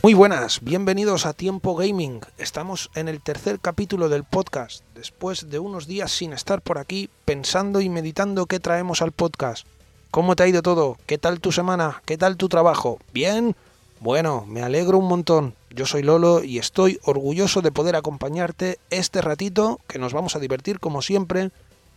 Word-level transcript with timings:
Muy 0.00 0.14
buenas, 0.14 0.60
bienvenidos 0.62 1.26
a 1.26 1.32
Tiempo 1.32 1.74
Gaming. 1.74 2.20
Estamos 2.38 2.88
en 2.94 3.08
el 3.08 3.20
tercer 3.20 3.58
capítulo 3.58 4.08
del 4.08 4.22
podcast, 4.22 4.84
después 4.94 5.50
de 5.50 5.58
unos 5.58 5.88
días 5.88 6.12
sin 6.12 6.32
estar 6.32 6.62
por 6.62 6.78
aquí 6.78 7.10
pensando 7.24 7.80
y 7.80 7.88
meditando 7.88 8.46
qué 8.46 8.60
traemos 8.60 9.02
al 9.02 9.10
podcast. 9.10 9.66
¿Cómo 10.12 10.36
te 10.36 10.44
ha 10.44 10.46
ido 10.46 10.62
todo? 10.62 10.96
¿Qué 11.06 11.18
tal 11.18 11.40
tu 11.40 11.50
semana? 11.50 12.00
¿Qué 12.04 12.16
tal 12.16 12.36
tu 12.36 12.48
trabajo? 12.48 13.00
¿Bien? 13.12 13.56
Bueno, 13.98 14.44
me 14.46 14.62
alegro 14.62 14.98
un 14.98 15.08
montón. 15.08 15.54
Yo 15.70 15.84
soy 15.84 16.04
Lolo 16.04 16.44
y 16.44 16.58
estoy 16.58 17.00
orgulloso 17.02 17.60
de 17.60 17.72
poder 17.72 17.96
acompañarte 17.96 18.78
este 18.90 19.20
ratito 19.20 19.80
que 19.88 19.98
nos 19.98 20.12
vamos 20.12 20.36
a 20.36 20.38
divertir 20.38 20.78
como 20.78 21.02
siempre 21.02 21.50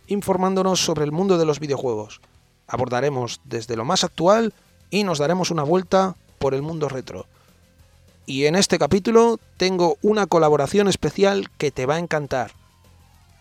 informándonos 0.08 0.84
sobre 0.84 1.04
el 1.04 1.12
mundo 1.12 1.38
de 1.38 1.46
los 1.46 1.60
videojuegos. 1.60 2.20
Abordaremos 2.66 3.40
desde 3.44 3.76
lo 3.76 3.84
más 3.84 4.02
actual 4.02 4.52
y 4.90 5.04
nos 5.04 5.18
daremos 5.18 5.52
una 5.52 5.62
vuelta 5.62 6.16
por 6.40 6.52
el 6.52 6.62
mundo 6.62 6.88
retro. 6.88 7.26
Y 8.24 8.46
en 8.46 8.54
este 8.54 8.78
capítulo 8.78 9.40
tengo 9.56 9.96
una 10.00 10.26
colaboración 10.26 10.86
especial 10.86 11.50
que 11.58 11.72
te 11.72 11.86
va 11.86 11.96
a 11.96 11.98
encantar. 11.98 12.52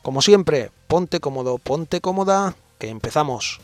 Como 0.01 0.23
siempre, 0.23 0.71
ponte 0.87 1.19
cómodo, 1.19 1.59
ponte 1.59 2.01
cómoda, 2.01 2.55
que 2.79 2.89
empezamos. 2.89 3.61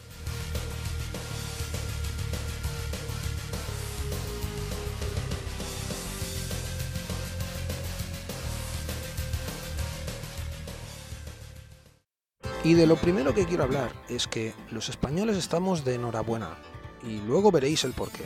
Y 12.64 12.74
de 12.74 12.86
lo 12.86 12.96
primero 12.98 13.34
que 13.34 13.46
quiero 13.46 13.64
hablar 13.64 13.92
es 14.08 14.28
que 14.28 14.54
los 14.72 14.90
españoles 14.90 15.38
estamos 15.38 15.84
de 15.84 15.96
enhorabuena, 15.96 16.58
y 17.02 17.22
luego 17.22 17.50
veréis 17.50 17.84
el 17.86 17.94
porqué. 17.94 18.26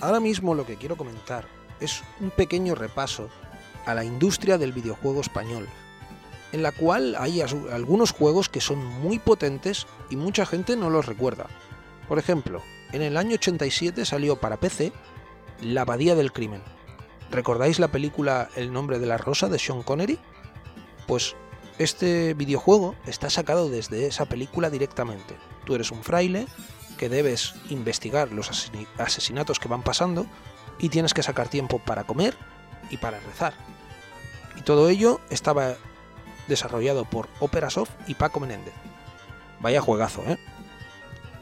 Ahora 0.00 0.20
mismo 0.20 0.54
lo 0.54 0.66
que 0.66 0.76
quiero 0.76 0.96
comentar 0.96 1.55
es 1.80 2.02
un 2.20 2.30
pequeño 2.30 2.74
repaso 2.74 3.28
a 3.84 3.94
la 3.94 4.04
industria 4.04 4.58
del 4.58 4.72
videojuego 4.72 5.20
español, 5.20 5.66
en 6.52 6.62
la 6.62 6.72
cual 6.72 7.16
hay 7.18 7.40
algunos 7.40 8.12
juegos 8.12 8.48
que 8.48 8.60
son 8.60 8.84
muy 8.84 9.18
potentes 9.18 9.86
y 10.10 10.16
mucha 10.16 10.46
gente 10.46 10.76
no 10.76 10.90
los 10.90 11.06
recuerda. 11.06 11.46
Por 12.08 12.18
ejemplo, 12.18 12.62
en 12.92 13.02
el 13.02 13.16
año 13.16 13.34
87 13.34 14.04
salió 14.04 14.36
para 14.36 14.58
PC 14.58 14.92
La 15.62 15.82
Abadía 15.82 16.14
del 16.14 16.32
Crimen. 16.32 16.62
¿Recordáis 17.30 17.78
la 17.78 17.88
película 17.88 18.48
El 18.54 18.72
nombre 18.72 18.98
de 18.98 19.06
la 19.06 19.18
rosa 19.18 19.48
de 19.48 19.58
Sean 19.58 19.82
Connery? 19.82 20.18
Pues 21.06 21.34
este 21.78 22.34
videojuego 22.34 22.94
está 23.06 23.28
sacado 23.28 23.68
desde 23.68 24.06
esa 24.06 24.26
película 24.26 24.70
directamente. 24.70 25.36
Tú 25.64 25.74
eres 25.74 25.90
un 25.90 26.02
fraile 26.02 26.46
que 26.96 27.08
debes 27.08 27.54
investigar 27.68 28.32
los 28.32 28.50
asesinatos 28.98 29.58
que 29.58 29.68
van 29.68 29.82
pasando 29.82 30.26
y 30.78 30.88
tienes 30.88 31.14
que 31.14 31.22
sacar 31.22 31.48
tiempo 31.48 31.78
para 31.78 32.04
comer 32.04 32.36
y 32.90 32.96
para 32.96 33.20
rezar. 33.20 33.54
Y 34.56 34.62
todo 34.62 34.88
ello 34.88 35.20
estaba 35.30 35.74
desarrollado 36.48 37.04
por 37.04 37.28
Operasoft 37.40 37.90
y 38.06 38.14
Paco 38.14 38.40
Menéndez. 38.40 38.74
Vaya 39.60 39.80
juegazo, 39.80 40.22
¿eh? 40.26 40.38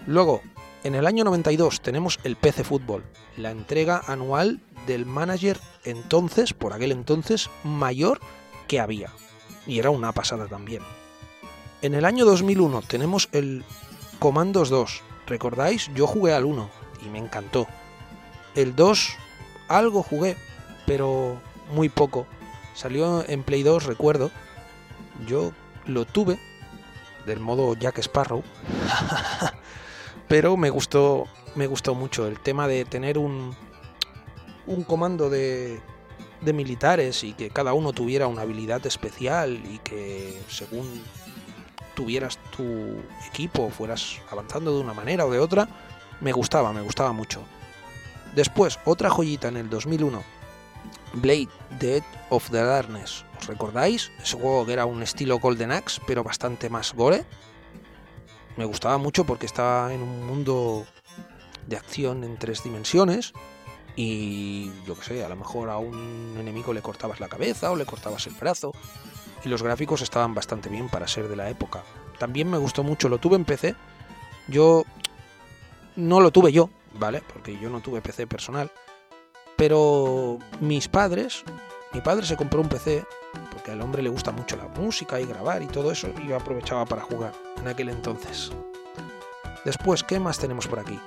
Luego, 0.06 0.42
en 0.82 0.94
el 0.94 1.06
año 1.06 1.24
92 1.24 1.80
tenemos 1.80 2.18
el 2.24 2.36
PC 2.36 2.64
Fútbol, 2.64 3.04
la 3.36 3.50
entrega 3.50 4.02
anual 4.06 4.60
del 4.86 5.06
manager 5.06 5.58
entonces, 5.84 6.52
por 6.52 6.72
aquel 6.72 6.92
entonces, 6.92 7.50
mayor 7.62 8.20
que 8.68 8.80
había. 8.80 9.10
Y 9.66 9.78
era 9.78 9.90
una 9.90 10.12
pasada 10.12 10.46
también. 10.46 10.82
En 11.82 11.94
el 11.94 12.04
año 12.04 12.24
2001 12.24 12.82
tenemos 12.82 13.28
el 13.32 13.64
Commandos 14.18 14.70
2. 14.70 15.02
¿Recordáis? 15.26 15.90
Yo 15.94 16.06
jugué 16.06 16.34
al 16.34 16.44
1 16.44 16.70
y 17.04 17.08
me 17.08 17.18
encantó. 17.18 17.66
El 18.54 18.76
2 18.76 19.16
algo 19.68 20.02
jugué, 20.02 20.36
pero 20.86 21.40
muy 21.72 21.88
poco. 21.88 22.26
Salió 22.74 23.24
en 23.28 23.42
Play 23.42 23.62
2, 23.62 23.84
recuerdo. 23.84 24.30
Yo 25.26 25.52
lo 25.86 26.04
tuve 26.04 26.38
del 27.26 27.40
modo 27.40 27.74
Jack 27.74 27.98
Sparrow. 27.98 28.42
pero 30.28 30.56
me 30.56 30.70
gustó 30.70 31.26
me 31.54 31.66
gustó 31.66 31.94
mucho 31.94 32.26
el 32.26 32.40
tema 32.40 32.66
de 32.66 32.84
tener 32.84 33.18
un 33.18 33.54
un 34.66 34.82
comando 34.82 35.30
de 35.30 35.80
de 36.40 36.52
militares 36.52 37.24
y 37.24 37.32
que 37.32 37.50
cada 37.50 37.72
uno 37.72 37.92
tuviera 37.92 38.26
una 38.26 38.42
habilidad 38.42 38.84
especial 38.86 39.62
y 39.64 39.78
que 39.78 40.38
según 40.48 41.02
tuvieras 41.94 42.38
tu 42.56 42.96
equipo 43.28 43.70
fueras 43.70 44.20
avanzando 44.30 44.74
de 44.74 44.80
una 44.80 44.92
manera 44.92 45.24
o 45.24 45.30
de 45.30 45.38
otra, 45.38 45.68
me 46.20 46.32
gustaba, 46.32 46.72
me 46.72 46.82
gustaba 46.82 47.12
mucho. 47.12 47.42
Después, 48.34 48.78
otra 48.84 49.10
joyita 49.10 49.48
en 49.48 49.56
el 49.56 49.70
2001, 49.70 50.22
Blade 51.14 51.48
Dead 51.78 52.02
of 52.30 52.50
the 52.50 52.62
Darkness. 52.62 53.24
¿Os 53.38 53.46
recordáis? 53.46 54.10
Ese 54.20 54.36
juego 54.36 54.66
que 54.66 54.72
era 54.72 54.86
un 54.86 55.02
estilo 55.02 55.38
Golden 55.38 55.70
Axe, 55.70 56.00
pero 56.06 56.24
bastante 56.24 56.68
más 56.68 56.94
gore. 56.94 57.24
Me 58.56 58.64
gustaba 58.64 58.98
mucho 58.98 59.24
porque 59.24 59.46
estaba 59.46 59.92
en 59.92 60.02
un 60.02 60.26
mundo 60.26 60.84
de 61.66 61.76
acción 61.76 62.24
en 62.24 62.36
tres 62.36 62.62
dimensiones. 62.62 63.32
Y 63.96 64.72
yo 64.86 64.96
qué 64.96 65.04
sé, 65.04 65.24
a 65.24 65.28
lo 65.28 65.36
mejor 65.36 65.70
a 65.70 65.78
un 65.78 66.36
enemigo 66.38 66.72
le 66.72 66.82
cortabas 66.82 67.20
la 67.20 67.28
cabeza 67.28 67.70
o 67.70 67.76
le 67.76 67.86
cortabas 67.86 68.26
el 68.26 68.34
brazo. 68.34 68.72
Y 69.44 69.48
los 69.48 69.62
gráficos 69.62 70.02
estaban 70.02 70.34
bastante 70.34 70.68
bien 70.68 70.88
para 70.88 71.06
ser 71.06 71.28
de 71.28 71.36
la 71.36 71.48
época. 71.48 71.84
También 72.18 72.50
me 72.50 72.58
gustó 72.58 72.82
mucho, 72.82 73.08
lo 73.08 73.18
tuve 73.18 73.36
en 73.36 73.44
PC. 73.44 73.76
Yo 74.48 74.84
no 75.96 76.20
lo 76.20 76.30
tuve 76.32 76.50
yo, 76.50 76.70
¿vale? 76.98 77.22
Porque 77.32 77.58
yo 77.58 77.70
no 77.70 77.80
tuve 77.80 78.00
PC 78.00 78.26
personal. 78.26 78.70
Pero 79.56 80.38
mis 80.60 80.88
padres, 80.88 81.44
mi 81.92 82.00
padre 82.00 82.26
se 82.26 82.36
compró 82.36 82.60
un 82.60 82.68
PC 82.68 83.04
porque 83.52 83.70
al 83.70 83.80
hombre 83.80 84.02
le 84.02 84.08
gusta 84.08 84.32
mucho 84.32 84.56
la 84.56 84.68
música 84.68 85.20
y 85.20 85.26
grabar 85.26 85.62
y 85.62 85.66
todo 85.66 85.90
eso, 85.92 86.08
y 86.22 86.28
yo 86.28 86.36
aprovechaba 86.36 86.84
para 86.84 87.02
jugar 87.02 87.32
en 87.56 87.68
aquel 87.68 87.88
entonces. 87.88 88.50
Después, 89.64 90.02
¿qué 90.02 90.18
más 90.18 90.38
tenemos 90.38 90.66
por 90.66 90.80
aquí? 90.80 90.98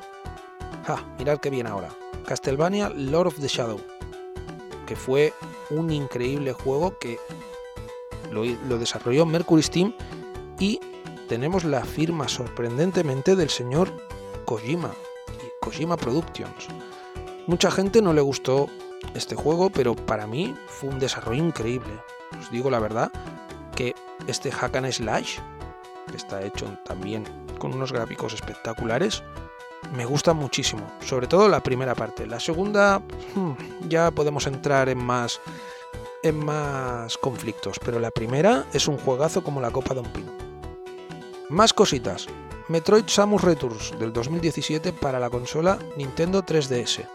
Ah, 0.88 1.04
mirad 1.20 1.40
qué 1.40 1.50
bien 1.50 1.68
ahora. 1.68 1.90
Castlevania 2.26 2.90
Lord 2.90 3.28
of 3.28 3.40
the 3.40 3.48
Shadow, 3.48 3.80
que 4.86 4.96
fue 4.96 5.34
un 5.70 5.92
increíble 5.92 6.54
juego 6.54 6.98
que 6.98 7.20
lo, 8.32 8.44
lo 8.46 8.78
desarrolló 8.78 9.26
Mercury 9.26 9.64
Steam 9.64 9.94
y 10.60 10.80
tenemos 11.28 11.66
la 11.66 11.84
firma 11.84 12.28
sorprendentemente 12.28 13.36
del 13.36 13.50
señor 13.50 13.92
Kojima, 14.46 14.94
Kojima 15.68 15.98
Productions. 15.98 16.70
Mucha 17.46 17.70
gente 17.70 18.02
no 18.02 18.14
le 18.14 18.22
gustó 18.22 18.70
este 19.16 19.36
juego, 19.36 19.70
pero 19.70 19.98
para 19.98 20.26
mí 20.26 20.56
fue 20.68 20.90
un 20.90 20.98
desarrollo 20.98 21.44
increíble. 21.44 21.92
Os 22.40 22.50
digo 22.50 22.70
la 22.70 22.80
verdad 22.80 23.12
que 23.76 23.94
este 24.28 24.50
hack 24.50 24.78
and 24.78 24.90
slash, 24.94 25.40
que 26.10 26.16
está 26.16 26.42
hecho 26.42 26.68
también 26.86 27.26
con 27.60 27.74
unos 27.74 27.92
gráficos 27.92 28.34
espectaculares, 28.34 29.24
me 29.94 30.06
gusta 30.06 30.32
muchísimo. 30.32 30.88
Sobre 31.02 31.28
todo 31.28 31.50
la 31.50 31.60
primera 31.60 31.96
parte. 31.96 32.26
La 32.26 32.40
segunda 32.40 33.02
hmm, 33.36 33.90
ya 33.90 34.10
podemos 34.12 34.48
entrar 34.48 34.88
en 34.88 35.00
más 35.00 35.42
en 36.24 36.46
más 36.46 37.18
conflictos, 37.18 37.78
pero 37.84 38.00
la 38.00 38.12
primera 38.12 38.64
es 38.72 38.88
un 38.88 38.98
juegazo 38.98 39.44
como 39.44 39.60
la 39.60 39.72
copa 39.72 39.94
de 39.94 40.00
un 40.00 40.14
pino. 40.14 40.32
Más 41.50 41.74
cositas. 41.74 42.28
Metroid 42.70 43.06
Samus 43.08 43.44
Returns 43.44 43.98
del 43.98 44.12
2017 44.12 44.92
para 44.94 45.20
la 45.20 45.30
consola 45.30 45.80
Nintendo 45.96 46.44
3DS. 46.44 47.08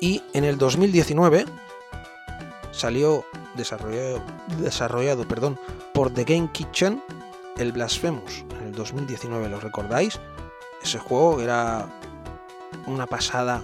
Y 0.00 0.22
en 0.34 0.44
el 0.44 0.58
2019 0.58 1.46
salió 2.72 3.24
desarrollado, 3.56 4.22
desarrollado 4.58 5.26
perdón, 5.26 5.58
por 5.94 6.12
The 6.12 6.24
Game 6.24 6.50
Kitchen 6.52 7.02
el 7.56 7.72
Blasphemous 7.72 8.44
en 8.60 8.66
el 8.66 8.72
2019, 8.72 9.48
¿lo 9.48 9.60
recordáis? 9.60 10.20
Ese 10.82 10.98
juego 10.98 11.40
era 11.40 11.88
una 12.86 13.06
pasada 13.06 13.62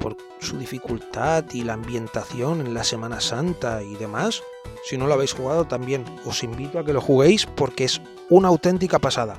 por 0.00 0.16
su 0.40 0.58
dificultad 0.58 1.44
y 1.52 1.62
la 1.62 1.74
ambientación 1.74 2.60
en 2.60 2.74
la 2.74 2.82
Semana 2.82 3.20
Santa 3.20 3.82
y 3.82 3.94
demás. 3.94 4.42
Si 4.84 4.96
no 4.98 5.06
lo 5.06 5.14
habéis 5.14 5.34
jugado 5.34 5.66
también 5.66 6.04
os 6.24 6.42
invito 6.42 6.78
a 6.78 6.84
que 6.84 6.92
lo 6.92 7.00
juguéis 7.00 7.46
porque 7.46 7.84
es 7.84 8.00
una 8.28 8.48
auténtica 8.48 8.98
pasada. 8.98 9.38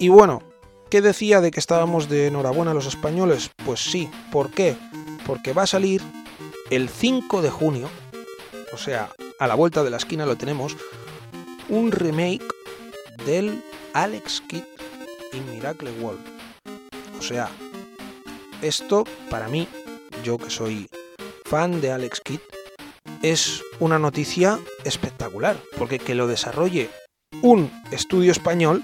Y 0.00 0.08
bueno, 0.08 0.42
¿qué 0.88 1.02
decía 1.02 1.42
de 1.42 1.50
que 1.50 1.60
estábamos 1.60 2.08
de 2.08 2.28
enhorabuena 2.28 2.72
los 2.72 2.86
españoles? 2.86 3.50
Pues 3.66 3.80
sí, 3.80 4.10
¿por 4.32 4.50
qué? 4.50 4.74
Porque 5.26 5.52
va 5.52 5.64
a 5.64 5.66
salir 5.66 6.00
el 6.70 6.88
5 6.88 7.42
de 7.42 7.50
junio, 7.50 7.90
o 8.72 8.78
sea, 8.78 9.10
a 9.38 9.46
la 9.46 9.54
vuelta 9.54 9.84
de 9.84 9.90
la 9.90 9.98
esquina 9.98 10.24
lo 10.24 10.36
tenemos, 10.36 10.74
un 11.68 11.92
remake 11.92 12.46
del 13.26 13.62
Alex 13.92 14.42
Kidd 14.48 14.64
in 15.34 15.50
Miracle 15.50 15.90
World. 16.00 16.24
O 17.18 17.22
sea, 17.22 17.50
esto 18.62 19.04
para 19.28 19.48
mí, 19.48 19.68
yo 20.24 20.38
que 20.38 20.48
soy 20.48 20.88
fan 21.44 21.82
de 21.82 21.92
Alex 21.92 22.22
Kidd, 22.22 22.40
es 23.20 23.62
una 23.80 23.98
noticia 23.98 24.60
espectacular, 24.84 25.58
porque 25.76 25.98
que 25.98 26.14
lo 26.14 26.26
desarrolle 26.26 26.88
un 27.42 27.70
estudio 27.90 28.32
español 28.32 28.82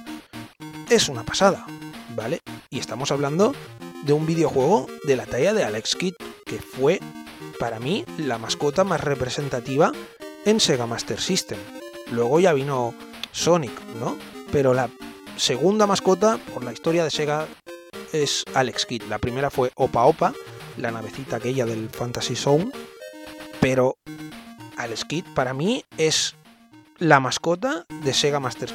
es 0.91 1.09
una 1.09 1.25
pasada, 1.25 1.67
¿vale? 2.15 2.41
Y 2.71 2.79
estamos 2.79 3.11
hablando 3.11 3.55
de 4.05 4.13
un 4.13 4.27
videojuego 4.27 4.87
de 5.05 5.17
la 5.17 5.27
talla 5.27 5.53
de 5.53 5.65
Alex 5.65 5.97
Kidd, 5.97 6.15
que 6.45 6.59
fue, 6.59 7.01
para 7.59 7.81
mí, 7.81 8.05
la 8.19 8.39
mascota 8.39 8.85
más 8.85 9.01
representativa 9.01 9.93
en 10.45 10.61
Sega 10.61 10.87
Master 10.87 11.21
System. 11.21 11.59
Luego 12.13 12.39
ya 12.39 12.53
vino 12.53 12.95
Sonic, 13.33 13.73
¿no? 13.99 14.17
Pero 14.53 14.75
la 14.75 14.89
segunda 15.37 15.87
mascota 15.87 16.39
por 16.55 16.63
la 16.65 16.73
historia 16.73 17.05
de 17.05 17.11
Sega 17.11 17.47
es 18.13 18.45
Alex 18.55 18.87
Kidd. 18.87 19.03
La 19.09 19.19
primera 19.19 19.51
fue 19.51 19.73
Opa 19.75 20.05
Opa, 20.05 20.33
la 20.77 20.93
navecita 20.93 21.37
aquella 21.37 21.67
del 21.67 21.91
Fantasy 21.91 22.37
Zone. 22.37 22.71
Pero 23.61 23.97
Alex 24.77 25.05
Kidd 25.05 25.25
para 25.35 25.53
mí 25.53 25.85
es 25.99 26.37
la 26.99 27.19
mascota 27.19 27.87
de 28.03 28.15
Sega 28.15 28.39
Master 28.39 28.71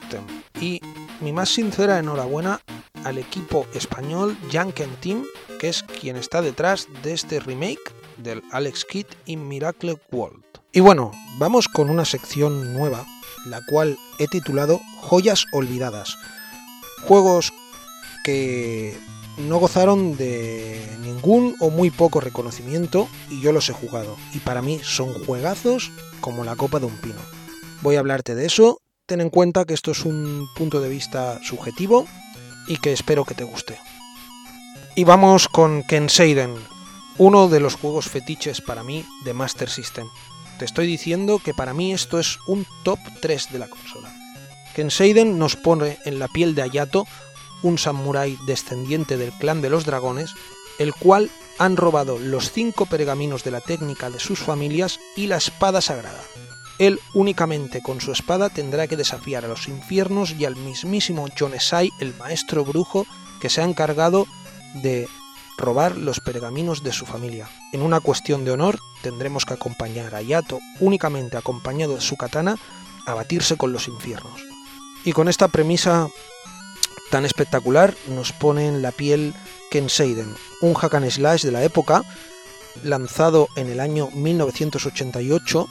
System. 0.00 0.24
Y 0.60 0.80
mi 1.20 1.32
más 1.32 1.50
sincera 1.50 1.98
enhorabuena 1.98 2.60
al 3.04 3.18
equipo 3.18 3.66
español 3.74 4.36
Janken 4.50 4.94
Team, 4.96 5.24
que 5.58 5.68
es 5.68 5.82
quien 5.82 6.16
está 6.16 6.42
detrás 6.42 6.88
de 7.02 7.12
este 7.12 7.40
remake 7.40 7.94
del 8.18 8.42
Alex 8.50 8.84
Kidd 8.84 9.06
in 9.26 9.46
Miracle 9.46 9.98
World. 10.10 10.44
Y 10.72 10.80
bueno, 10.80 11.12
vamos 11.38 11.68
con 11.68 11.90
una 11.90 12.04
sección 12.04 12.74
nueva, 12.74 13.06
la 13.46 13.60
cual 13.66 13.98
he 14.18 14.26
titulado 14.26 14.80
Joyas 15.00 15.46
Olvidadas. 15.52 16.16
Juegos 17.06 17.52
que 18.24 18.98
no 19.38 19.58
gozaron 19.58 20.16
de 20.16 20.84
ningún 21.02 21.54
o 21.60 21.70
muy 21.70 21.90
poco 21.90 22.20
reconocimiento 22.20 23.08
y 23.30 23.40
yo 23.40 23.52
los 23.52 23.68
he 23.68 23.72
jugado. 23.72 24.16
Y 24.34 24.38
para 24.40 24.62
mí 24.62 24.80
son 24.82 25.12
juegazos 25.24 25.92
como 26.20 26.44
la 26.44 26.56
copa 26.56 26.80
de 26.80 26.86
un 26.86 26.96
pino. 26.96 27.20
Voy 27.82 27.96
a 27.96 28.00
hablarte 28.00 28.34
de 28.34 28.46
eso. 28.46 28.80
Ten 29.06 29.20
en 29.20 29.30
cuenta 29.30 29.64
que 29.64 29.74
esto 29.74 29.92
es 29.92 30.04
un 30.04 30.48
punto 30.56 30.80
de 30.80 30.88
vista 30.88 31.38
subjetivo 31.44 32.08
y 32.66 32.78
que 32.78 32.92
espero 32.92 33.24
que 33.24 33.36
te 33.36 33.44
guste. 33.44 33.78
Y 34.96 35.04
vamos 35.04 35.48
con 35.48 35.84
Ken 35.84 36.10
Seiden, 36.10 36.56
uno 37.16 37.46
de 37.46 37.60
los 37.60 37.76
juegos 37.76 38.08
fetiches 38.08 38.60
para 38.60 38.82
mí 38.82 39.04
de 39.24 39.32
Master 39.32 39.70
System. 39.70 40.08
Te 40.58 40.64
estoy 40.64 40.88
diciendo 40.88 41.38
que 41.38 41.54
para 41.54 41.72
mí 41.72 41.92
esto 41.92 42.18
es 42.18 42.36
un 42.48 42.66
top 42.82 42.98
3 43.20 43.52
de 43.52 43.60
la 43.60 43.68
consola. 43.68 44.12
Ken 44.74 44.90
Seiden 44.90 45.38
nos 45.38 45.54
pone 45.54 45.98
en 46.04 46.18
la 46.18 46.26
piel 46.26 46.56
de 46.56 46.62
Ayato, 46.62 47.06
un 47.62 47.78
samurái 47.78 48.36
descendiente 48.48 49.16
del 49.16 49.30
clan 49.30 49.62
de 49.62 49.70
los 49.70 49.84
dragones, 49.84 50.32
el 50.80 50.92
cual 50.92 51.30
han 51.58 51.76
robado 51.76 52.18
los 52.18 52.50
cinco 52.50 52.86
pergaminos 52.86 53.44
de 53.44 53.52
la 53.52 53.60
técnica 53.60 54.10
de 54.10 54.18
sus 54.18 54.40
familias 54.40 54.98
y 55.14 55.28
la 55.28 55.36
espada 55.36 55.80
sagrada. 55.80 56.24
Él 56.78 57.00
únicamente 57.14 57.82
con 57.82 58.00
su 58.00 58.12
espada 58.12 58.50
tendrá 58.50 58.86
que 58.86 58.96
desafiar 58.96 59.44
a 59.44 59.48
los 59.48 59.68
infiernos 59.68 60.32
y 60.32 60.44
al 60.44 60.56
mismísimo 60.56 61.26
Jonesai, 61.38 61.90
el 62.00 62.14
maestro 62.16 62.64
brujo, 62.64 63.06
que 63.40 63.48
se 63.48 63.62
ha 63.62 63.64
encargado 63.64 64.26
de 64.74 65.08
robar 65.56 65.96
los 65.96 66.20
pergaminos 66.20 66.82
de 66.82 66.92
su 66.92 67.06
familia. 67.06 67.48
En 67.72 67.82
una 67.82 68.00
cuestión 68.00 68.44
de 68.44 68.50
honor, 68.50 68.78
tendremos 69.02 69.44
que 69.44 69.54
acompañar 69.54 70.14
a 70.14 70.22
Yato, 70.22 70.58
únicamente 70.80 71.36
acompañado 71.36 71.94
de 71.94 72.00
su 72.00 72.16
katana, 72.16 72.56
a 73.06 73.14
batirse 73.14 73.56
con 73.56 73.72
los 73.72 73.88
infiernos. 73.88 74.40
Y 75.04 75.12
con 75.12 75.28
esta 75.28 75.48
premisa 75.48 76.08
tan 77.10 77.24
espectacular 77.24 77.94
nos 78.08 78.32
pone 78.32 78.66
en 78.66 78.82
la 78.82 78.92
piel 78.92 79.32
Ken 79.70 79.86
un 80.60 80.74
hack 80.74 80.94
and 80.94 81.10
slash 81.10 81.42
de 81.42 81.52
la 81.52 81.64
época, 81.64 82.02
lanzado 82.82 83.48
en 83.56 83.68
el 83.68 83.80
año 83.80 84.10
1988 84.12 85.68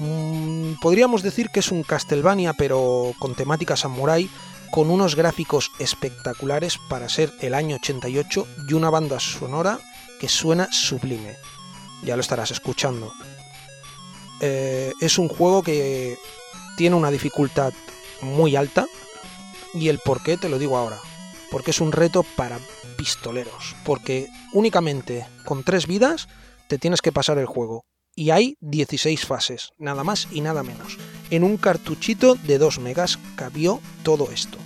Mm, 0.00 0.74
podríamos 0.80 1.22
decir 1.22 1.50
que 1.50 1.60
es 1.60 1.70
un 1.70 1.82
Castlevania, 1.82 2.52
pero 2.52 3.12
con 3.18 3.34
temática 3.34 3.76
samurai, 3.76 4.28
con 4.70 4.90
unos 4.90 5.14
gráficos 5.14 5.70
espectaculares 5.78 6.78
para 6.88 7.08
ser 7.08 7.32
el 7.40 7.54
año 7.54 7.76
88 7.76 8.46
y 8.68 8.74
una 8.74 8.90
banda 8.90 9.20
sonora 9.20 9.78
que 10.18 10.28
suena 10.28 10.68
sublime. 10.72 11.36
Ya 12.02 12.16
lo 12.16 12.22
estarás 12.22 12.50
escuchando. 12.50 13.12
Eh, 14.40 14.92
es 15.00 15.18
un 15.18 15.28
juego 15.28 15.62
que 15.62 16.18
tiene 16.76 16.96
una 16.96 17.12
dificultad 17.12 17.72
muy 18.20 18.56
alta 18.56 18.86
y 19.74 19.88
el 19.88 20.00
por 20.00 20.22
qué 20.22 20.36
te 20.36 20.48
lo 20.48 20.58
digo 20.58 20.76
ahora. 20.76 20.98
Porque 21.52 21.70
es 21.70 21.80
un 21.80 21.92
reto 21.92 22.24
para 22.36 22.58
pistoleros. 22.96 23.76
Porque 23.84 24.28
únicamente 24.52 25.24
con 25.44 25.62
tres 25.62 25.86
vidas 25.86 26.26
te 26.66 26.78
tienes 26.78 27.00
que 27.00 27.12
pasar 27.12 27.38
el 27.38 27.46
juego 27.46 27.84
y 28.16 28.30
hay 28.30 28.56
16 28.60 29.26
fases, 29.26 29.72
nada 29.78 30.04
más 30.04 30.28
y 30.30 30.40
nada 30.40 30.62
menos. 30.62 30.98
En 31.30 31.44
un 31.44 31.56
cartuchito 31.56 32.34
de 32.34 32.58
2 32.58 32.78
megas 32.80 33.18
cabió 33.36 33.80
todo 34.02 34.30
esto. 34.30 34.58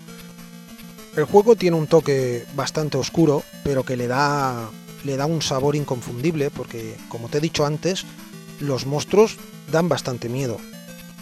El 1.16 1.24
juego 1.24 1.56
tiene 1.56 1.76
un 1.76 1.86
toque 1.86 2.46
bastante 2.54 2.98
oscuro, 2.98 3.42
pero 3.64 3.84
que 3.84 3.96
le 3.96 4.06
da, 4.06 4.70
le 5.04 5.16
da 5.16 5.26
un 5.26 5.42
sabor 5.42 5.74
inconfundible, 5.74 6.50
porque 6.50 6.96
como 7.08 7.28
te 7.28 7.38
he 7.38 7.40
dicho 7.40 7.66
antes, 7.66 8.04
los 8.60 8.86
monstruos 8.86 9.36
dan 9.72 9.88
bastante 9.88 10.28
miedo. 10.28 10.58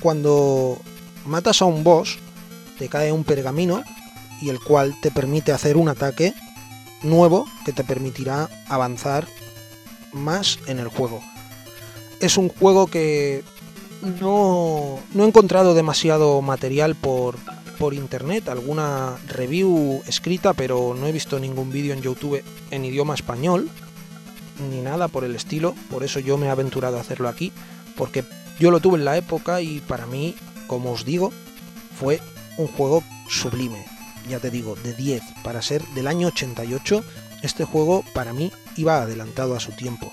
Cuando 0.00 0.78
matas 1.24 1.62
a 1.62 1.64
un 1.64 1.82
boss, 1.82 2.18
te 2.78 2.88
cae 2.88 3.12
un 3.12 3.24
pergamino 3.24 3.82
y 4.42 4.50
el 4.50 4.60
cual 4.60 4.94
te 5.00 5.10
permite 5.10 5.52
hacer 5.52 5.76
un 5.76 5.88
ataque 5.88 6.34
nuevo 7.02 7.46
que 7.64 7.72
te 7.72 7.84
permitirá 7.84 8.50
avanzar 8.68 9.26
más 10.12 10.58
en 10.66 10.78
el 10.78 10.88
juego 10.88 11.22
es 12.20 12.36
un 12.36 12.48
juego 12.48 12.86
que 12.86 13.42
no, 14.20 14.98
he 15.16 15.22
encontrado 15.22 15.74
demasiado 15.74 16.40
material 16.42 16.94
por, 16.94 17.36
por 17.78 17.94
internet, 17.94 18.48
alguna 18.48 19.16
review 19.26 20.02
escrita, 20.06 20.52
pero 20.52 20.94
no 20.98 21.06
he 21.06 21.12
visto 21.12 21.38
ningún 21.38 21.70
vídeo 21.70 21.92
en 21.92 22.02
YouTube 22.02 22.42
en 22.70 22.84
idioma 22.84 23.14
español, 23.14 23.68
ni 24.70 24.80
nada 24.80 25.08
por 25.08 25.24
el 25.24 25.34
estilo, 25.34 25.74
por 25.90 26.04
eso 26.04 26.20
yo 26.20 26.36
me 26.38 26.46
he 26.46 26.50
aventurado 26.50 26.98
a 26.98 27.00
hacerlo 27.00 27.28
aquí, 27.28 27.52
porque 27.96 28.24
yo 28.58 28.70
lo 28.70 28.80
tuve 28.80 28.98
en 28.98 29.04
la 29.04 29.16
época 29.16 29.60
y 29.60 29.80
para 29.80 30.06
mí, 30.06 30.34
como 30.66 30.92
os 30.92 31.04
digo, 31.04 31.32
fue 31.98 32.20
un 32.56 32.66
juego 32.68 33.02
sublime, 33.28 33.84
ya 34.28 34.40
te 34.40 34.50
digo, 34.50 34.76
de 34.76 34.94
10, 34.94 35.22
para 35.42 35.62
ser 35.62 35.82
del 35.88 36.06
año 36.06 36.28
88, 36.28 37.04
este 37.42 37.64
juego 37.64 38.02
para 38.14 38.32
mí 38.32 38.52
iba 38.76 39.02
adelantado 39.02 39.54
a 39.54 39.60
su 39.60 39.72
tiempo 39.72 40.10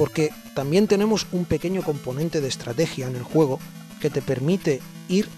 porque 0.00 0.32
también 0.54 0.86
tenemos 0.86 1.26
un 1.30 1.44
pequeño 1.44 1.82
componente 1.82 2.40
de 2.40 2.48
estrategia 2.48 3.06
en 3.06 3.16
el 3.16 3.22
juego 3.22 3.58
que 4.00 4.08
te 4.08 4.22
permite 4.22 4.80
ir 5.10 5.28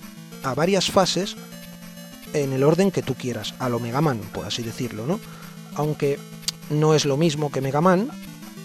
a 0.45 0.55
varias 0.55 0.89
fases 0.89 1.35
en 2.33 2.53
el 2.53 2.63
orden 2.63 2.93
que 2.93 3.03
tú 3.03 3.17
quieras, 3.17 3.57
a 3.59 3.69
lo 3.69 3.81
Mega 3.81 4.01
Man, 4.01 4.21
por 4.33 4.47
así 4.47 4.63
decirlo, 4.63 5.05
¿no? 5.05 5.19
Aunque 5.75 6.17
no 6.71 6.95
es 6.95 7.07
lo 7.07 7.17
mismo 7.17 7.51
que 7.51 7.61
Mega 7.61 7.81
Man, 7.81 8.09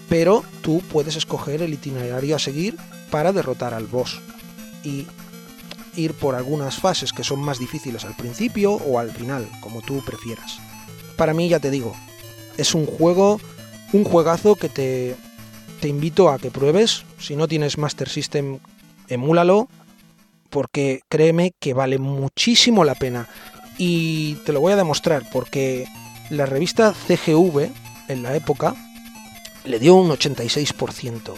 pero 0.08 0.44
tú 0.62 0.84
puedes 0.88 1.16
escoger 1.16 1.62
el 1.62 1.74
itinerario 1.74 2.36
a 2.36 2.38
seguir 2.38 2.76
para 3.10 3.32
derrotar 3.32 3.74
al 3.74 3.88
boss 3.88 4.20
y 4.84 5.08
ir 5.96 6.14
por 6.14 6.36
algunas 6.36 6.76
fases 6.76 7.12
que 7.12 7.24
son 7.24 7.40
más 7.40 7.58
difíciles 7.58 8.04
al 8.04 8.14
principio 8.14 8.74
o 8.74 9.00
al 9.00 9.10
final, 9.10 9.48
como 9.60 9.82
tú 9.82 10.00
prefieras. 10.04 10.58
Para 11.16 11.34
mí, 11.34 11.48
ya 11.48 11.58
te 11.58 11.72
digo, 11.72 11.96
es 12.56 12.76
un 12.76 12.86
juego, 12.86 13.40
un 13.92 14.04
juegazo 14.04 14.54
que 14.54 14.68
te 14.68 15.16
te 15.80 15.88
invito 15.88 16.28
a 16.28 16.38
que 16.38 16.50
pruebes. 16.50 17.04
Si 17.18 17.36
no 17.36 17.48
tienes 17.48 17.78
Master 17.78 18.08
System, 18.08 18.58
emúlalo, 19.08 19.68
porque 20.50 21.02
créeme 21.08 21.52
que 21.58 21.74
vale 21.74 21.98
muchísimo 21.98 22.84
la 22.84 22.94
pena. 22.94 23.28
Y 23.78 24.34
te 24.46 24.52
lo 24.52 24.60
voy 24.60 24.72
a 24.72 24.76
demostrar, 24.76 25.28
porque 25.32 25.86
la 26.30 26.46
revista 26.46 26.92
CGV, 26.92 27.70
en 28.08 28.22
la 28.22 28.34
época, 28.34 28.74
le 29.64 29.78
dio 29.78 29.94
un 29.94 30.10
86%. 30.10 31.34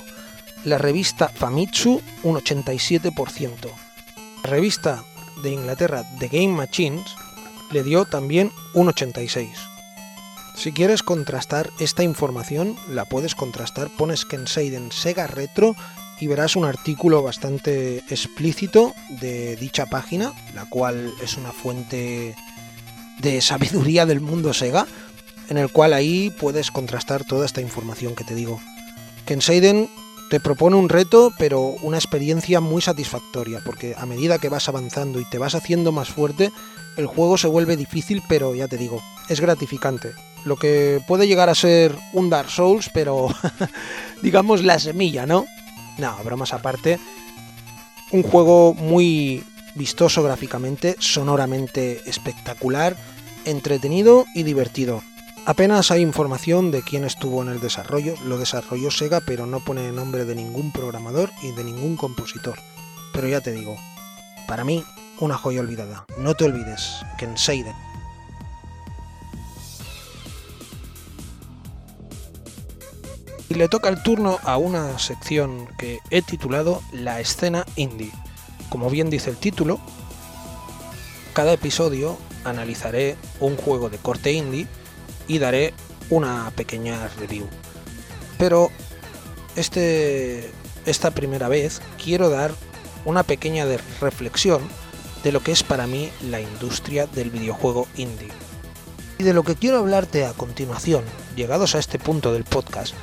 La 0.64 0.78
revista 0.78 1.28
Famitsu, 1.28 2.00
un 2.23 2.37
87%. 2.37 3.50
La 4.42 4.50
revista 4.50 5.04
de 5.42 5.50
Inglaterra, 5.50 6.04
The 6.18 6.28
Game 6.28 6.54
Machines, 6.54 7.04
le 7.70 7.82
dio 7.82 8.04
también 8.04 8.50
un 8.75 8.88
86%. 8.88 9.70
Si 10.60 10.72
quieres 10.72 11.02
contrastar 11.02 11.70
esta 11.78 12.02
información, 12.02 12.76
la 12.86 13.06
puedes 13.06 13.34
contrastar, 13.34 13.88
pones 13.88 14.26
Kenseiden 14.26 14.92
Sega 14.92 15.26
Retro 15.26 15.74
y 16.20 16.26
verás 16.26 16.54
un 16.54 16.66
artículo 16.66 17.22
bastante 17.22 18.04
explícito 18.10 18.92
de 19.08 19.56
dicha 19.56 19.86
página, 19.86 20.34
la 20.54 20.66
cual 20.66 21.14
es 21.22 21.38
una 21.38 21.52
fuente 21.52 22.36
de 23.20 23.40
sabiduría 23.40 24.04
del 24.04 24.20
mundo 24.20 24.52
Sega, 24.52 24.86
en 25.48 25.56
el 25.56 25.72
cual 25.72 25.94
ahí 25.94 26.28
puedes 26.28 26.70
contrastar 26.70 27.24
toda 27.24 27.46
esta 27.46 27.62
información 27.62 28.14
que 28.14 28.24
te 28.24 28.34
digo. 28.34 28.60
Kenseiden 29.24 29.88
te 30.30 30.40
propone 30.40 30.76
un 30.76 30.88
reto, 30.88 31.32
pero 31.38 31.60
una 31.82 31.99
experiencia 31.99 32.60
muy 32.60 32.80
satisfactoria, 32.80 33.60
porque 33.64 33.94
a 33.99 34.06
medida 34.06 34.38
que 34.38 34.49
vas 34.49 34.68
avanzando 34.68 35.20
y 35.20 35.28
te 35.28 35.38
vas 35.38 35.54
haciendo 35.54 35.92
más 35.92 36.08
fuerte, 36.08 36.50
el 36.96 37.06
juego 37.06 37.37
se 37.37 37.49
vuelve 37.49 37.76
difícil, 37.76 38.22
pero 38.28 38.54
ya 38.54 38.68
te 38.68 38.78
digo, 38.78 39.02
es 39.28 39.40
gratificante 39.40 40.12
lo 40.44 40.56
que 40.56 41.02
puede 41.06 41.26
llegar 41.26 41.49
a 41.49 41.54
ser 41.54 41.94
un 42.12 42.30
Dark 42.30 42.50
Souls, 42.50 42.90
pero 42.92 43.28
digamos 44.22 44.62
la 44.62 44.78
semilla, 44.78 45.26
¿no? 45.26 45.46
No, 45.99 46.16
bromas 46.25 46.52
aparte. 46.52 46.99
Un 48.10 48.22
juego 48.22 48.75
muy 48.75 49.44
vistoso 49.75 50.22
gráficamente, 50.22 50.96
sonoramente 50.99 52.00
espectacular, 52.06 52.96
entretenido 53.44 54.25
y 54.34 54.42
divertido. 54.42 55.02
Apenas 55.47 55.90
hay 55.90 56.02
información 56.02 56.70
de 56.70 56.82
quién 56.82 57.04
estuvo 57.04 57.42
en 57.42 57.49
el 57.49 57.61
desarrollo, 57.61 58.14
lo 58.25 58.38
desarrolló 58.38 58.90
Sega 58.90 59.20
pero 59.20 59.47
no 59.47 59.61
pone 59.61 59.90
nombre 59.90 60.25
de 60.25 60.35
ningún 60.35 60.70
programador 60.70 61.30
y 61.42 61.52
de 61.52 61.64
ningún 61.64 61.97
compositor. 61.97 62.59
Pero 63.12 63.26
ya 63.26 63.40
te 63.40 63.52
digo, 63.52 63.76
para 64.47 64.64
mí, 64.64 64.85
una 65.18 65.37
joya 65.37 65.61
olvidada. 65.61 66.04
No 66.18 66.35
te 66.35 66.44
olvides 66.44 67.00
que 67.18 67.25
en 67.25 67.37
Seiden 67.37 67.75
Y 73.50 73.54
le 73.54 73.68
toca 73.68 73.88
el 73.88 74.00
turno 74.00 74.38
a 74.44 74.59
una 74.59 74.97
sección 75.00 75.66
que 75.76 75.99
he 76.11 76.23
titulado 76.23 76.82
La 76.92 77.18
escena 77.18 77.66
indie. 77.75 78.12
Como 78.68 78.88
bien 78.90 79.11
dice 79.11 79.30
el 79.30 79.37
título, 79.37 79.80
cada 81.32 81.52
episodio 81.52 82.16
analizaré 82.44 83.16
un 83.40 83.56
juego 83.56 83.90
de 83.90 83.99
corte 83.99 84.32
indie 84.32 84.68
y 85.30 85.38
daré 85.38 85.72
una 86.10 86.50
pequeña 86.56 87.08
review. 87.20 87.46
Pero 88.37 88.68
este, 89.54 90.50
esta 90.87 91.12
primera 91.12 91.49
vez 91.49 91.80
quiero 92.02 92.30
dar 92.30 92.50
una 93.04 93.22
pequeña 93.22 93.64
reflexión 94.00 94.60
de 95.22 95.30
lo 95.30 95.40
que 95.40 95.52
es 95.52 95.62
para 95.62 95.87
mí 95.87 96.10
la 96.28 96.40
industria 96.40 97.06
del 97.06 97.30
videojuego 97.30 97.87
indie. 97.96 98.32
Y 99.18 99.22
de 99.22 99.32
lo 99.32 99.44
que 99.44 99.54
quiero 99.54 99.78
hablarte 99.78 100.26
a 100.26 100.32
continuación, 100.32 101.04
llegados 101.37 101.76
a 101.76 101.78
este 101.78 102.00
punto 102.00 102.32
del 102.32 102.42
podcast, 102.42 102.94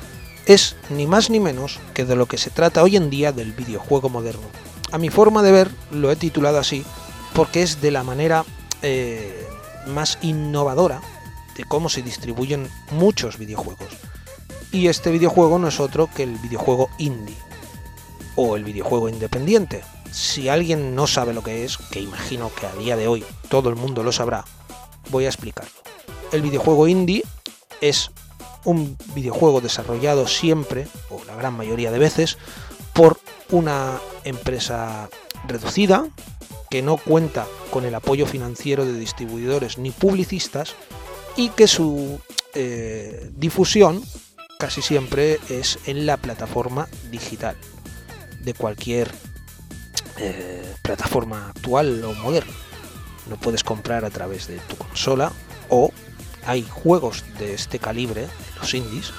es 0.44 0.76
ni 0.90 1.06
más 1.06 1.30
ni 1.30 1.40
menos 1.40 1.80
que 1.94 2.04
de 2.04 2.14
lo 2.14 2.26
que 2.26 2.36
se 2.36 2.50
trata 2.50 2.82
hoy 2.82 2.96
en 2.96 3.08
día 3.08 3.32
del 3.32 3.52
videojuego 3.52 4.10
moderno. 4.10 4.48
A 4.92 4.98
mi 4.98 5.08
forma 5.08 5.42
de 5.42 5.52
ver 5.52 5.70
lo 5.90 6.10
he 6.10 6.16
titulado 6.16 6.58
así 6.58 6.84
porque 7.32 7.62
es 7.62 7.80
de 7.80 7.90
la 7.90 8.02
manera 8.02 8.44
eh, 8.82 9.46
más 9.86 10.18
innovadora 10.20 11.00
de 11.58 11.64
cómo 11.64 11.90
se 11.90 12.02
distribuyen 12.02 12.70
muchos 12.92 13.36
videojuegos. 13.36 13.88
Y 14.72 14.86
este 14.86 15.10
videojuego 15.10 15.58
no 15.58 15.68
es 15.68 15.80
otro 15.80 16.08
que 16.14 16.22
el 16.22 16.36
videojuego 16.36 16.88
indie 16.98 17.36
o 18.36 18.56
el 18.56 18.64
videojuego 18.64 19.08
independiente. 19.08 19.82
Si 20.12 20.48
alguien 20.48 20.94
no 20.94 21.06
sabe 21.06 21.34
lo 21.34 21.42
que 21.42 21.64
es, 21.64 21.76
que 21.76 22.00
imagino 22.00 22.50
que 22.54 22.66
a 22.66 22.72
día 22.74 22.96
de 22.96 23.08
hoy 23.08 23.24
todo 23.48 23.68
el 23.70 23.76
mundo 23.76 24.04
lo 24.04 24.12
sabrá, 24.12 24.44
voy 25.10 25.24
a 25.24 25.28
explicarlo. 25.28 25.72
El 26.30 26.42
videojuego 26.42 26.86
indie 26.86 27.24
es 27.80 28.12
un 28.64 28.96
videojuego 29.14 29.60
desarrollado 29.60 30.28
siempre, 30.28 30.86
o 31.10 31.24
la 31.24 31.34
gran 31.34 31.54
mayoría 31.54 31.90
de 31.90 31.98
veces, 31.98 32.38
por 32.92 33.18
una 33.50 33.98
empresa 34.24 35.08
reducida, 35.46 36.06
que 36.70 36.82
no 36.82 36.98
cuenta 36.98 37.46
con 37.70 37.84
el 37.84 37.94
apoyo 37.94 38.26
financiero 38.26 38.84
de 38.84 38.92
distribuidores 38.92 39.78
ni 39.78 39.90
publicistas 39.90 40.74
y 41.38 41.50
que 41.50 41.68
su 41.68 42.20
eh, 42.54 43.30
difusión 43.36 44.02
casi 44.58 44.82
siempre 44.82 45.38
es 45.48 45.78
en 45.86 46.04
la 46.04 46.16
plataforma 46.16 46.88
digital 47.12 47.56
de 48.40 48.54
cualquier 48.54 49.08
eh, 50.16 50.74
plataforma 50.82 51.50
actual 51.50 52.02
o 52.02 52.12
moderna. 52.14 52.52
No 53.30 53.36
puedes 53.36 53.62
comprar 53.62 54.04
a 54.04 54.10
través 54.10 54.48
de 54.48 54.58
tu 54.58 54.74
consola 54.76 55.30
o 55.68 55.92
hay 56.44 56.66
juegos 56.68 57.22
de 57.38 57.54
este 57.54 57.78
calibre, 57.78 58.26
los 58.60 58.74
indies, 58.74 59.12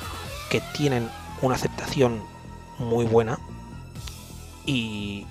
que 0.50 0.62
tienen 0.74 1.10
una 1.42 1.56
aceptación 1.56 2.22
muy 2.80 3.06
buena 3.06 3.40
y 4.66 5.26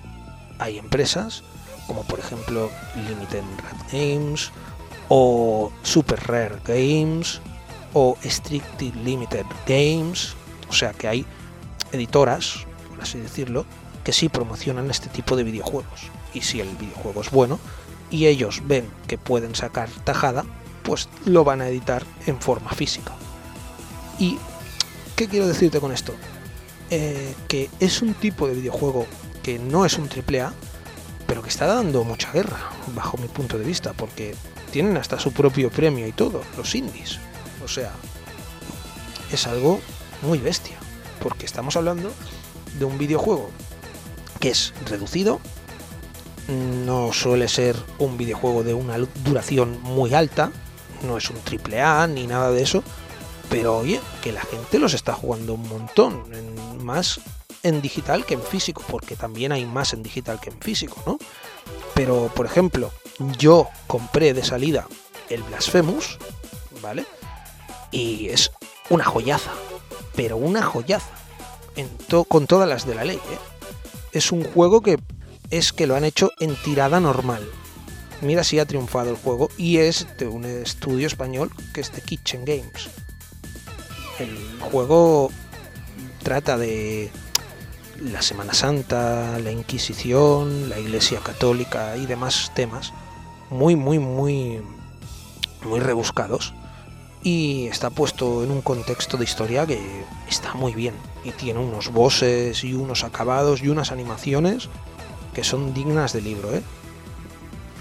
hay 0.57 0.79
empresas 0.79 1.43
como 1.85 2.03
por 2.03 2.19
ejemplo 2.19 2.71
Limited 2.95 3.43
Red 3.43 3.91
Games 3.91 4.51
o 5.09 5.71
Super 5.83 6.19
Rare 6.27 6.59
Games 6.65 7.41
o 7.93 8.17
Strictly 8.23 8.91
Limited 9.03 9.45
Games, 9.67 10.35
o 10.69 10.73
sea 10.73 10.93
que 10.93 11.07
hay 11.07 11.25
editoras, 11.91 12.65
por 12.89 13.01
así 13.01 13.19
decirlo, 13.19 13.65
que 14.03 14.13
sí 14.13 14.29
promocionan 14.29 14.89
este 14.89 15.09
tipo 15.09 15.35
de 15.35 15.43
videojuegos. 15.43 16.01
Y 16.33 16.41
si 16.41 16.61
el 16.61 16.69
videojuego 16.77 17.21
es 17.21 17.31
bueno 17.31 17.59
y 18.11 18.27
ellos 18.27 18.61
ven 18.65 18.87
que 19.07 19.17
pueden 19.17 19.55
sacar 19.55 19.89
tajada, 20.03 20.45
pues 20.83 21.09
lo 21.25 21.43
van 21.43 21.61
a 21.61 21.67
editar 21.67 22.03
en 22.27 22.39
forma 22.39 22.71
física. 22.71 23.13
¿Y 24.19 24.37
qué 25.15 25.27
quiero 25.27 25.47
decirte 25.47 25.79
con 25.79 25.91
esto? 25.91 26.13
Eh, 26.91 27.33
que 27.47 27.69
es 27.79 28.01
un 28.01 28.13
tipo 28.13 28.47
de 28.47 28.55
videojuego 28.55 29.05
que 29.43 29.59
no 29.59 29.85
es 29.85 29.97
un 29.97 30.09
AAA, 30.09 30.53
pero 31.27 31.41
que 31.41 31.49
está 31.49 31.67
dando 31.67 32.03
mucha 32.03 32.31
guerra, 32.31 32.59
bajo 32.95 33.17
mi 33.17 33.27
punto 33.27 33.57
de 33.57 33.65
vista, 33.65 33.93
porque 33.93 34.35
tienen 34.69 34.97
hasta 34.97 35.19
su 35.19 35.31
propio 35.31 35.69
premio 35.69 36.07
y 36.07 36.11
todo, 36.11 36.41
los 36.57 36.73
indies. 36.75 37.19
O 37.63 37.67
sea, 37.67 37.91
es 39.31 39.47
algo 39.47 39.79
muy 40.21 40.39
bestia, 40.39 40.77
porque 41.21 41.45
estamos 41.45 41.75
hablando 41.75 42.11
de 42.77 42.85
un 42.85 42.97
videojuego 42.97 43.49
que 44.39 44.49
es 44.49 44.73
reducido, 44.85 45.39
no 46.47 47.13
suele 47.13 47.47
ser 47.47 47.75
un 47.99 48.17
videojuego 48.17 48.63
de 48.63 48.73
una 48.73 48.97
duración 49.23 49.79
muy 49.81 50.13
alta, 50.13 50.51
no 51.03 51.17
es 51.17 51.29
un 51.29 51.39
triple 51.41 51.81
A 51.81 52.07
ni 52.07 52.25
nada 52.25 52.51
de 52.51 52.63
eso, 52.63 52.83
pero 53.49 53.77
oye, 53.77 53.99
que 54.21 54.31
la 54.31 54.41
gente 54.41 54.79
los 54.79 54.93
está 54.93 55.13
jugando 55.13 55.53
un 55.53 55.67
montón, 55.67 56.23
más 56.81 57.19
en 57.63 57.81
digital 57.81 58.25
que 58.25 58.35
en 58.35 58.41
físico, 58.41 58.83
porque 58.87 59.15
también 59.15 59.51
hay 59.51 59.65
más 59.65 59.93
en 59.93 60.03
digital 60.03 60.39
que 60.39 60.49
en 60.49 60.59
físico, 60.59 61.01
¿no? 61.05 61.17
Pero, 61.93 62.31
por 62.33 62.45
ejemplo, 62.45 62.91
yo 63.37 63.67
compré 63.87 64.33
de 64.33 64.43
salida 64.43 64.87
el 65.29 65.43
Blasphemous, 65.43 66.17
¿vale? 66.81 67.05
Y 67.91 68.29
es 68.29 68.51
una 68.89 69.03
joyaza, 69.03 69.51
pero 70.15 70.37
una 70.37 70.63
joyaza, 70.63 71.11
en 71.75 71.89
con 72.27 72.47
todas 72.47 72.67
las 72.67 72.85
de 72.85 72.95
la 72.95 73.05
ley, 73.05 73.17
¿eh? 73.17 73.39
Es 74.11 74.31
un 74.31 74.43
juego 74.43 74.81
que 74.81 74.99
es 75.51 75.73
que 75.73 75.87
lo 75.87 75.95
han 75.95 76.03
hecho 76.03 76.31
en 76.39 76.55
tirada 76.55 76.99
normal, 76.99 77.47
mira 78.21 78.43
si 78.43 78.59
ha 78.59 78.65
triunfado 78.65 79.11
el 79.11 79.17
juego 79.17 79.49
y 79.57 79.77
es 79.77 80.07
de 80.17 80.27
un 80.27 80.45
estudio 80.45 81.07
español 81.07 81.51
que 81.73 81.81
es 81.81 81.91
de 81.91 82.01
Kitchen 82.01 82.45
Games. 82.45 82.89
El 84.19 84.59
juego 84.59 85.31
trata 86.23 86.57
de 86.57 87.11
la 87.99 88.21
Semana 88.21 88.53
Santa, 88.53 89.39
la 89.39 89.51
Inquisición, 89.51 90.69
la 90.69 90.79
Iglesia 90.79 91.19
Católica 91.19 91.95
y 91.97 92.05
demás 92.05 92.51
temas 92.55 92.93
muy 93.49 93.75
muy 93.75 93.99
muy 93.99 94.61
muy 95.65 95.79
rebuscados 95.79 96.53
y 97.21 97.67
está 97.67 97.89
puesto 97.89 98.43
en 98.43 98.51
un 98.51 98.61
contexto 98.61 99.17
de 99.17 99.25
historia 99.25 99.65
que 99.65 99.79
está 100.29 100.53
muy 100.53 100.73
bien 100.73 100.93
y 101.23 101.31
tiene 101.31 101.59
unos 101.59 101.91
bosses 101.91 102.63
y 102.63 102.73
unos 102.73 103.03
acabados 103.03 103.61
y 103.61 103.67
unas 103.67 103.91
animaciones 103.91 104.69
que 105.33 105.43
son 105.43 105.73
dignas 105.73 106.13
de 106.13 106.21
libro, 106.21 106.53
¿eh? 106.53 106.63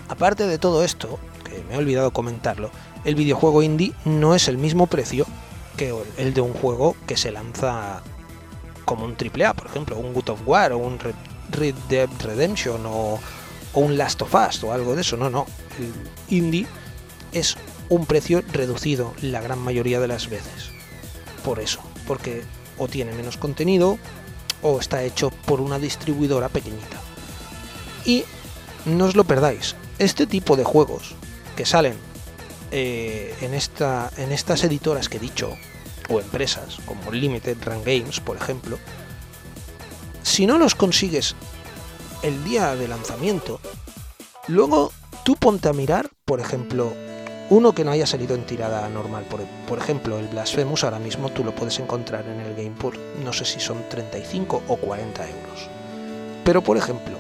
Aparte 0.09 0.47
de 0.47 0.59
todo 0.59 0.85
esto, 0.85 1.19
que 1.45 1.63
me 1.69 1.75
he 1.75 1.79
olvidado 1.79 2.11
comentarlo, 2.13 2.71
el 3.05 3.15
videojuego 3.15 3.63
indie 3.63 3.93
no 4.05 4.35
es 4.35 4.49
el 4.49 4.59
mismo 4.59 4.87
precio 4.87 5.27
que 5.77 5.95
el 6.17 6.35
de 6.35 6.41
un 6.41 6.53
juego 6.53 6.97
que 7.07 7.17
se 7.17 7.31
lanza 7.31 8.03
como 8.85 9.05
un 9.05 9.15
AAA, 9.15 9.55
por 9.55 9.67
ejemplo, 9.67 9.97
un 9.97 10.15
God 10.15 10.31
of 10.31 10.41
War 10.47 10.73
o 10.73 10.79
un 10.79 10.99
Red 10.99 11.75
Dead 11.89 12.09
Redemption 12.21 12.81
o, 12.87 13.19
un 13.79 13.99
Last 13.99 14.23
of 14.23 14.35
Us 14.35 14.63
o 14.65 14.73
algo 14.73 14.95
de 14.95 15.03
eso. 15.03 15.17
No, 15.17 15.31
no. 15.31 15.47
El 15.79 15.93
indie 16.37 16.67
es 17.33 17.57
un 17.89 18.07
precio 18.07 18.43
reducido 18.53 19.15
la 19.23 19.41
gran 19.41 19.59
mayoría 19.59 20.01
de 20.01 20.09
las 20.09 20.29
veces. 20.29 20.71
Por 21.45 21.61
eso, 21.61 21.81
porque 22.07 22.43
o 22.77 22.89
tiene 22.89 23.13
menos 23.13 23.37
contenido 23.37 23.99
o 24.63 24.79
está 24.81 25.03
hecho 25.03 25.31
por 25.31 25.61
una 25.61 25.79
distribuidora 25.79 26.49
pequeñita. 26.49 27.01
Y 28.05 28.25
no 28.85 29.07
os 29.07 29.17
lo 29.17 29.25
perdáis, 29.25 29.77
este 29.99 30.27
tipo 30.27 30.57
de 30.57 30.65
juegos 30.65 31.15
que 31.57 31.67
salen 31.67 31.95
eh, 32.71 33.35
en, 33.41 33.55
esta, 33.55 34.11
en 34.17 34.33
estas 34.33 34.65
editoras 34.65 35.09
que 35.09 35.17
he 35.19 35.21
dicho, 35.21 35.57
o 36.09 36.21
empresas 36.21 36.79
como 36.87 37.13
Limited 37.13 37.57
Run 37.65 37.83
Games, 37.85 38.21
por 38.21 38.37
ejemplo, 38.37 38.79
si 40.23 40.47
no 40.47 40.59
los 40.59 40.75
consigues 40.75 41.35
el 42.23 42.45
día 42.45 42.75
de 42.77 42.89
lanzamiento, 42.89 43.61
luego 44.47 44.93
tú 45.25 45.37
ponte 45.37 45.69
a 45.69 45.73
mirar, 45.73 46.11
por 46.25 46.41
ejemplo, 46.41 46.93
uno 47.51 47.75
que 47.75 47.85
no 47.85 47.91
haya 47.91 48.07
salido 48.07 48.35
en 48.35 48.45
tirada 48.45 48.89
normal. 48.89 49.25
Por, 49.25 49.41
por, 49.67 49.79
ejemplo, 49.79 50.19
el 50.19 50.29
Blasphemous 50.29 50.85
ahora 50.85 50.99
mismo 50.99 51.31
tú 51.31 51.45
lo 51.45 51.55
puedes 51.55 51.79
encontrar 51.79 52.27
en 52.27 52.41
el 52.41 52.55
Game 52.55 52.77
por 52.79 52.99
no 53.25 53.33
sé 53.33 53.45
si 53.45 53.61
son 53.61 53.89
35 53.89 54.63
o 54.69 54.77
40 54.77 55.23
euros. 55.23 55.69
Pero 56.45 56.63
por 56.63 56.77
ejemplo, 56.77 57.17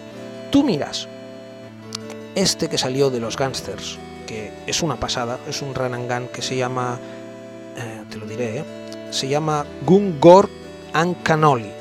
tú 0.50 0.62
miras 0.62 1.09
este 2.35 2.69
que 2.69 2.78
salió 2.78 3.11
de 3.11 3.21
los 3.21 3.37
Gangsters, 3.37 3.99
que 4.26 4.52
es 4.67 4.83
una 4.83 4.97
pasada, 4.97 5.38
es 5.49 5.62
un 5.62 5.75
run 5.75 6.07
gun 6.07 6.28
que 6.28 6.43
se 6.43 6.57
llama, 6.57 6.99
eh, 7.76 8.05
te 8.11 8.17
lo 8.17 8.26
diré, 8.26 8.59
eh, 8.59 8.64
se 9.11 9.28
llama 9.28 9.67
Gungor 9.85 10.49
and 10.93 11.23
Cannoli. 11.23 11.73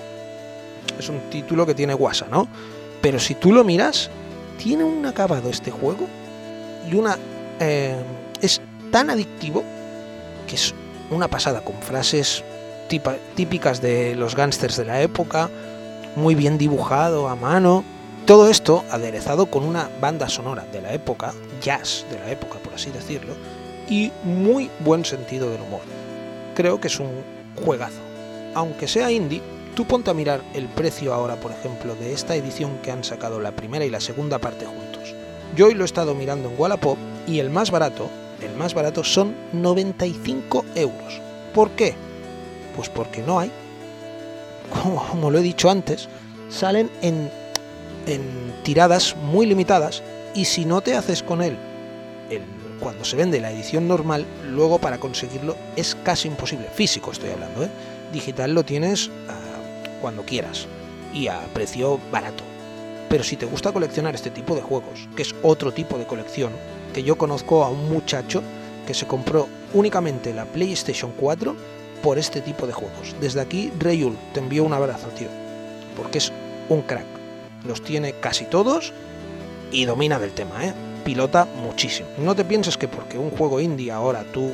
Es 0.97 1.09
un 1.09 1.29
título 1.29 1.65
que 1.65 1.75
tiene 1.75 1.93
guasa, 1.93 2.27
¿no? 2.31 2.47
Pero 3.07 3.21
si 3.21 3.35
tú 3.35 3.53
lo 3.53 3.63
miras, 3.63 4.09
tiene 4.61 4.83
un 4.83 5.05
acabado 5.05 5.49
este 5.49 5.71
juego 5.71 6.07
y 6.91 6.95
una... 6.95 7.17
Eh, 7.61 7.95
es 8.41 8.59
tan 8.91 9.09
adictivo 9.09 9.63
que 10.45 10.55
es 10.55 10.75
una 11.09 11.29
pasada, 11.29 11.61
con 11.61 11.75
frases 11.75 12.43
típicas 13.35 13.81
de 13.81 14.13
los 14.13 14.35
gángsters 14.35 14.75
de 14.75 14.83
la 14.83 15.01
época, 15.01 15.49
muy 16.17 16.35
bien 16.35 16.57
dibujado 16.57 17.29
a 17.29 17.37
mano. 17.37 17.85
Todo 18.25 18.49
esto 18.49 18.83
aderezado 18.91 19.45
con 19.45 19.63
una 19.63 19.89
banda 20.01 20.27
sonora 20.27 20.65
de 20.73 20.81
la 20.81 20.91
época, 20.91 21.33
jazz 21.61 22.05
de 22.11 22.19
la 22.19 22.29
época 22.29 22.59
por 22.59 22.73
así 22.73 22.91
decirlo, 22.91 23.35
y 23.89 24.11
muy 24.25 24.69
buen 24.81 25.05
sentido 25.05 25.49
del 25.49 25.61
humor. 25.61 25.79
Creo 26.55 26.81
que 26.81 26.89
es 26.89 26.99
un 26.99 27.23
juegazo. 27.55 28.01
Aunque 28.53 28.85
sea 28.85 29.09
indie, 29.11 29.41
tú 29.77 29.85
ponte 29.85 30.09
a 30.09 30.15
mirar 30.15 30.41
el 30.55 30.65
precio 30.65 31.13
ahora, 31.13 31.35
por 31.35 31.51
ejemplo, 31.51 31.93
de 31.93 32.11
esta 32.11 32.35
edición 32.35 32.79
que 32.81 32.89
han 32.89 33.03
sacado 33.03 33.39
la 33.39 33.51
primera 33.51 33.85
y 33.85 33.91
la 33.91 33.99
segunda 33.99 34.39
parte 34.39 34.65
juntos. 34.65 35.13
Yo 35.55 35.67
hoy 35.67 35.75
lo 35.75 35.83
he 35.83 35.85
estado 35.85 36.15
mirando 36.15 36.49
en 36.49 36.59
Wallapop 36.59 36.97
y 37.27 37.37
el 37.37 37.51
más 37.51 37.69
barato, 37.69 38.09
el 38.41 38.55
más 38.55 38.73
barato 38.73 39.03
son 39.03 39.35
95 39.53 40.65
euros. 40.73 41.21
¿Por 41.53 41.69
qué? 41.71 41.93
Pues 42.75 42.89
porque 42.89 43.21
no 43.21 43.39
hay. 43.39 43.51
Como, 45.11 45.29
lo 45.29 45.37
he 45.37 45.43
dicho 45.43 45.69
antes, 45.69 46.09
salen 46.49 46.89
en, 47.03 47.29
en 48.07 48.55
tiradas 48.63 49.15
muy 49.15 49.45
limitadas 49.45 50.01
y 50.33 50.45
si 50.45 50.65
no 50.65 50.81
te 50.81 50.95
haces 50.95 51.21
con 51.21 51.43
él 51.43 51.55
cuando 52.79 53.03
se 53.05 53.15
vende 53.15 53.39
la 53.39 53.51
edición 53.51 53.87
normal, 53.87 54.25
luego 54.49 54.79
para 54.79 54.99
conseguirlo 54.99 55.55
es 55.75 55.95
casi 56.03 56.27
imposible. 56.27 56.67
Físico 56.73 57.11
estoy 57.11 57.31
hablando, 57.31 57.63
¿eh? 57.63 57.69
Digital 58.13 58.53
lo 58.53 58.63
tienes 58.63 59.09
cuando 60.01 60.23
quieras 60.23 60.67
y 61.13 61.27
a 61.27 61.39
precio 61.53 61.99
barato. 62.11 62.43
Pero 63.09 63.23
si 63.23 63.37
te 63.37 63.45
gusta 63.45 63.71
coleccionar 63.71 64.15
este 64.15 64.29
tipo 64.29 64.55
de 64.55 64.61
juegos, 64.61 65.07
que 65.15 65.21
es 65.21 65.33
otro 65.41 65.71
tipo 65.71 65.97
de 65.97 66.05
colección, 66.05 66.51
que 66.93 67.03
yo 67.03 67.17
conozco 67.17 67.63
a 67.63 67.69
un 67.69 67.89
muchacho 67.89 68.43
que 68.85 68.93
se 68.93 69.07
compró 69.07 69.47
únicamente 69.73 70.33
la 70.33 70.45
PlayStation 70.45 71.11
4 71.17 71.55
por 72.01 72.17
este 72.17 72.41
tipo 72.41 72.67
de 72.67 72.73
juegos. 72.73 73.15
Desde 73.19 73.41
aquí, 73.41 73.71
Reyul, 73.79 74.17
te 74.33 74.39
envío 74.39 74.63
un 74.63 74.73
abrazo, 74.73 75.07
tío, 75.09 75.29
porque 75.95 76.17
es 76.19 76.31
un 76.69 76.81
crack. 76.81 77.05
Los 77.65 77.81
tiene 77.81 78.13
casi 78.13 78.45
todos 78.45 78.93
y 79.71 79.85
domina 79.85 80.19
del 80.19 80.31
tema, 80.31 80.65
¿eh? 80.65 80.73
Pilota 81.03 81.45
muchísimo. 81.45 82.09
No 82.17 82.35
te 82.35 82.45
pienses 82.45 82.77
que 82.77 82.87
porque 82.87 83.17
un 83.17 83.31
juego 83.31 83.59
indie 83.59 83.91
ahora 83.91 84.25
tú 84.33 84.51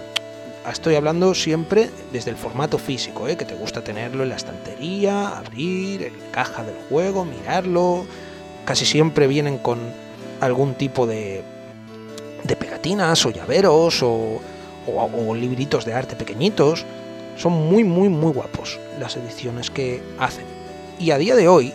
estoy 0.72 0.96
hablando 0.96 1.34
siempre 1.34 1.90
desde 2.12 2.32
el 2.32 2.38
formato 2.38 2.78
físico, 2.78 3.28
¿eh? 3.28 3.36
que 3.36 3.46
te 3.46 3.56
gusta 3.56 3.84
tenerlo 3.84 4.24
en 4.24 4.30
la 4.30 4.36
estantería, 4.36 5.38
abrir 5.38 6.04
en 6.04 6.20
la 6.20 6.32
caja 6.32 6.64
del 6.64 6.76
juego, 6.90 7.26
mirarlo. 7.26 8.06
Casi 8.66 8.86
siempre 8.86 9.28
vienen 9.28 9.58
con 9.58 9.80
algún 10.40 10.76
tipo 10.76 11.06
de, 11.06 11.44
de 12.44 12.56
pegatinas 12.56 13.26
o 13.26 13.32
llaveros 13.32 14.02
o, 14.04 14.42
o, 14.88 15.36
libritos 15.36 15.86
de 15.86 15.94
arte 15.94 16.16
pequeñitos. 16.16 16.86
Son 17.38 17.52
muy, 17.52 17.84
muy, 17.84 18.10
muy 18.10 18.32
guapos 18.32 18.80
las 19.00 19.18
ediciones 19.18 19.70
que 19.70 20.02
hacen. 20.20 20.46
Y 21.00 21.12
a 21.12 21.18
día 21.18 21.36
de 21.36 21.48
hoy, 21.48 21.74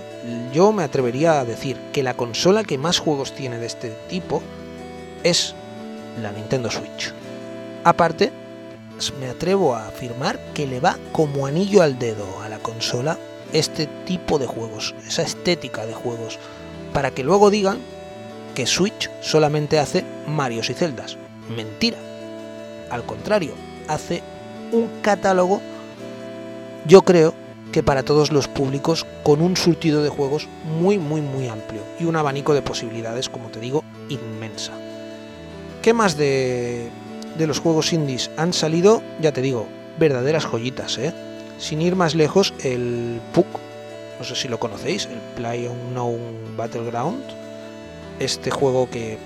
yo 0.53 0.73
me 0.73 0.83
atrevería 0.83 1.41
a 1.41 1.45
decir 1.45 1.77
que 1.93 2.03
la 2.03 2.15
consola 2.15 2.65
que 2.65 2.79
más 2.79 2.99
juegos 2.99 3.35
tiene 3.35 3.59
de 3.59 3.67
este 3.67 3.91
tipo 4.09 4.43
es 5.25 5.55
la 6.23 6.33
Nintendo 6.33 6.71
Switch. 6.71 7.13
Aparte 7.85 8.33
me 9.21 9.29
atrevo 9.29 9.75
a 9.75 9.89
afirmar 9.89 10.39
que 10.55 10.67
le 10.67 10.81
va 10.81 10.97
como 11.13 11.47
anillo 11.47 11.83
al 11.83 11.99
dedo 11.99 12.27
a 12.43 12.49
la 12.49 12.59
consola 12.59 13.19
este 13.53 13.87
tipo 14.05 14.39
de 14.39 14.47
juegos, 14.47 14.95
esa 15.07 15.23
estética 15.23 15.87
de 15.87 15.95
juegos, 15.95 16.39
para 16.93 17.11
que 17.13 17.25
luego 17.25 17.51
digan 17.51 17.79
que 18.55 18.67
Switch 18.67 19.11
solamente 19.21 19.79
hace 19.79 20.05
Marios 20.27 20.69
y 20.71 20.75
Celdas. 20.75 21.17
Mentira. 21.55 21.99
Al 22.91 23.05
contrario, 23.05 23.53
hace 23.87 24.23
un 24.73 24.89
catálogo, 25.01 25.61
yo 26.87 27.03
creo 27.03 27.35
que 27.73 27.83
para 27.83 28.03
todos 28.03 28.33
los 28.33 28.49
públicos, 28.49 29.07
con 29.23 29.43
un 29.43 29.57
surtido 29.57 30.03
de 30.03 30.09
juegos 30.09 30.49
muy, 30.65 30.99
muy, 30.99 31.21
muy 31.21 31.49
amplio 31.49 31.83
y 32.01 32.05
un 32.05 32.17
abanico 32.17 32.55
de 32.55 32.63
posibilidades, 32.63 33.29
como 33.29 33.49
te 33.49 33.61
digo, 33.61 33.85
inmensa. 34.09 34.73
¿Qué 35.83 35.93
más 35.93 36.17
de 36.17 36.91
de 37.39 37.47
los 37.47 37.61
juegos 37.61 37.93
indies 37.93 38.31
han 38.37 38.53
salido, 38.53 39.03
ya 39.21 39.33
te 39.33 39.41
digo, 39.41 39.67
verdaderas 39.99 40.45
joyitas, 40.45 40.99
¿eh? 40.99 41.15
Sin 41.59 41.81
ir 41.81 41.97
más 41.97 42.15
lejos, 42.15 42.53
el 42.63 43.21
PUC, 43.33 43.47
no 44.19 44.25
sé 44.25 44.35
si 44.35 44.49
lo 44.49 44.59
conocéis, 44.59 45.07
el 45.07 45.19
Play 45.37 45.67
Unknown 45.67 46.57
Battleground, 46.57 47.23
este 48.19 48.51
juego 48.51 48.91
que 48.91 49.19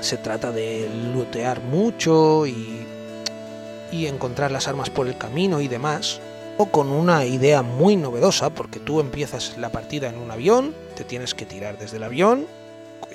se 0.00 0.18
trata 0.18 0.52
de 0.52 0.88
lootear 1.14 1.60
mucho 1.60 2.46
y, 2.46 2.86
y 3.90 4.06
encontrar 4.06 4.50
las 4.50 4.68
armas 4.68 4.90
por 4.90 5.08
el 5.08 5.16
camino 5.16 5.60
y 5.60 5.68
demás, 5.68 6.20
o 6.58 6.66
con 6.66 6.90
una 6.90 7.24
idea 7.24 7.62
muy 7.62 7.96
novedosa, 7.96 8.50
porque 8.50 8.78
tú 8.78 9.00
empiezas 9.00 9.56
la 9.58 9.70
partida 9.70 10.08
en 10.08 10.18
un 10.18 10.30
avión, 10.30 10.74
te 10.94 11.04
tienes 11.04 11.34
que 11.34 11.46
tirar 11.46 11.78
desde 11.78 11.96
el 11.96 12.04
avión, 12.04 12.46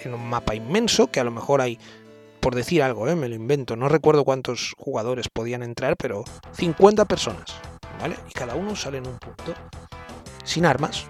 en 0.04 0.14
un 0.14 0.28
mapa 0.28 0.56
inmenso, 0.56 1.08
que 1.08 1.20
a 1.20 1.24
lo 1.24 1.32
mejor 1.32 1.62
hay 1.62 1.80
por 2.42 2.56
decir 2.56 2.82
algo, 2.82 3.08
¿eh? 3.08 3.16
me 3.16 3.30
lo 3.30 3.36
invento, 3.36 3.76
no 3.76 3.88
recuerdo 3.88 4.26
cuántos 4.26 4.74
jugadores 4.78 5.28
podían 5.30 5.62
entrar, 5.64 5.96
pero 5.96 6.24
50 6.54 7.06
personas, 7.06 7.46
¿vale? 8.00 8.18
Y 8.30 8.34
cada 8.34 8.56
uno 8.56 8.76
sale 8.76 8.98
en 8.98 9.08
un 9.08 9.18
punto, 9.20 9.54
sin 10.44 10.66
armas, 10.66 11.06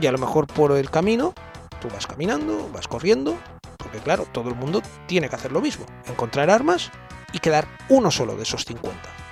y 0.00 0.06
a 0.06 0.12
lo 0.12 0.18
mejor 0.18 0.48
por 0.48 0.72
el 0.72 0.90
camino, 0.90 1.32
tú 1.80 1.88
vas 1.88 2.06
caminando, 2.06 2.68
vas 2.72 2.88
corriendo, 2.88 3.38
porque 3.78 3.98
claro, 3.98 4.26
todo 4.32 4.48
el 4.48 4.56
mundo 4.56 4.82
tiene 5.06 5.28
que 5.28 5.36
hacer 5.36 5.52
lo 5.52 5.60
mismo, 5.60 5.86
encontrar 6.06 6.50
armas 6.50 6.90
y 7.32 7.38
quedar 7.38 7.66
uno 7.88 8.10
solo 8.10 8.36
de 8.36 8.42
esos 8.42 8.64
50. 8.64 9.23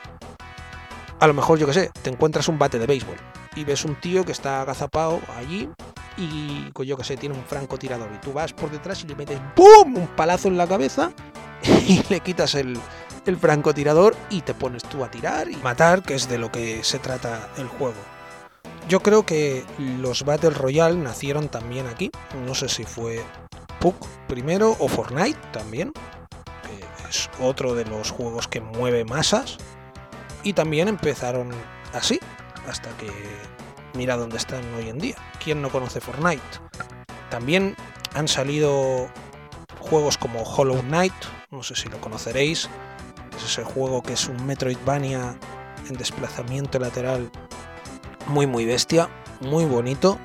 A 1.22 1.28
lo 1.28 1.34
mejor, 1.34 1.56
yo 1.56 1.68
que 1.68 1.72
sé, 1.72 1.92
te 2.02 2.10
encuentras 2.10 2.48
un 2.48 2.58
bate 2.58 2.80
de 2.80 2.86
béisbol 2.88 3.14
y 3.54 3.62
ves 3.62 3.84
un 3.84 3.94
tío 3.94 4.24
que 4.24 4.32
está 4.32 4.60
agazapado 4.60 5.20
allí 5.36 5.68
y 6.16 6.68
pues 6.72 6.88
yo 6.88 6.96
que 6.96 7.04
sé, 7.04 7.16
tiene 7.16 7.36
un 7.36 7.44
francotirador 7.44 8.08
y 8.12 8.18
tú 8.18 8.32
vas 8.32 8.52
por 8.52 8.72
detrás 8.72 9.04
y 9.04 9.06
le 9.06 9.14
metes 9.14 9.38
¡pum! 9.54 9.98
un 9.98 10.08
palazo 10.16 10.48
en 10.48 10.58
la 10.58 10.66
cabeza 10.66 11.12
y 11.86 12.02
le 12.08 12.18
quitas 12.18 12.56
el, 12.56 12.76
el 13.24 13.36
francotirador 13.36 14.16
y 14.30 14.40
te 14.40 14.52
pones 14.52 14.82
tú 14.82 15.04
a 15.04 15.12
tirar 15.12 15.48
y 15.48 15.54
matar, 15.58 16.02
que 16.02 16.16
es 16.16 16.28
de 16.28 16.38
lo 16.38 16.50
que 16.50 16.82
se 16.82 16.98
trata 16.98 17.50
el 17.56 17.68
juego. 17.68 17.94
Yo 18.88 18.98
creo 18.98 19.24
que 19.24 19.64
los 19.78 20.24
Battle 20.24 20.50
Royale 20.50 20.98
nacieron 20.98 21.46
también 21.46 21.86
aquí. 21.86 22.10
No 22.44 22.56
sé 22.56 22.68
si 22.68 22.82
fue 22.82 23.24
PUC 23.78 23.94
primero 24.26 24.76
o 24.80 24.88
Fortnite 24.88 25.38
también, 25.52 25.92
que 26.64 27.08
es 27.08 27.30
otro 27.40 27.76
de 27.76 27.84
los 27.84 28.10
juegos 28.10 28.48
que 28.48 28.60
mueve 28.60 29.04
masas. 29.04 29.58
Y 30.44 30.52
también 30.52 30.88
empezaron 30.88 31.50
así, 31.92 32.18
hasta 32.68 32.90
que 32.96 33.10
mira 33.94 34.16
dónde 34.16 34.36
están 34.36 34.62
hoy 34.74 34.88
en 34.88 34.98
día. 34.98 35.16
¿Quién 35.42 35.62
no 35.62 35.70
conoce 35.70 36.00
Fortnite? 36.00 36.42
También 37.30 37.76
han 38.14 38.28
salido 38.28 39.08
juegos 39.78 40.18
como 40.18 40.42
Hollow 40.42 40.80
Knight, 40.82 41.14
no 41.50 41.62
sé 41.62 41.76
si 41.76 41.88
lo 41.88 42.00
conoceréis, 42.00 42.68
es 43.36 43.44
ese 43.44 43.64
juego 43.64 44.02
que 44.02 44.14
es 44.14 44.28
un 44.28 44.44
Metroidvania 44.46 45.36
en 45.88 45.96
desplazamiento 45.96 46.78
lateral 46.78 47.30
muy 48.26 48.46
muy 48.46 48.64
bestia, 48.64 49.08
muy 49.40 49.64
bonito, 49.64 50.18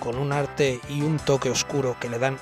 con 0.00 0.16
un 0.16 0.32
arte 0.32 0.80
y 0.88 1.02
un 1.02 1.18
toque 1.18 1.50
oscuro 1.50 1.96
que 2.00 2.08
le 2.08 2.18
dan 2.18 2.38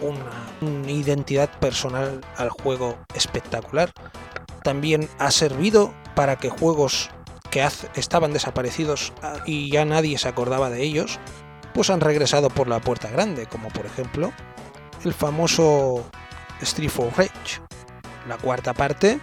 una, 0.00 0.48
una 0.60 0.90
identidad 0.90 1.48
personal 1.60 2.20
al 2.36 2.50
juego 2.50 2.98
espectacular. 3.14 3.92
También 4.62 5.08
ha 5.18 5.30
servido 5.30 5.92
para 6.14 6.36
que 6.36 6.50
juegos 6.50 7.10
que 7.50 7.68
estaban 7.94 8.32
desaparecidos 8.32 9.12
ah, 9.22 9.36
y 9.44 9.70
ya 9.70 9.84
nadie 9.84 10.16
se 10.18 10.28
acordaba 10.28 10.70
de 10.70 10.82
ellos, 10.82 11.18
pues 11.74 11.90
han 11.90 12.00
regresado 12.00 12.48
por 12.48 12.68
la 12.68 12.80
puerta 12.80 13.10
grande, 13.10 13.46
como 13.46 13.68
por 13.68 13.86
ejemplo 13.86 14.32
el 15.04 15.12
famoso 15.12 16.04
Street 16.60 16.90
for 16.90 17.12
Rage. 17.16 17.60
La 18.28 18.38
cuarta 18.38 18.72
parte 18.72 19.20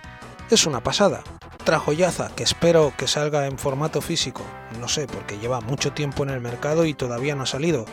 es 0.50 0.66
una 0.66 0.82
pasada. 0.82 1.24
Trajoyaza 1.64 2.30
que 2.36 2.44
espero 2.44 2.94
que 2.98 3.08
salga 3.08 3.46
en 3.46 3.58
formato 3.58 4.02
físico, 4.02 4.44
no 4.80 4.88
sé, 4.88 5.08
porque 5.08 5.38
lleva 5.38 5.62
mucho 5.62 5.94
tiempo 5.94 6.24
en 6.24 6.30
el 6.30 6.42
mercado 6.42 6.86
y 6.86 6.94
todavía 6.94 7.36
no 7.36 7.44
ha 7.44 7.48
salido. 7.48 7.86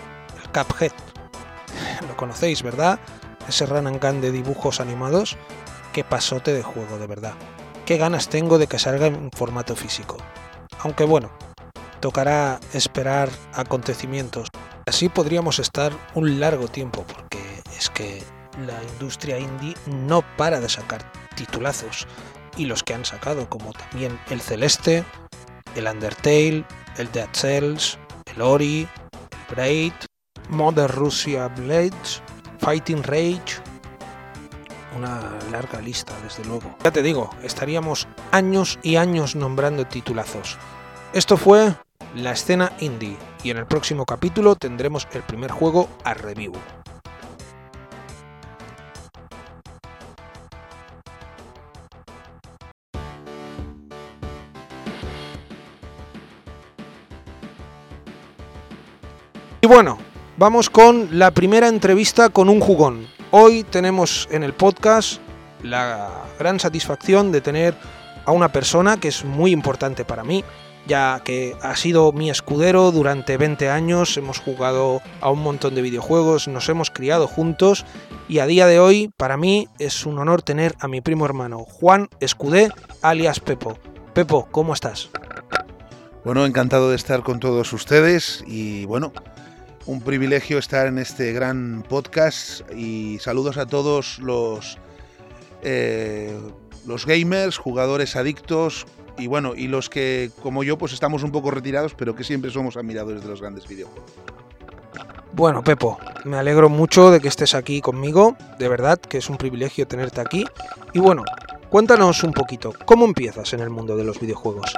El 0.43 0.51
Cuphead. 0.51 0.93
Lo 2.09 2.17
conocéis, 2.17 2.63
¿verdad? 2.63 2.99
Ese 3.49 3.67
run 3.67 3.87
and 3.87 4.21
de 4.21 4.33
dibujos 4.33 4.81
animados. 4.81 5.37
Qué 5.97 6.05
pasote 6.05 6.53
de 6.53 6.63
juego, 6.63 6.99
de 6.99 7.07
verdad 7.07 7.33
qué 7.87 7.97
ganas 7.97 8.29
tengo 8.29 8.59
de 8.59 8.67
que 8.67 8.79
salga 8.79 9.07
en 9.07 9.31
formato 9.31 9.75
físico. 9.75 10.19
Aunque 10.81 11.05
bueno, 11.05 11.31
tocará 12.01 12.61
esperar 12.75 13.31
acontecimientos. 13.55 14.49
Así 14.87 15.09
podríamos 15.09 15.59
estar 15.59 15.93
un 16.15 16.39
largo 16.39 16.69
tiempo, 16.69 17.07
porque 17.07 17.63
es 17.79 17.89
que 17.89 18.23
la 18.67 18.83
industria 18.93 19.39
indie 19.39 19.75
no 19.87 20.23
para 20.37 20.61
de 20.61 20.69
sacar 20.69 21.11
titulazos. 21.35 22.07
Y 22.59 22.67
los 22.67 22.83
que 22.83 22.93
han 22.93 23.05
sacado, 23.05 23.49
como 23.49 23.73
también 23.73 24.19
el 24.31 24.41
Celeste, 24.41 25.05
el 25.77 25.87
Undertale, 25.87 26.65
el 26.99 27.11
Dead 27.13 27.29
Cells, 27.33 27.99
el 28.35 28.43
Ori, 28.43 28.89
el 29.31 29.55
Braid, 29.55 29.93
Mother 30.51 30.91
Russia 30.91 31.49
Blades, 31.49 32.21
Fighting 32.59 33.03
Rage, 33.03 33.61
una 34.95 35.39
larga 35.51 35.81
lista, 35.81 36.13
desde 36.23 36.45
luego. 36.45 36.77
Ya 36.85 36.91
te 36.91 37.03
digo, 37.03 37.31
estaríamos 37.43 38.07
años 38.31 38.79
y 38.83 38.97
años 38.97 39.35
nombrando 39.35 39.87
titulazos. 39.87 40.59
Esto 41.13 41.37
fue 41.37 41.75
la 42.15 42.33
escena 42.33 42.73
indie 42.81 43.17
y 43.43 43.51
en 43.51 43.57
el 43.57 43.67
próximo 43.67 44.05
capítulo 44.05 44.57
tendremos 44.57 45.09
el 45.13 45.23
primer 45.23 45.51
juego 45.51 45.89
a 46.05 46.15
review. 46.15 46.53
Y 59.61 59.67
bueno, 59.67 59.99
vamos 60.37 60.71
con 60.71 61.19
la 61.19 61.33
primera 61.33 61.67
entrevista 61.67 62.29
con 62.29 62.49
un 62.49 62.61
jugón. 62.61 63.16
Hoy 63.39 63.65
tenemos 63.65 64.29
en 64.31 64.43
el 64.43 64.55
podcast 64.55 65.21
la 65.63 66.25
gran 66.39 66.59
satisfacción 66.59 67.33
de 67.33 67.43
tener 67.43 67.75
a 68.25 68.33
una 68.33 68.51
persona 68.51 68.99
que 68.99 69.09
es 69.09 69.27
muy 69.27 69.51
importante 69.51 70.07
para 70.07 70.25
mí, 70.25 70.43
ya 70.87 71.21
que 71.23 71.55
ha 71.61 71.77
sido 71.77 72.13
mi 72.13 72.31
escudero 72.31 72.93
durante 72.93 73.37
20 73.37 73.69
años, 73.69 74.17
hemos 74.17 74.39
jugado 74.39 75.03
a 75.21 75.29
un 75.29 75.43
montón 75.43 75.75
de 75.75 75.83
videojuegos, 75.83 76.49
nos 76.49 76.67
hemos 76.71 76.91
criado 76.91 77.27
juntos 77.27 77.85
y 78.27 78.39
a 78.39 78.47
día 78.47 78.67
de 78.67 78.81
hoy 78.81 79.11
para 79.19 79.37
mí 79.37 79.69
es 79.79 80.07
un 80.07 80.19
honor 80.19 80.41
tener 80.41 80.75
a 80.81 80.89
mi 80.89 81.03
primo 81.03 81.27
hermano 81.27 81.59
Juan 81.59 82.09
Escudé, 82.21 82.71
alias 83.03 83.41
Pepo. 83.41 83.77
Pepo, 84.15 84.49
¿cómo 84.51 84.73
estás? 84.73 85.11
Bueno, 86.25 86.47
encantado 86.47 86.89
de 86.89 86.97
estar 86.97 87.23
con 87.23 87.39
todos 87.39 87.75
ustedes 87.75 88.43
y 88.47 88.87
bueno, 88.87 89.13
un 89.87 90.01
privilegio 90.01 90.59
estar 90.59 90.87
en 90.87 90.99
este 90.99 91.33
gran 91.33 91.85
podcast 91.89 92.61
y 92.73 93.19
saludos 93.21 93.57
a 93.57 93.67
todos 93.67 94.19
los, 94.19 94.79
eh, 95.63 96.37
los 96.87 97.07
gamers, 97.07 97.57
jugadores 97.57 98.17
adictos 98.17 98.87
y 99.17 99.29
bueno, 99.29 99.55
y 99.55 99.69
los 99.69 99.89
que 99.89 100.31
como 100.43 100.65
yo 100.65 100.77
pues 100.77 100.93
estamos 100.93 101.23
un 101.23 101.31
poco 101.31 101.51
retirados 101.51 101.95
pero 101.95 102.15
que 102.15 102.25
siempre 102.25 102.51
somos 102.51 102.77
admiradores 102.77 103.23
de 103.23 103.29
los 103.29 103.41
grandes 103.41 103.67
videojuegos. 103.69 104.11
Bueno, 105.33 105.63
Pepo, 105.63 105.99
me 106.25 106.39
alegro 106.39 106.69
mucho 106.69 107.11
de 107.11 107.21
que 107.21 107.29
estés 107.29 107.55
aquí 107.55 107.81
conmigo, 107.81 108.37
de 108.59 108.69
verdad 108.69 108.99
que 108.99 109.19
es 109.19 109.29
un 109.29 109.37
privilegio 109.37 109.87
tenerte 109.87 110.21
aquí. 110.21 110.47
Y 110.95 110.99
bueno, 110.99 111.25
cuéntanos 111.69 112.25
un 112.25 112.33
poquito, 112.33 112.73
¿cómo 112.87 113.05
empiezas 113.05 113.53
en 113.53 113.61
el 113.61 113.69
mundo 113.69 113.97
de 113.97 114.05
los 114.05 114.19
videojuegos? 114.19 114.73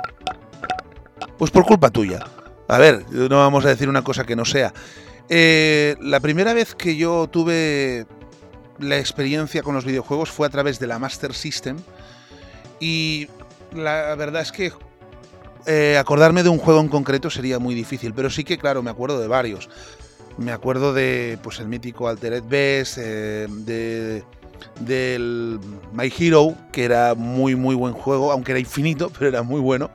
Pues 1.38 1.52
por 1.52 1.64
culpa 1.64 1.90
tuya. 1.90 2.26
A 2.68 2.76
ver, 2.76 3.10
no 3.10 3.38
vamos 3.38 3.64
a 3.64 3.68
decir 3.68 3.88
una 3.88 4.04
cosa 4.04 4.24
que 4.24 4.36
no 4.36 4.44
sea. 4.44 4.74
Eh, 5.30 5.96
la 6.00 6.20
primera 6.20 6.52
vez 6.52 6.74
que 6.74 6.96
yo 6.96 7.26
tuve 7.26 8.06
la 8.78 8.98
experiencia 8.98 9.62
con 9.62 9.74
los 9.74 9.86
videojuegos 9.86 10.30
fue 10.30 10.46
a 10.46 10.50
través 10.50 10.78
de 10.78 10.86
la 10.86 10.98
Master 10.98 11.34
System 11.34 11.78
y 12.78 13.26
la 13.74 14.14
verdad 14.14 14.42
es 14.42 14.52
que 14.52 14.72
eh, 15.66 15.96
acordarme 15.98 16.42
de 16.42 16.50
un 16.50 16.58
juego 16.58 16.80
en 16.80 16.88
concreto 16.88 17.30
sería 17.30 17.58
muy 17.58 17.74
difícil, 17.74 18.12
pero 18.14 18.28
sí 18.28 18.44
que 18.44 18.58
claro, 18.58 18.82
me 18.82 18.90
acuerdo 18.90 19.18
de 19.18 19.28
varios. 19.28 19.70
Me 20.36 20.52
acuerdo 20.52 20.92
de 20.92 21.38
pues 21.42 21.58
el 21.60 21.68
mítico 21.68 22.06
Altered 22.06 22.44
Beast, 22.46 22.98
eh, 23.00 23.48
de 24.80 25.58
My 25.92 26.12
Hero, 26.16 26.54
que 26.70 26.84
era 26.84 27.14
muy 27.14 27.56
muy 27.56 27.74
buen 27.74 27.94
juego, 27.94 28.30
aunque 28.30 28.52
era 28.52 28.60
infinito, 28.60 29.10
pero 29.18 29.28
era 29.28 29.42
muy 29.42 29.60
bueno. 29.60 29.90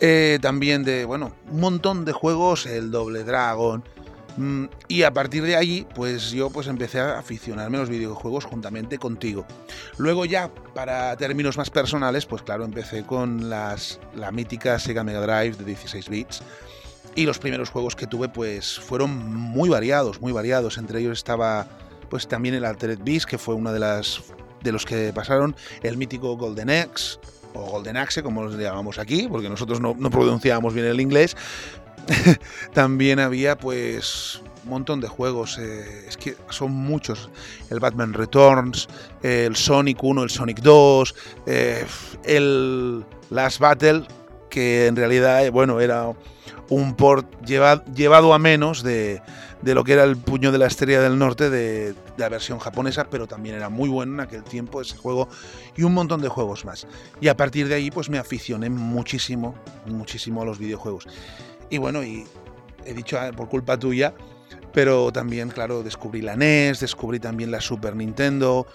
Eh, 0.00 0.38
también 0.42 0.84
de, 0.84 1.04
bueno, 1.04 1.32
un 1.50 1.60
montón 1.60 2.04
de 2.04 2.12
juegos, 2.12 2.66
el 2.66 2.90
Doble 2.90 3.24
Dragon. 3.24 3.84
Mm, 4.36 4.64
y 4.88 5.02
a 5.04 5.12
partir 5.12 5.44
de 5.44 5.54
ahí, 5.54 5.86
pues 5.94 6.32
yo 6.32 6.50
pues 6.50 6.66
empecé 6.66 6.98
a 6.98 7.18
aficionarme 7.18 7.76
a 7.76 7.80
los 7.80 7.88
videojuegos 7.88 8.44
juntamente 8.44 8.98
contigo. 8.98 9.46
Luego 9.96 10.24
ya, 10.24 10.50
para 10.74 11.16
términos 11.16 11.56
más 11.56 11.70
personales, 11.70 12.26
pues 12.26 12.42
claro, 12.42 12.64
empecé 12.64 13.04
con 13.04 13.48
las, 13.48 14.00
la 14.14 14.32
mítica 14.32 14.78
Sega 14.78 15.04
Mega 15.04 15.20
Drive 15.20 15.56
de 15.56 15.64
16 15.64 16.08
bits. 16.08 16.42
Y 17.14 17.26
los 17.26 17.38
primeros 17.38 17.70
juegos 17.70 17.94
que 17.94 18.08
tuve, 18.08 18.28
pues 18.28 18.80
fueron 18.80 19.16
muy 19.16 19.68
variados, 19.68 20.20
muy 20.20 20.32
variados. 20.32 20.78
Entre 20.78 20.98
ellos 20.98 21.18
estaba, 21.18 21.68
pues 22.10 22.26
también 22.26 22.56
el 22.56 22.64
Altered 22.64 22.98
Beast, 23.04 23.26
que 23.26 23.38
fue 23.38 23.54
uno 23.54 23.72
de 23.72 23.78
las 23.78 24.20
de 24.64 24.72
los 24.72 24.84
que 24.84 25.12
pasaron, 25.12 25.54
el 25.82 25.96
mítico 25.96 26.36
Golden 26.36 26.70
Axe, 26.70 27.18
o 27.54 27.70
Golden 27.70 27.96
Axe, 27.96 28.22
como 28.22 28.42
los 28.42 28.56
llamamos 28.56 28.98
aquí, 28.98 29.28
porque 29.28 29.48
nosotros 29.48 29.80
no, 29.80 29.94
pronunciábamos 30.10 30.74
bien 30.74 30.86
el 30.86 31.00
inglés, 31.00 31.36
también 32.74 33.20
había 33.20 33.56
pues 33.56 34.42
un 34.64 34.70
montón 34.70 35.00
de 35.00 35.08
juegos, 35.08 35.58
eh, 35.58 36.04
es 36.08 36.16
que 36.16 36.36
son 36.50 36.72
muchos, 36.72 37.30
el 37.70 37.80
Batman 37.80 38.12
Returns, 38.12 38.88
el 39.22 39.56
Sonic 39.56 40.02
1, 40.02 40.22
el 40.22 40.30
Sonic 40.30 40.60
2, 40.60 41.14
eh, 41.46 41.86
el 42.24 43.04
Last 43.30 43.58
Battle, 43.58 44.04
que 44.50 44.86
en 44.86 44.96
realidad, 44.96 45.44
eh, 45.44 45.50
bueno, 45.50 45.80
era 45.80 46.10
un 46.70 46.94
port 46.94 47.26
llevado 47.44 48.32
a 48.32 48.38
menos 48.38 48.82
de, 48.82 49.20
de, 49.64 49.74
lo 49.74 49.84
que 49.84 49.94
era 49.94 50.04
el 50.04 50.16
puño 50.16 50.52
de 50.52 50.58
la 50.58 50.66
estrella 50.66 51.00
del 51.00 51.18
norte 51.18 51.50
de, 51.50 51.94
la 52.16 52.28
versión 52.28 52.58
japonesa, 52.58 53.08
pero 53.10 53.26
también 53.26 53.56
era 53.56 53.68
muy 53.68 53.88
bueno 53.88 54.14
en 54.14 54.20
aquel 54.20 54.44
tiempo 54.44 54.80
ese 54.80 54.96
juego 54.96 55.28
y 55.76 55.82
un 55.82 55.94
montón 55.94 56.20
de 56.20 56.28
juegos 56.28 56.64
más. 56.64 56.86
Y 57.20 57.28
a 57.28 57.36
partir 57.36 57.68
de 57.68 57.74
ahí 57.74 57.90
pues 57.90 58.08
me 58.08 58.18
aficioné 58.18 58.70
muchísimo, 58.70 59.54
muchísimo 59.86 60.42
a 60.42 60.44
los 60.44 60.58
videojuegos. 60.58 61.06
Y 61.70 61.78
bueno, 61.78 62.04
y 62.04 62.24
he 62.84 62.94
dicho 62.94 63.18
ah, 63.18 63.30
por 63.32 63.48
culpa 63.48 63.78
tuya, 63.78 64.14
pero 64.72 65.12
también, 65.12 65.48
claro, 65.48 65.82
descubrí 65.82 66.20
la 66.20 66.36
NES, 66.36 66.80
descubrí 66.80 67.20
también 67.20 67.50
la 67.50 67.60
Super 67.60 67.96
Nintendo, 67.96 68.66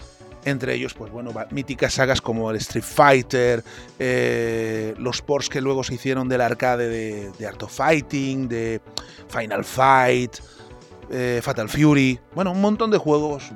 entre 0.44 0.74
ellos, 0.74 0.94
pues 0.94 1.12
bueno, 1.12 1.32
míticas 1.50 1.94
sagas 1.94 2.20
como 2.20 2.50
el 2.50 2.56
Street 2.56 2.84
Fighter, 2.84 3.62
eh, 3.98 4.94
los 4.98 5.20
ports 5.20 5.48
que 5.48 5.60
luego 5.60 5.84
se 5.84 5.94
hicieron 5.94 6.28
del 6.28 6.40
arcade 6.40 6.88
de, 6.88 7.30
de 7.38 7.46
Art 7.46 7.62
Fighting, 7.68 8.48
de 8.48 8.80
Final 9.28 9.64
Fight, 9.64 10.36
eh, 11.10 11.40
Fatal 11.42 11.68
Fury, 11.68 12.18
bueno, 12.34 12.52
un 12.52 12.60
montón 12.60 12.90
de 12.90 12.98
juegos 12.98 13.50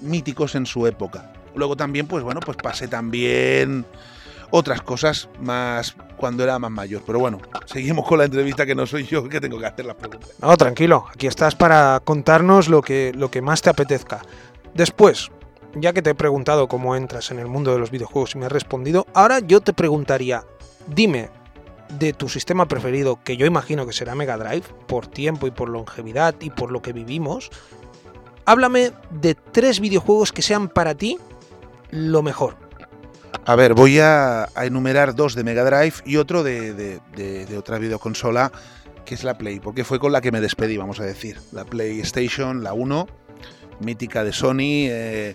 míticos 0.00 0.54
en 0.54 0.66
su 0.66 0.86
época. 0.86 1.32
Luego 1.54 1.76
también, 1.76 2.06
pues 2.06 2.22
bueno, 2.22 2.40
pues 2.40 2.56
pasé 2.56 2.88
también 2.88 3.84
otras 4.50 4.82
cosas 4.82 5.28
más 5.40 5.96
cuando 6.16 6.44
era 6.44 6.58
más 6.58 6.70
mayor. 6.70 7.02
Pero 7.06 7.18
bueno, 7.18 7.38
seguimos 7.66 8.06
con 8.06 8.18
la 8.18 8.24
entrevista 8.24 8.66
que 8.66 8.74
no 8.74 8.86
soy 8.86 9.06
yo 9.06 9.28
que 9.28 9.40
tengo 9.40 9.58
que 9.58 9.66
hacer 9.66 9.84
las 9.84 9.96
preguntas. 9.96 10.30
No, 10.40 10.56
tranquilo, 10.56 11.06
aquí 11.12 11.26
estás 11.26 11.54
para 11.54 12.00
contarnos 12.04 12.68
lo 12.68 12.82
que, 12.82 13.12
lo 13.16 13.30
que 13.30 13.42
más 13.42 13.62
te 13.62 13.70
apetezca. 13.70 14.22
Después, 14.74 15.30
ya 15.74 15.92
que 15.92 16.02
te 16.02 16.10
he 16.10 16.14
preguntado 16.14 16.68
cómo 16.68 16.96
entras 16.96 17.30
en 17.30 17.38
el 17.38 17.46
mundo 17.46 17.72
de 17.72 17.78
los 17.78 17.90
videojuegos 17.90 18.34
y 18.34 18.38
me 18.38 18.46
has 18.46 18.52
respondido, 18.52 19.06
ahora 19.14 19.40
yo 19.40 19.60
te 19.60 19.72
preguntaría, 19.72 20.44
dime, 20.86 21.30
de 21.98 22.12
tu 22.12 22.28
sistema 22.28 22.66
preferido, 22.66 23.20
que 23.22 23.36
yo 23.36 23.46
imagino 23.46 23.86
que 23.86 23.92
será 23.92 24.14
Mega 24.14 24.36
Drive, 24.36 24.64
por 24.86 25.06
tiempo 25.06 25.46
y 25.46 25.50
por 25.50 25.68
longevidad 25.68 26.34
y 26.40 26.50
por 26.50 26.70
lo 26.70 26.82
que 26.82 26.92
vivimos, 26.92 27.50
háblame 28.44 28.92
de 29.10 29.34
tres 29.34 29.80
videojuegos 29.80 30.32
que 30.32 30.42
sean 30.42 30.68
para 30.68 30.94
ti 30.94 31.18
lo 31.90 32.22
mejor. 32.22 32.56
A 33.44 33.56
ver, 33.56 33.74
voy 33.74 33.98
a, 33.98 34.48
enumerar 34.56 35.14
dos 35.14 35.34
de 35.34 35.44
Mega 35.44 35.64
Drive 35.64 35.94
y 36.04 36.16
otro 36.16 36.42
de, 36.42 37.00
otra 37.58 37.78
videoconsola, 37.78 38.52
que 39.04 39.14
es 39.14 39.24
la 39.24 39.38
Play, 39.38 39.60
porque 39.60 39.84
fue 39.84 39.98
con 39.98 40.12
la 40.12 40.20
que 40.20 40.30
me 40.30 40.40
despedí, 40.40 40.76
vamos 40.76 41.00
a 41.00 41.04
decir. 41.04 41.40
La 41.52 41.64
PlayStation, 41.64 42.62
la 42.62 42.74
1, 42.74 43.06
mítica 43.80 44.24
de 44.24 44.32
Sony, 44.32 44.86
eh, 44.88 45.34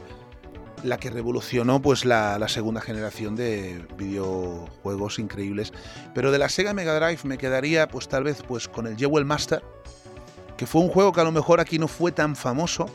la 0.85 0.97
que 0.97 1.09
revolucionó 1.09 1.81
pues 1.81 2.05
la, 2.05 2.45
segunda 2.47 2.79
generación 2.79 3.35
de 3.35 3.85
videojuegos 3.97 5.19
increíbles. 5.19 5.73
Pero 6.13 6.31
de 6.31 6.37
la 6.37 6.49
Sega 6.49 6.73
Mega 6.73 6.95
Drive 6.99 7.21
me 7.23 7.37
quedaría 7.37 7.87
pues 7.87 8.07
tal 8.07 8.23
vez 8.23 8.43
pues 8.47 8.67
con 8.67 8.87
el 8.87 8.95
Jewel 8.95 9.25
Master, 9.25 9.63
que 10.57 10.65
fue 10.65 10.81
un 10.81 10.89
juego 10.89 11.11
que 11.11 11.21
a 11.21 11.23
lo 11.23 11.31
mejor 11.31 11.59
aquí 11.59 11.79
no 11.79 11.87
fue 11.87 12.11
tan 12.11 12.35
famoso, 12.35 12.85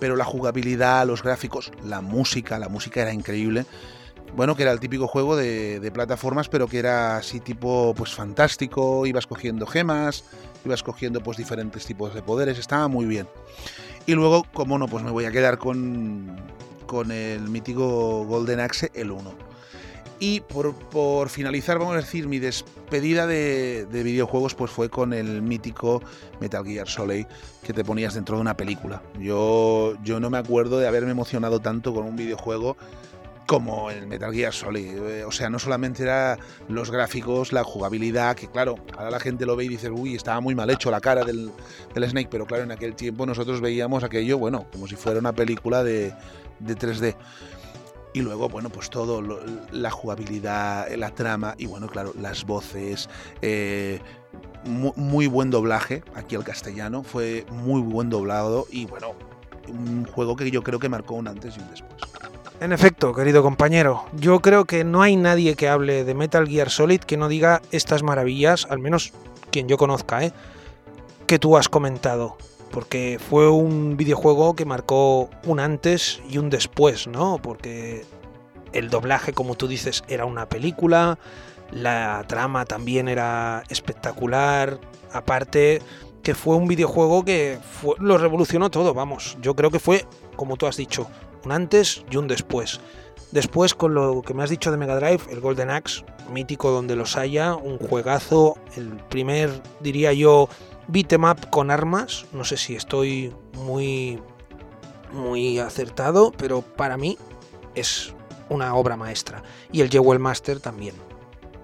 pero 0.00 0.16
la 0.16 0.24
jugabilidad, 0.24 1.06
los 1.06 1.22
gráficos, 1.22 1.70
la 1.84 2.00
música, 2.00 2.58
la 2.58 2.68
música 2.68 3.02
era 3.02 3.12
increíble. 3.12 3.66
Bueno, 4.34 4.56
que 4.56 4.62
era 4.62 4.72
el 4.72 4.80
típico 4.80 5.06
juego 5.06 5.36
de, 5.36 5.90
plataformas, 5.92 6.48
pero 6.48 6.66
que 6.66 6.78
era 6.78 7.16
así 7.16 7.40
tipo 7.40 7.94
pues 7.96 8.14
fantástico, 8.14 9.06
ibas 9.06 9.26
cogiendo 9.26 9.66
gemas, 9.66 10.24
ibas 10.64 10.82
cogiendo 10.82 11.22
pues 11.22 11.38
diferentes 11.38 11.86
tipos 11.86 12.14
de 12.14 12.22
poderes, 12.22 12.58
estaba 12.58 12.88
muy 12.88 13.06
bien. 13.06 13.26
Y 14.06 14.14
luego, 14.14 14.44
como 14.52 14.78
no, 14.78 14.86
pues 14.86 15.02
me 15.04 15.10
voy 15.10 15.24
a 15.24 15.30
quedar 15.30 15.58
con 15.58 16.36
con 16.88 17.12
el 17.12 17.42
mítico 17.42 18.24
Golden 18.24 18.58
Axe, 18.58 18.90
el 18.94 19.12
1. 19.12 19.32
Y 20.20 20.40
por, 20.40 21.28
finalizar, 21.28 21.78
vamos 21.78 21.94
a 21.94 21.98
decir, 21.98 22.26
mi 22.26 22.40
despedida 22.40 23.28
de, 23.28 23.86
videojuegos 23.92 24.56
pues 24.56 24.72
fue 24.72 24.88
con 24.88 25.12
el 25.12 25.42
mítico 25.42 26.02
Metal 26.40 26.64
Gear 26.64 26.88
Solid 26.88 27.26
que 27.62 27.72
te 27.72 27.84
ponías 27.84 28.14
dentro 28.14 28.34
de 28.34 28.40
una 28.40 28.56
película. 28.56 29.00
Yo, 29.20 29.94
yo 30.02 30.18
no 30.18 30.28
me 30.28 30.38
acuerdo 30.38 30.80
de 30.80 30.88
haberme 30.88 31.12
emocionado 31.12 31.60
tanto 31.60 31.94
con 31.94 32.04
un 32.04 32.16
videojuego 32.16 32.76
como 33.46 33.90
el 33.90 34.08
Metal 34.08 34.32
Gear 34.32 34.52
Solid. 34.52 34.96
Eh, 34.96 35.24
O 35.24 35.30
sea, 35.30 35.50
no 35.50 35.60
solamente 35.60 36.02
era 36.02 36.36
los 36.68 36.90
gráficos, 36.90 37.52
la 37.52 37.62
jugabilidad, 37.62 38.34
que 38.34 38.48
claro, 38.48 38.74
ahora 38.96 39.10
la 39.10 39.20
gente 39.20 39.46
lo 39.46 39.54
ve 39.54 39.66
y 39.66 39.68
dice, 39.68 39.88
uy, 39.88 40.16
estaba 40.16 40.40
muy 40.40 40.56
mal 40.56 40.68
hecho 40.68 40.90
la 40.90 41.00
cara 41.00 41.24
del, 41.24 41.52
del 41.94 42.10
Snake, 42.10 42.28
pero 42.28 42.44
claro, 42.44 42.64
en 42.64 42.72
aquel 42.72 42.96
tiempo 42.96 43.24
nosotros 43.24 43.60
veíamos 43.60 44.02
aquello, 44.02 44.36
bueno, 44.36 44.66
como 44.72 44.88
si 44.88 44.96
fuera 44.96 45.20
una 45.20 45.32
película 45.32 45.84
de, 45.84 46.12
de 46.60 46.76
3D. 46.76 47.16
Y 48.14 48.22
luego, 48.22 48.48
bueno, 48.48 48.70
pues 48.70 48.88
todo, 48.90 49.22
la 49.70 49.90
jugabilidad, 49.90 50.88
la 50.96 51.10
trama 51.10 51.54
y 51.58 51.66
bueno, 51.66 51.86
claro, 51.88 52.12
las 52.18 52.44
voces, 52.44 53.08
eh, 53.42 54.00
mu- 54.64 54.94
muy, 54.96 55.26
buen 55.26 55.50
doblaje 55.50 56.02
aquí 56.14 56.34
al 56.34 56.42
castellano, 56.42 57.02
fue 57.02 57.44
muy 57.50 57.80
buen 57.82 58.08
doblado 58.08 58.66
y 58.70 58.86
bueno, 58.86 59.12
un 59.68 60.06
juego 60.06 60.36
que 60.36 60.50
yo 60.50 60.62
creo 60.62 60.78
que 60.78 60.88
marcó 60.88 61.14
un 61.14 61.28
antes 61.28 61.56
y 61.56 61.60
un 61.60 61.70
después. 61.70 62.00
En 62.60 62.72
efecto, 62.72 63.14
querido 63.14 63.42
compañero, 63.42 64.06
yo 64.14 64.40
creo 64.40 64.64
que 64.64 64.82
no 64.82 65.02
hay 65.02 65.14
nadie 65.14 65.54
que 65.54 65.68
hable 65.68 66.02
de 66.02 66.14
Metal 66.14 66.48
Gear 66.48 66.70
Solid 66.70 67.00
que 67.00 67.16
no 67.16 67.28
diga 67.28 67.60
estas 67.70 68.02
maravillas, 68.02 68.66
al 68.70 68.80
menos 68.80 69.12
quien 69.52 69.68
yo 69.68 69.76
conozca, 69.76 70.24
¿eh? 70.24 70.32
que 71.26 71.38
tú 71.38 71.56
has 71.56 71.68
comentado. 71.68 72.36
Porque 72.70 73.18
fue 73.18 73.48
un 73.50 73.96
videojuego 73.96 74.54
que 74.54 74.64
marcó 74.64 75.30
un 75.46 75.60
antes 75.60 76.20
y 76.28 76.38
un 76.38 76.50
después, 76.50 77.06
¿no? 77.06 77.38
Porque 77.42 78.04
el 78.72 78.90
doblaje, 78.90 79.32
como 79.32 79.54
tú 79.54 79.68
dices, 79.68 80.04
era 80.08 80.24
una 80.24 80.48
película, 80.48 81.18
la 81.70 82.24
trama 82.28 82.64
también 82.64 83.08
era 83.08 83.62
espectacular, 83.68 84.78
aparte 85.12 85.80
que 86.22 86.34
fue 86.34 86.56
un 86.56 86.68
videojuego 86.68 87.24
que 87.24 87.58
lo 87.98 88.18
revolucionó 88.18 88.70
todo, 88.70 88.92
vamos, 88.92 89.38
yo 89.40 89.54
creo 89.54 89.70
que 89.70 89.78
fue, 89.78 90.04
como 90.36 90.56
tú 90.56 90.66
has 90.66 90.76
dicho, 90.76 91.06
un 91.44 91.52
antes 91.52 92.04
y 92.10 92.16
un 92.16 92.28
después. 92.28 92.80
Después, 93.30 93.74
con 93.74 93.94
lo 93.94 94.22
que 94.22 94.34
me 94.34 94.42
has 94.42 94.50
dicho 94.50 94.70
de 94.70 94.76
Mega 94.78 94.96
Drive, 94.96 95.20
el 95.30 95.40
Golden 95.40 95.70
Axe, 95.70 96.04
mítico 96.32 96.70
donde 96.70 96.96
los 96.96 97.16
haya, 97.16 97.54
un 97.54 97.78
juegazo, 97.78 98.56
el 98.76 98.88
primer, 99.08 99.50
diría 99.80 100.12
yo, 100.12 100.48
beat 100.88 101.12
up 101.12 101.50
con 101.50 101.70
armas. 101.70 102.26
No 102.32 102.44
sé 102.44 102.56
si 102.56 102.74
estoy 102.74 103.32
muy, 103.54 104.20
muy 105.12 105.58
acertado, 105.58 106.32
pero 106.36 106.62
para 106.62 106.96
mí 106.96 107.16
es 107.74 108.12
una 108.48 108.74
obra 108.74 108.96
maestra. 108.96 109.42
Y 109.70 109.82
el 109.82 109.90
Jewel 109.90 110.18
Master 110.18 110.60
también. 110.60 110.94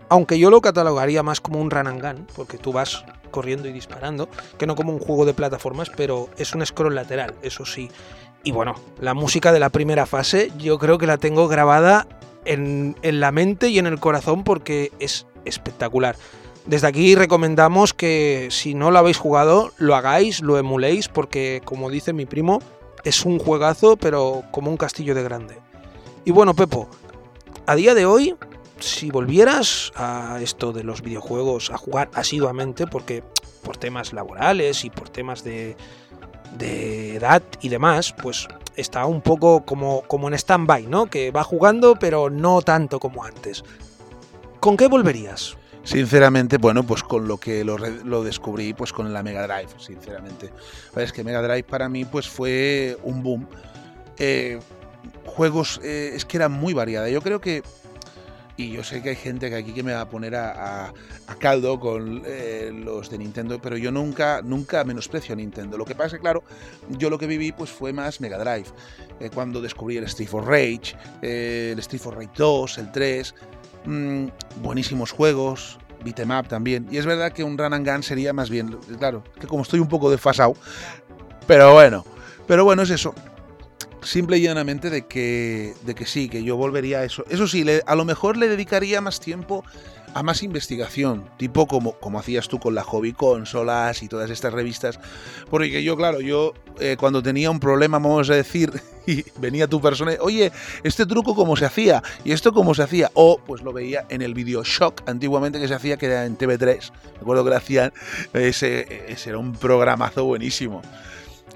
Aunque 0.09 0.39
yo 0.39 0.51
lo 0.51 0.61
catalogaría 0.61 1.23
más 1.23 1.41
como 1.41 1.61
un 1.61 1.71
run 1.71 1.87
and 1.87 2.03
gun, 2.03 2.27
porque 2.37 2.59
tú 2.59 2.73
vas 2.73 3.05
corriendo 3.31 3.69
y 3.69 3.73
disparando, 3.73 4.29
que 4.59 4.67
no 4.67 4.77
como 4.77 4.93
un 4.93 5.01
juego 5.01 5.25
de 5.25 5.35
plataformas, 5.35 5.91
pero 5.97 6.29
es 6.37 6.55
un 6.55 6.65
scroll 6.65 6.95
lateral, 6.95 7.35
eso 7.43 7.67
sí. 7.67 7.91
Y 8.45 8.53
bueno, 8.53 8.75
la 9.01 9.15
música 9.15 9.51
de 9.51 9.59
la 9.59 9.71
primera 9.71 10.07
fase 10.07 10.53
yo 10.59 10.79
creo 10.79 10.99
que 10.99 11.07
la 11.07 11.17
tengo 11.17 11.49
grabada 11.49 12.07
en, 12.45 12.95
en 13.03 13.19
la 13.19 13.33
mente 13.33 13.71
y 13.71 13.79
en 13.79 13.87
el 13.87 13.99
corazón 13.99 14.45
porque 14.45 14.93
es 15.01 15.27
espectacular. 15.45 16.17
Desde 16.67 16.87
aquí 16.87 17.15
recomendamos 17.15 17.93
que 17.93 18.49
si 18.51 18.75
no 18.75 18.91
lo 18.91 18.99
habéis 18.99 19.19
jugado, 19.19 19.73
lo 19.77 19.95
hagáis, 19.95 20.41
lo 20.41 20.57
emuléis, 20.57 21.09
porque 21.09 21.61
como 21.65 21.91
dice 21.91 22.15
mi 22.15 22.25
primo, 22.25 22.61
es 23.05 23.27
un 23.27 23.39
juegazo, 23.39 23.97
pero 23.97 24.45
como 24.51 24.71
un 24.71 24.79
castillo 24.79 25.15
de 25.15 25.23
grande. 25.23 25.59
Y 26.25 26.31
bueno, 26.31 26.55
Pepo, 26.55 26.89
a 27.67 27.75
día 27.75 27.95
de 27.95 28.07
hoy, 28.07 28.35
si 28.81 29.11
volvieras 29.11 29.93
a 29.95 30.39
esto 30.41 30.73
de 30.73 30.85
los 30.85 31.03
videojuegos, 31.03 31.71
a 31.71 31.77
jugar 31.77 32.11
asiduamente, 32.15 32.87
porque 32.87 33.23
por 33.63 33.77
temas 33.77 34.15
laborales 34.15 34.87
y 34.87 34.91
por 34.91 35.11
temas 35.11 35.45
de, 35.45 35.77
de 36.57 37.17
edad 37.17 37.43
y 37.61 37.69
demás, 37.69 38.15
pues 38.23 38.49
está 38.75 39.05
un 39.05 39.21
poco 39.21 39.67
como, 39.67 40.03
como 40.03 40.29
en 40.29 40.35
stand-by, 40.35 40.87
¿no? 40.87 41.07
Que 41.07 41.31
va 41.31 41.45
jugando, 41.45 41.97
pero 41.97 42.31
no 42.31 42.63
tanto 42.63 43.01
como 43.01 43.23
antes. 43.23 43.65
¿Con 44.61 44.79
qué 44.79 44.87
volverías? 44.89 45.59
Sinceramente, 45.85 46.57
bueno, 46.59 46.83
pues 46.85 47.03
con 47.03 47.29
lo 47.29 47.37
que 47.39 47.63
lo, 47.65 47.77
lo 47.79 48.25
descubrí, 48.25 48.73
pues 48.73 48.93
con 48.93 49.13
la 49.13 49.23
Mega 49.23 49.47
Drive, 49.47 49.69
sinceramente. 49.79 50.51
Es 50.97 51.13
que 51.13 51.23
Mega 51.23 51.43
Drive 51.43 51.65
para 51.65 51.89
mí, 51.89 52.05
pues 52.05 52.29
fue 52.29 52.97
un 53.03 53.23
boom. 53.23 53.47
Eh, 54.19 54.59
juegos, 55.27 55.81
eh, 55.85 56.13
es 56.15 56.25
que 56.25 56.39
era 56.39 56.49
muy 56.49 56.73
variada. 56.73 57.09
Yo 57.11 57.21
creo 57.21 57.41
que, 57.41 57.63
y 58.57 58.71
yo 58.71 58.83
sé 58.83 59.03
que 59.03 59.11
hay 59.11 59.17
gente 59.17 59.51
que 59.51 59.57
aquí 59.57 59.73
que 59.75 59.83
me 59.83 59.93
va 59.93 60.03
a 60.03 60.09
poner 60.09 60.35
a, 60.37 60.87
a- 60.87 60.93
a 61.27 61.35
caldo 61.37 61.79
con 61.81 62.23
eh, 62.25 62.71
los 62.73 63.11
de 63.11 63.19
Nintendo, 63.19 63.61
pero 63.61 63.77
yo 63.77 63.91
nunca, 63.91 64.41
nunca 64.43 64.85
menosprecio 64.85 65.33
a 65.35 65.37
Nintendo. 65.37 65.77
Lo 65.77 65.85
que 65.85 65.95
pasa 65.95 66.19
claro, 66.19 66.45
yo 66.99 67.11
lo 67.11 67.19
que 67.19 67.27
viví, 67.27 67.53
pues 67.53 67.71
fue 67.71 67.93
más 67.93 68.21
Mega 68.21 68.39
Drive. 68.39 68.69
Eh, 69.21 69.31
cuando 69.33 69.61
descubrí 69.61 69.97
el 69.99 70.05
Street 70.05 70.29
for 70.29 70.47
Rage, 70.47 70.97
eh, 71.23 71.71
el 71.73 71.79
Street 71.81 72.01
for 72.01 72.15
Rage 72.17 72.31
2, 72.37 72.79
el 72.79 72.91
3 72.93 73.35
mm, 73.85 74.27
buenísimos 74.63 75.11
juegos, 75.11 75.79
beat'em 76.05 76.31
up 76.31 76.49
también. 76.49 76.87
Y 76.91 76.99
es 76.99 77.07
verdad 77.07 77.33
que 77.33 77.45
un 77.45 77.59
run 77.59 77.73
and 77.75 77.89
gun 77.89 78.03
sería 78.03 78.33
más 78.33 78.51
bien, 78.51 78.77
claro, 78.99 79.25
que 79.41 79.47
como 79.47 79.63
estoy 79.63 79.81
un 79.81 79.89
poco 79.89 80.11
desfasado, 80.11 80.55
pero 81.47 81.73
bueno, 81.73 82.05
pero 82.47 82.65
bueno, 82.65 82.83
es 82.83 82.91
eso. 82.91 83.15
Simple 84.03 84.37
y 84.37 84.43
llanamente 84.43 84.91
de 84.91 85.07
que, 85.07 85.75
de 85.83 85.95
que 85.95 86.05
sí, 86.05 86.29
que 86.29 86.45
yo 86.45 86.57
volvería 86.57 86.99
a 86.99 87.05
eso. 87.05 87.25
Eso 87.31 87.49
sí, 87.49 87.65
a 87.87 87.95
lo 87.95 88.05
mejor 88.05 88.37
le 88.37 88.49
dedicaría 88.49 89.01
más 89.01 89.19
tiempo 89.19 89.65
a 90.15 90.23
más 90.23 90.43
investigación, 90.43 91.29
tipo 91.37 91.67
como, 91.67 91.93
como 91.99 92.19
hacías 92.19 92.49
tú 92.49 92.59
con 92.59 92.75
la 92.75 92.83
hobby 92.83 93.13
consolas 93.13 94.03
y 94.03 94.09
todas 94.09 94.31
estas 94.31 94.53
revistas. 94.53 95.01
Porque 95.51 95.83
yo, 95.83 95.97
claro, 95.97 96.21
yo 96.21 96.55
eh, 96.81 96.97
cuando 96.99 97.23
tenía 97.23 97.51
un 97.51 97.61
problema, 97.61 97.99
vamos 97.99 98.31
a 98.31 98.35
decir, 98.35 98.73
y 99.07 99.25
venía 99.39 99.67
tu 99.67 99.81
persona, 99.81 100.13
oye, 100.21 100.53
este 100.83 101.05
truco 101.05 101.35
cómo 101.35 101.57
se 101.57 101.67
hacía 101.67 102.03
y 102.25 102.33
esto 102.33 102.53
cómo 102.53 102.75
se 102.75 102.83
hacía 102.83 103.11
o 103.15 103.39
pues 103.45 103.63
lo 103.63 103.73
veía 103.73 104.07
en 104.09 104.23
el 104.23 104.35
video 104.35 104.63
Shock 104.65 105.03
antiguamente 105.07 105.61
que 105.61 105.69
se 105.69 105.75
hacía 105.75 105.97
que 105.97 106.07
era 106.07 106.25
en 106.25 106.39
TV3 106.39 106.91
recuerdo 107.19 107.45
que 107.45 107.55
hacían 107.55 107.93
ese 108.33 109.07
era 109.27 109.39
un 109.39 109.53
programazo 109.53 110.25
buenísimo 110.25 110.81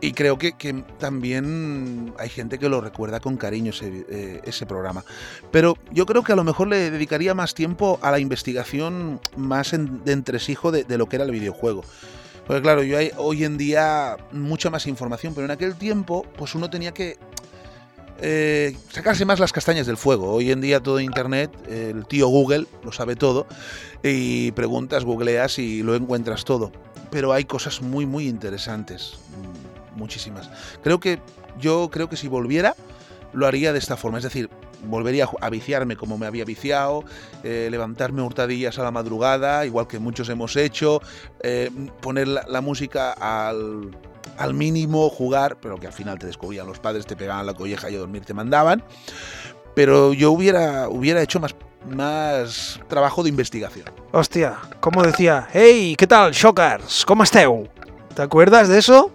y 0.00 0.12
creo 0.12 0.38
que, 0.38 0.52
también 0.98 2.14
hay 2.18 2.28
gente 2.28 2.58
que 2.58 2.68
lo 2.68 2.80
recuerda 2.80 3.20
con 3.20 3.36
cariño 3.36 3.70
ese, 3.70 4.06
eh, 4.08 4.40
ese 4.44 4.64
programa 4.66 5.04
pero 5.50 5.76
yo 5.90 6.06
creo 6.06 6.22
que 6.22 6.32
a 6.32 6.36
lo 6.36 6.44
mejor 6.44 6.68
le 6.68 6.90
dedicaría 6.90 7.34
más 7.34 7.54
tiempo 7.54 7.98
a 8.02 8.10
la 8.10 8.18
investigación 8.18 9.20
más 9.36 9.72
en- 9.72 10.04
de 10.04 10.12
entresijo 10.12 10.70
de, 10.70 10.84
de 10.84 10.98
lo 10.98 11.08
que 11.08 11.16
era 11.16 11.24
el 11.24 11.32
videojuego 11.32 11.84
porque 12.46 12.62
claro, 12.62 12.82
yo 12.82 12.96
hay 12.96 13.10
hoy 13.18 13.44
en 13.44 13.58
día 13.58 14.16
mucha 14.32 14.70
más 14.70 14.86
información, 14.86 15.34
pero 15.34 15.44
en 15.44 15.50
aquel 15.50 15.74
tiempo, 15.74 16.24
pues 16.38 16.54
uno 16.54 16.70
tenía 16.70 16.92
que 16.94 17.18
eh, 18.20 18.74
sacarse 18.90 19.26
más 19.26 19.38
las 19.38 19.52
castañas 19.52 19.86
del 19.86 19.98
fuego. 19.98 20.32
Hoy 20.32 20.50
en 20.50 20.62
día 20.62 20.80
todo 20.80 20.98
internet, 20.98 21.50
el 21.68 22.06
tío 22.06 22.26
Google 22.28 22.66
lo 22.82 22.90
sabe 22.90 23.16
todo 23.16 23.46
y 24.02 24.50
preguntas, 24.52 25.04
googleas 25.04 25.58
y 25.58 25.82
lo 25.82 25.94
encuentras 25.94 26.46
todo. 26.46 26.72
Pero 27.10 27.34
hay 27.34 27.44
cosas 27.44 27.82
muy 27.82 28.06
muy 28.06 28.26
interesantes, 28.26 29.18
muchísimas. 29.98 30.50
Creo 30.82 31.00
que 31.00 31.20
yo 31.58 31.90
creo 31.90 32.08
que 32.08 32.16
si 32.16 32.28
volviera 32.28 32.74
lo 33.32 33.46
haría 33.46 33.72
de 33.72 33.78
esta 33.78 33.96
forma, 33.96 34.18
es 34.18 34.24
decir, 34.24 34.48
volvería 34.84 35.28
a 35.40 35.50
viciarme 35.50 35.96
como 35.96 36.16
me 36.16 36.26
había 36.26 36.44
viciado, 36.44 37.04
eh, 37.42 37.68
levantarme 37.70 38.22
hurtadillas 38.22 38.78
a 38.78 38.82
la 38.82 38.90
madrugada, 38.90 39.66
igual 39.66 39.86
que 39.86 39.98
muchos 39.98 40.28
hemos 40.28 40.56
hecho, 40.56 41.02
eh, 41.42 41.70
poner 42.00 42.28
la, 42.28 42.46
la 42.48 42.60
música 42.60 43.12
al, 43.12 43.90
al 44.38 44.54
mínimo, 44.54 45.10
jugar, 45.10 45.58
pero 45.60 45.76
que 45.78 45.86
al 45.88 45.92
final 45.92 46.18
te 46.18 46.26
descubrían 46.26 46.66
los 46.66 46.78
padres, 46.78 47.06
te 47.06 47.16
pegaban 47.16 47.44
la 47.44 47.54
colleja 47.54 47.90
y 47.90 47.96
a 47.96 47.98
dormir 47.98 48.24
te 48.24 48.34
mandaban. 48.34 48.82
Pero 49.74 50.12
yo 50.12 50.32
hubiera, 50.32 50.88
hubiera 50.88 51.20
hecho 51.22 51.38
más, 51.38 51.54
más 51.88 52.80
trabajo 52.88 53.22
de 53.22 53.28
investigación. 53.28 53.86
Hostia, 54.12 54.56
como 54.80 55.02
decía, 55.02 55.48
hey, 55.52 55.94
¿qué 55.96 56.06
tal, 56.06 56.32
Shockers? 56.32 57.04
¿Cómo 57.04 57.22
esteu? 57.22 57.68
¿Te 58.18 58.24
acuerdas 58.24 58.66
de 58.66 58.78
eso? 58.78 59.12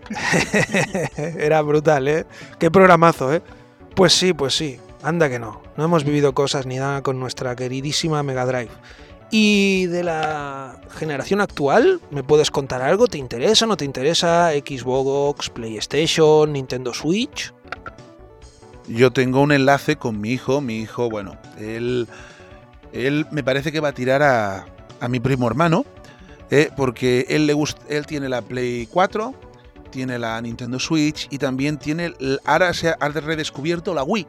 Era 1.17 1.61
brutal, 1.61 2.07
¿eh? 2.07 2.25
Qué 2.57 2.71
programazo, 2.71 3.33
¿eh? 3.33 3.41
Pues 3.97 4.13
sí, 4.13 4.31
pues 4.31 4.55
sí, 4.55 4.79
anda 5.01 5.27
que 5.27 5.39
no. 5.39 5.61
No 5.75 5.83
hemos 5.83 6.05
vivido 6.05 6.33
cosas 6.33 6.65
ni 6.65 6.77
nada 6.77 7.01
con 7.01 7.19
nuestra 7.19 7.53
queridísima 7.53 8.23
Mega 8.23 8.45
Drive. 8.45 8.71
¿Y 9.29 9.87
de 9.87 10.05
la 10.05 10.79
generación 10.91 11.41
actual? 11.41 11.99
¿Me 12.11 12.23
puedes 12.23 12.49
contar 12.49 12.81
algo? 12.81 13.07
¿Te 13.07 13.17
interesa? 13.17 13.65
¿No 13.65 13.75
te 13.75 13.83
interesa? 13.83 14.51
¿Xbox, 14.51 15.49
PlayStation, 15.49 16.53
Nintendo 16.53 16.93
Switch? 16.93 17.53
Yo 18.87 19.11
tengo 19.11 19.41
un 19.41 19.51
enlace 19.51 19.97
con 19.97 20.21
mi 20.21 20.29
hijo. 20.29 20.61
Mi 20.61 20.77
hijo, 20.77 21.09
bueno, 21.09 21.35
él, 21.59 22.07
él 22.93 23.27
me 23.31 23.43
parece 23.43 23.73
que 23.73 23.81
va 23.81 23.89
a 23.89 23.93
tirar 23.93 24.23
a, 24.23 24.65
a 25.01 25.09
mi 25.09 25.19
primo 25.19 25.45
hermano, 25.45 25.83
eh, 26.55 26.69
porque 26.77 27.25
él, 27.29 27.47
le 27.47 27.55
gust- 27.55 27.81
él 27.89 28.05
tiene 28.05 28.29
la 28.29 28.43
Play 28.43 28.87
4, 28.91 29.33
tiene 29.89 30.19
la 30.19 30.39
Nintendo 30.39 30.79
Switch 30.79 31.27
y 31.31 31.39
también 31.39 31.77
tiene, 31.79 32.13
ahora 32.45 32.73
se 32.75 32.89
ha 32.89 33.09
redescubierto 33.09 33.93
la 33.95 34.03
Wii. 34.03 34.27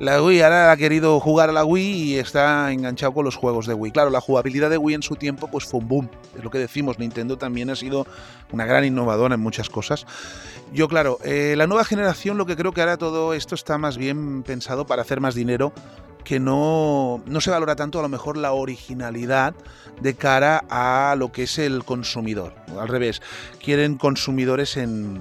La 0.00 0.22
Wii 0.22 0.40
ahora 0.40 0.72
ha 0.72 0.76
querido 0.76 1.20
jugar 1.20 1.50
a 1.50 1.52
la 1.52 1.64
Wii 1.64 2.14
y 2.14 2.18
está 2.18 2.72
enganchado 2.72 3.12
con 3.12 3.24
los 3.26 3.36
juegos 3.36 3.66
de 3.66 3.74
Wii. 3.74 3.92
Claro, 3.92 4.08
la 4.10 4.20
jugabilidad 4.20 4.68
de 4.70 4.78
Wii 4.78 4.94
en 4.96 5.02
su 5.02 5.16
tiempo 5.16 5.46
pues 5.48 5.66
fue 5.66 5.80
un 5.80 5.88
boom. 5.88 6.08
Es 6.36 6.42
lo 6.42 6.50
que 6.50 6.58
decimos, 6.58 6.98
Nintendo 6.98 7.36
también 7.36 7.68
ha 7.70 7.76
sido 7.76 8.06
una 8.50 8.64
gran 8.64 8.84
innovadora 8.84 9.34
en 9.34 9.40
muchas 9.40 9.68
cosas. 9.70 10.04
Yo, 10.72 10.88
claro, 10.88 11.18
eh, 11.24 11.54
la 11.56 11.66
nueva 11.68 11.84
generación 11.84 12.38
lo 12.38 12.46
que 12.46 12.56
creo 12.56 12.72
que 12.72 12.80
ahora 12.80 12.96
todo 12.96 13.34
esto 13.34 13.54
está 13.54 13.78
más 13.78 13.96
bien 13.98 14.42
pensado 14.42 14.84
para 14.86 15.02
hacer 15.02 15.20
más 15.20 15.34
dinero 15.36 15.72
que 16.24 16.40
no, 16.40 17.22
no 17.26 17.40
se 17.40 17.50
valora 17.50 17.76
tanto 17.76 17.98
a 17.98 18.02
lo 18.02 18.08
mejor 18.08 18.36
la 18.36 18.52
originalidad 18.52 19.54
de 20.00 20.14
cara 20.14 20.64
a 20.68 21.14
lo 21.16 21.30
que 21.30 21.44
es 21.44 21.58
el 21.58 21.84
consumidor. 21.84 22.54
Al 22.78 22.88
revés, 22.88 23.22
quieren 23.62 23.96
consumidores 23.96 24.76
en... 24.76 25.20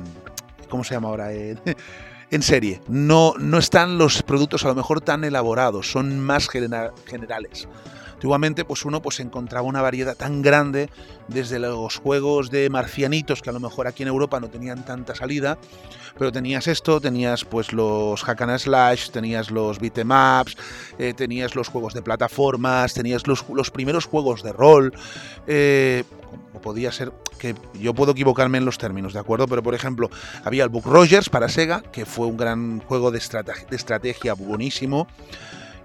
¿Cómo 0.69 0.83
se 0.83 0.95
llama 0.95 1.09
ahora? 1.09 1.31
en 2.33 2.41
serie. 2.41 2.81
No, 2.87 3.35
no 3.37 3.59
están 3.59 3.97
los 3.99 4.23
productos 4.23 4.65
a 4.65 4.69
lo 4.69 4.75
mejor 4.75 5.01
tan 5.01 5.23
elaborados, 5.23 5.91
son 5.91 6.19
más 6.19 6.49
generales. 6.49 7.67
Antiguamente, 8.13 8.63
pues 8.63 8.85
uno 8.85 9.01
pues 9.01 9.19
encontraba 9.19 9.67
una 9.67 9.81
variedad 9.81 10.15
tan 10.15 10.41
grande, 10.41 10.89
desde 11.27 11.59
los 11.59 11.97
juegos 11.97 12.49
de 12.49 12.69
marcianitos, 12.69 13.41
que 13.41 13.49
a 13.49 13.53
lo 13.53 13.59
mejor 13.59 13.85
aquí 13.85 14.03
en 14.03 14.09
Europa 14.09 14.39
no 14.39 14.49
tenían 14.49 14.85
tanta 14.85 15.13
salida, 15.13 15.57
pero 16.17 16.31
tenías 16.31 16.67
esto, 16.67 17.01
tenías 17.01 17.45
pues 17.45 17.73
los 17.73 18.23
hack 18.23 18.41
and 18.41 18.57
slash, 18.59 19.09
tenías 19.09 19.51
los 19.51 19.79
beatemaps, 19.79 20.55
eh, 20.97 21.13
tenías 21.13 21.55
los 21.55 21.67
juegos 21.67 21.93
de 21.93 22.01
plataformas, 22.01 22.93
tenías 22.93 23.27
los, 23.27 23.45
los 23.49 23.71
primeros 23.71 24.05
juegos 24.05 24.43
de 24.43 24.53
rol, 24.53 24.93
eh, 25.47 26.03
podía 26.61 26.91
ser 26.91 27.11
que 27.37 27.55
yo 27.73 27.93
puedo 27.93 28.13
equivocarme 28.13 28.57
en 28.57 28.65
los 28.65 28.77
términos, 28.77 29.13
¿de 29.13 29.19
acuerdo? 29.19 29.47
Pero 29.47 29.61
por 29.61 29.75
ejemplo, 29.75 30.09
había 30.43 30.63
el 30.63 30.69
Book 30.69 30.85
Rogers 30.85 31.29
para 31.29 31.49
Sega, 31.49 31.81
que 31.91 32.05
fue 32.05 32.25
un 32.25 32.37
gran 32.37 32.79
juego 32.79 33.11
de, 33.11 33.17
estrategia 33.17 34.33
buenísimo, 34.33 35.07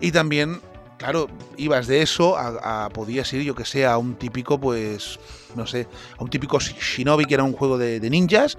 y 0.01 0.12
también 0.12 0.61
claro, 0.99 1.29
ibas 1.57 1.87
de 1.87 2.03
eso 2.03 2.37
a, 2.37 2.88
podías 2.91 3.33
ir, 3.33 3.43
yo 3.43 3.55
que 3.55 3.64
sé, 3.64 3.87
a 3.87 3.97
un 3.99 4.17
típico, 4.17 4.59
pues, 4.59 5.19
no 5.55 5.67
sé, 5.67 5.87
a 6.19 6.23
un 6.23 6.31
típico 6.31 6.59
Shinobi 6.59 7.25
que 7.25 7.35
era 7.35 7.45
un 7.45 7.53
juego 7.53 7.79
de, 7.79 8.01
ninjas. 8.11 8.59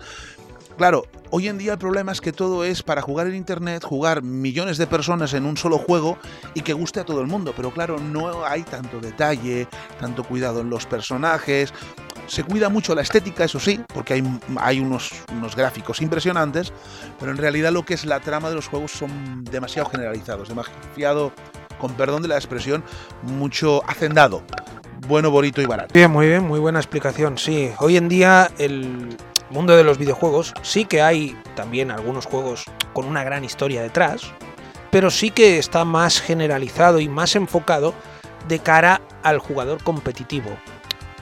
Claro, 0.80 1.04
hoy 1.30 1.50
en 1.50 1.58
día 1.58 1.74
el 1.74 1.78
problema 1.78 2.14
es 2.14 2.22
que 2.22 2.32
todo 2.32 2.64
es 2.64 2.84
para 2.84 3.02
jugar 3.02 3.28
en 3.28 3.36
internet, 3.36 3.84
jugar 3.84 4.24
millones 4.24 4.78
de 4.78 4.88
personas 4.88 5.34
en 5.34 5.46
un 5.46 5.58
solo 5.58 5.78
juego 5.78 6.18
y 6.54 6.62
que 6.62 6.72
guste 6.72 7.02
a 7.02 7.04
todo 7.04 7.20
el 7.20 7.28
mundo. 7.28 7.52
Pero 7.54 7.72
claro, 7.72 8.00
no 8.00 8.46
hay 8.46 8.64
tanto 8.64 9.02
detalle, 9.02 9.68
tanto 10.00 10.24
cuidado 10.24 10.62
en 10.62 10.70
los 10.70 10.86
personajes. 10.86 11.74
Se 12.28 12.46
cuida 12.46 12.70
mucho 12.70 12.96
la 12.96 13.02
estética, 13.02 13.44
eso 13.44 13.60
sí, 13.60 13.82
porque 13.94 14.14
hay, 14.14 14.24
hay 14.56 14.80
unos, 14.80 15.12
unos 15.34 15.54
gráficos 15.54 16.02
impresionantes, 16.02 16.72
pero 17.20 17.32
en 17.32 17.38
realidad 17.38 17.74
lo 17.74 17.84
que 17.84 17.96
es 17.96 18.06
la 18.06 18.22
trama 18.22 18.48
de 18.48 18.56
los 18.56 18.70
juegos 18.70 18.94
son 18.94 19.44
demasiado 19.44 19.90
generalizados, 19.90 20.48
demasiado 20.48 21.34
con 21.78 21.92
perdón 21.96 22.22
de 22.22 22.30
la 22.30 22.36
expresión, 22.36 22.86
mucho 23.24 23.82
hacendado. 23.86 24.44
Bueno, 25.10 25.30
bonito 25.30 25.62
y 25.62 25.66
barato. 25.66 25.94
Bien, 25.94 26.10
muy 26.10 26.28
bien, 26.28 26.48
muy 26.48 26.62
buena 26.62 26.80
explicación. 26.80 27.38
Sí, 27.38 27.70
hoy 27.80 27.98
en 27.98 28.08
día 28.08 28.50
el 28.58 29.18
mundo 29.50 29.76
de 29.76 29.84
los 29.84 29.98
videojuegos 29.98 30.54
sí 30.62 30.86
que 30.86 31.02
hay 31.02 31.38
también 31.56 31.92
algunos 31.92 32.26
juegos 32.26 32.66
con 32.94 33.06
una 33.06 33.24
gran 33.24 33.44
historia 33.44 33.82
detrás, 33.82 34.32
pero 34.92 35.10
sí 35.10 35.32
que 35.32 35.58
está 35.58 35.86
más 35.86 36.22
generalizado 36.22 37.00
y 37.00 37.08
más 37.08 37.36
enfocado 37.36 37.94
de 38.48 38.60
cara 38.60 39.02
al 39.24 39.40
jugador 39.40 39.84
competitivo. 39.84 40.50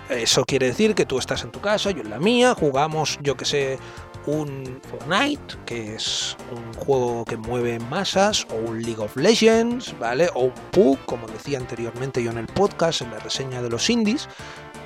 Eso 0.09 0.45
quiere 0.45 0.67
decir 0.67 0.95
que 0.95 1.05
tú 1.05 1.19
estás 1.19 1.43
en 1.43 1.51
tu 1.51 1.59
casa, 1.59 1.91
yo 1.91 2.01
en 2.01 2.09
la 2.09 2.19
mía, 2.19 2.55
jugamos, 2.55 3.19
yo 3.21 3.35
que 3.35 3.43
sé, 3.43 3.77
un 4.25 4.79
Fortnite, 4.89 5.55
que 5.65 5.95
es 5.95 6.37
un 6.51 6.73
juego 6.73 7.25
que 7.25 7.35
mueve 7.35 7.79
masas, 7.79 8.47
o 8.49 8.55
un 8.55 8.81
League 8.81 9.01
of 9.01 9.15
Legends, 9.17 9.97
¿vale? 9.99 10.29
O 10.33 10.45
un 10.45 10.53
PUC, 10.71 10.99
como 11.05 11.27
decía 11.27 11.57
anteriormente 11.57 12.23
yo 12.23 12.31
en 12.31 12.37
el 12.37 12.47
podcast, 12.47 13.01
en 13.01 13.11
la 13.11 13.19
reseña 13.19 13.61
de 13.61 13.69
los 13.69 13.89
indies, 13.89 14.29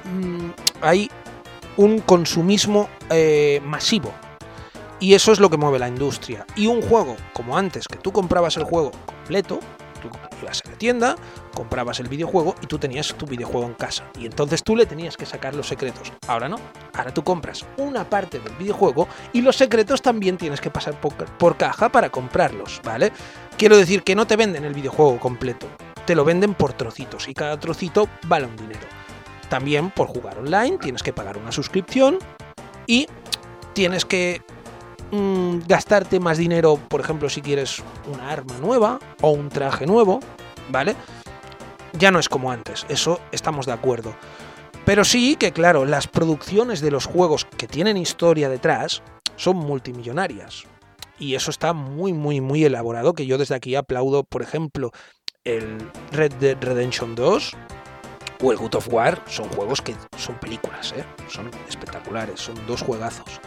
mm, 0.06 0.50
hay 0.82 1.10
un 1.78 2.00
consumismo 2.00 2.90
eh, 3.10 3.62
masivo. 3.64 4.14
Y 5.00 5.16
eso 5.16 5.32
es 5.32 5.40
lo 5.40 5.50
que 5.50 5.58
mueve 5.58 5.80
la 5.80 5.88
industria. 5.88 6.46
Y 6.56 6.68
un 6.68 6.82
juego, 6.82 7.18
como 7.34 7.58
antes, 7.58 7.88
que 7.88 7.98
tú 7.98 8.12
comprabas 8.12 8.58
el 8.58 8.64
juego 8.64 8.92
completo, 9.06 9.60
tú 10.02 10.10
ibas 10.42 10.62
a 10.66 10.70
la 10.70 10.78
tienda, 10.78 11.16
comprabas 11.54 12.00
el 12.00 12.08
videojuego 12.08 12.56
y 12.62 12.68
tú 12.68 12.78
tenías 12.78 13.14
tu 13.16 13.26
videojuego 13.26 13.68
en 13.68 13.74
casa. 13.74 14.04
Y 14.20 14.26
entonces 14.26 14.64
tú 14.64 14.76
le 14.76 14.86
tenías 14.86 15.18
que 15.18 15.26
sacar 15.26 15.56
los 15.56 15.68
secretos. 15.68 16.12
Ahora 16.28 16.50
no. 16.50 16.58
Ahora 16.94 17.14
tú 17.14 17.24
compras 17.24 17.66
una 17.78 18.10
parte 18.10 18.40
del 18.40 18.54
videojuego 18.54 19.08
y 19.34 19.42
los 19.42 19.56
secretos 19.56 20.02
también 20.02 20.38
tienes 20.38 20.62
que 20.62 20.70
pasar 20.70 21.00
por, 21.00 21.58
caja 21.58 21.90
para 21.90 22.10
comprarlos, 22.10 22.82
¿vale? 22.84 23.12
Quiero 23.58 23.78
decir 23.78 24.04
que 24.04 24.16
no 24.16 24.26
te 24.26 24.36
venden 24.36 24.66
el 24.66 24.74
videojuego 24.74 25.20
completo. 25.20 25.68
Te 26.06 26.16
lo 26.16 26.26
venden 26.26 26.56
por 26.56 26.74
trocitos 26.74 27.28
y 27.28 27.34
cada 27.34 27.60
trocito 27.60 28.08
vale 28.28 28.48
un 28.48 28.56
dinero. 28.56 29.01
También 29.52 29.92
por 29.92 30.08
jugar 30.08 30.40
online 30.40 30.78
tienes 30.78 31.04
que 31.04 31.12
pagar 31.12 31.38
una 31.38 31.52
suscripción 31.52 32.20
y 32.88 33.08
tienes 33.74 34.06
que 34.06 34.42
mm, 35.12 35.68
gastarte 35.68 36.22
más 36.22 36.38
dinero, 36.38 36.80
por 36.88 37.02
ejemplo, 37.02 37.28
si 37.28 37.42
quieres 37.42 37.84
una 38.10 38.32
arma 38.32 38.58
nueva 38.60 38.98
o 39.20 39.32
un 39.32 39.50
traje 39.50 39.86
nuevo, 39.86 40.22
¿vale? 40.70 40.96
ya 42.00 42.12
no 42.12 42.20
es 42.20 42.30
como 42.30 42.50
antes, 42.50 42.86
eso 42.88 43.20
estamos 43.34 43.66
de 43.66 43.74
acuerdo. 43.74 44.16
Pero 44.86 45.04
sí 45.04 45.36
que, 45.36 45.52
claro, 45.52 45.84
las 45.84 46.08
producciones 46.08 46.80
de 46.80 46.92
los 46.92 47.06
juegos 47.06 47.44
que 47.44 47.68
tienen 47.68 47.98
historia 47.98 48.48
detrás 48.48 49.04
son 49.36 49.58
multimillonarias. 49.58 50.64
Y 51.20 51.36
eso 51.36 51.52
está 51.52 51.74
muy, 51.74 52.14
muy, 52.14 52.40
muy 52.40 52.64
elaborado, 52.64 53.12
que 53.12 53.26
yo 53.26 53.38
desde 53.38 53.56
aquí 53.56 53.76
aplaudo, 53.76 54.24
por 54.24 54.44
ejemplo, 54.44 54.92
el 55.44 55.92
Red 56.14 56.36
Dead 56.36 56.58
Redemption 56.62 57.16
2 57.16 57.58
o 58.42 58.52
el 58.52 58.58
God 58.58 58.76
of 58.76 58.88
War, 58.92 59.24
son 59.28 59.50
juegos 59.50 59.82
que 59.82 59.96
son 60.18 60.36
películas, 60.40 60.94
¿eh? 60.98 61.06
son 61.28 61.50
espectaculares, 61.68 62.40
son 62.40 62.56
dos 62.68 62.82
juegazos. 62.82 63.40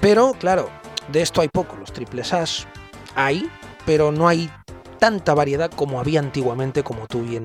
Pero, 0.00 0.32
claro, 0.38 0.68
de 1.12 1.22
esto 1.22 1.40
hay 1.40 1.48
poco, 1.48 1.76
los 1.76 1.92
triples 1.92 2.32
As 2.32 2.66
hay, 3.14 3.50
pero 3.86 4.12
no 4.12 4.28
hay 4.28 4.50
tanta 4.98 5.34
variedad 5.34 5.70
como 5.70 6.00
había 6.00 6.20
antiguamente, 6.20 6.82
como 6.82 7.06
tú 7.06 7.22
bien 7.22 7.44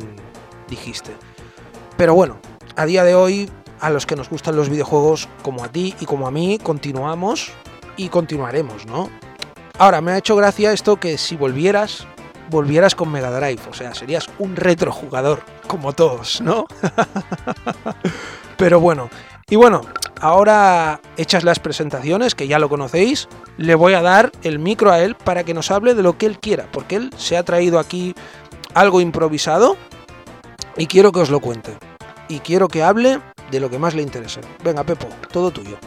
dijiste. 0.67 1.11
Pero 1.97 2.13
bueno, 2.13 2.39
a 2.75 2.85
día 2.85 3.03
de 3.03 3.15
hoy, 3.15 3.49
a 3.79 3.89
los 3.89 4.05
que 4.05 4.15
nos 4.15 4.29
gustan 4.29 4.55
los 4.55 4.69
videojuegos, 4.69 5.27
como 5.41 5.63
a 5.63 5.69
ti 5.69 5.95
y 5.99 6.05
como 6.05 6.27
a 6.27 6.31
mí, 6.31 6.59
continuamos 6.61 7.51
y 7.97 8.09
continuaremos, 8.09 8.85
¿no? 8.85 9.09
Ahora, 9.77 10.01
me 10.01 10.11
ha 10.11 10.17
hecho 10.17 10.35
gracia 10.35 10.73
esto 10.73 10.97
que 10.97 11.17
si 11.17 11.35
volvieras, 11.35 12.05
volvieras 12.49 12.95
con 12.95 13.11
Mega 13.11 13.31
Drive, 13.31 13.61
o 13.69 13.73
sea, 13.73 13.95
serías 13.95 14.29
un 14.37 14.55
retrojugador, 14.55 15.43
como 15.71 15.93
todos, 15.93 16.41
¿no? 16.41 16.65
Pero 18.57 18.81
bueno, 18.81 19.09
y 19.49 19.55
bueno, 19.55 19.83
ahora 20.19 20.99
hechas 21.15 21.45
las 21.45 21.59
presentaciones, 21.59 22.35
que 22.35 22.45
ya 22.45 22.59
lo 22.59 22.67
conocéis, 22.67 23.29
le 23.55 23.73
voy 23.75 23.93
a 23.93 24.01
dar 24.01 24.33
el 24.43 24.59
micro 24.59 24.91
a 24.91 24.99
él 24.99 25.15
para 25.15 25.45
que 25.45 25.53
nos 25.53 25.71
hable 25.71 25.95
de 25.95 26.03
lo 26.03 26.17
que 26.17 26.25
él 26.25 26.39
quiera, 26.39 26.67
porque 26.73 26.97
él 26.97 27.13
se 27.15 27.37
ha 27.37 27.43
traído 27.43 27.79
aquí 27.79 28.13
algo 28.73 28.99
improvisado 28.99 29.77
y 30.75 30.87
quiero 30.87 31.13
que 31.13 31.21
os 31.21 31.29
lo 31.29 31.39
cuente. 31.39 31.77
Y 32.27 32.39
quiero 32.39 32.67
que 32.67 32.83
hable 32.83 33.21
de 33.49 33.59
lo 33.61 33.69
que 33.69 33.79
más 33.79 33.95
le 33.95 34.01
interese. 34.01 34.41
Venga, 34.65 34.83
Pepo, 34.83 35.07
todo 35.31 35.51
tuyo. 35.51 35.77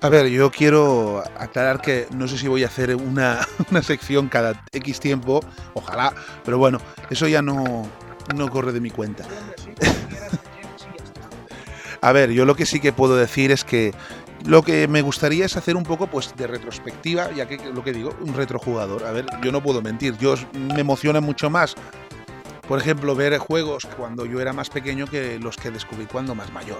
A 0.00 0.08
ver, 0.08 0.28
yo 0.28 0.52
quiero 0.52 1.24
aclarar 1.36 1.80
que 1.80 2.06
no 2.14 2.28
sé 2.28 2.38
si 2.38 2.46
voy 2.46 2.62
a 2.62 2.68
hacer 2.68 2.94
una, 2.94 3.40
una 3.72 3.82
sección 3.82 4.28
cada 4.28 4.64
X 4.70 5.00
tiempo, 5.00 5.40
ojalá, 5.74 6.14
pero 6.44 6.56
bueno, 6.56 6.78
eso 7.10 7.26
ya 7.26 7.42
no, 7.42 7.88
no 8.34 8.48
corre 8.50 8.72
de 8.72 8.80
mi 8.80 8.90
cuenta. 8.90 9.24
A 12.02 12.12
ver, 12.12 12.30
yo 12.30 12.46
lo 12.46 12.54
que 12.54 12.64
sí 12.64 12.80
que 12.80 12.92
puedo 12.92 13.14
decir 13.16 13.50
es 13.50 13.62
que 13.62 13.92
lo 14.44 14.62
que 14.62 14.88
me 14.88 15.02
gustaría 15.02 15.44
es 15.44 15.56
hacer 15.56 15.76
un 15.76 15.82
poco 15.82 16.06
pues 16.06 16.34
de 16.34 16.46
retrospectiva, 16.46 17.30
ya 17.32 17.46
que 17.46 17.58
lo 17.58 17.84
que 17.84 17.92
digo, 17.92 18.16
un 18.20 18.32
retrojugador. 18.32 19.04
A 19.04 19.12
ver, 19.12 19.26
yo 19.42 19.52
no 19.52 19.62
puedo 19.62 19.82
mentir, 19.82 20.16
yo 20.16 20.34
me 20.54 20.80
emociona 20.80 21.20
mucho 21.20 21.50
más 21.50 21.74
por 22.70 22.78
ejemplo, 22.78 23.16
ver 23.16 23.36
juegos 23.38 23.88
cuando 23.96 24.24
yo 24.26 24.40
era 24.40 24.52
más 24.52 24.70
pequeño 24.70 25.08
que 25.08 25.40
los 25.40 25.56
que 25.56 25.72
descubrí 25.72 26.06
cuando 26.06 26.36
más 26.36 26.52
mayor. 26.52 26.78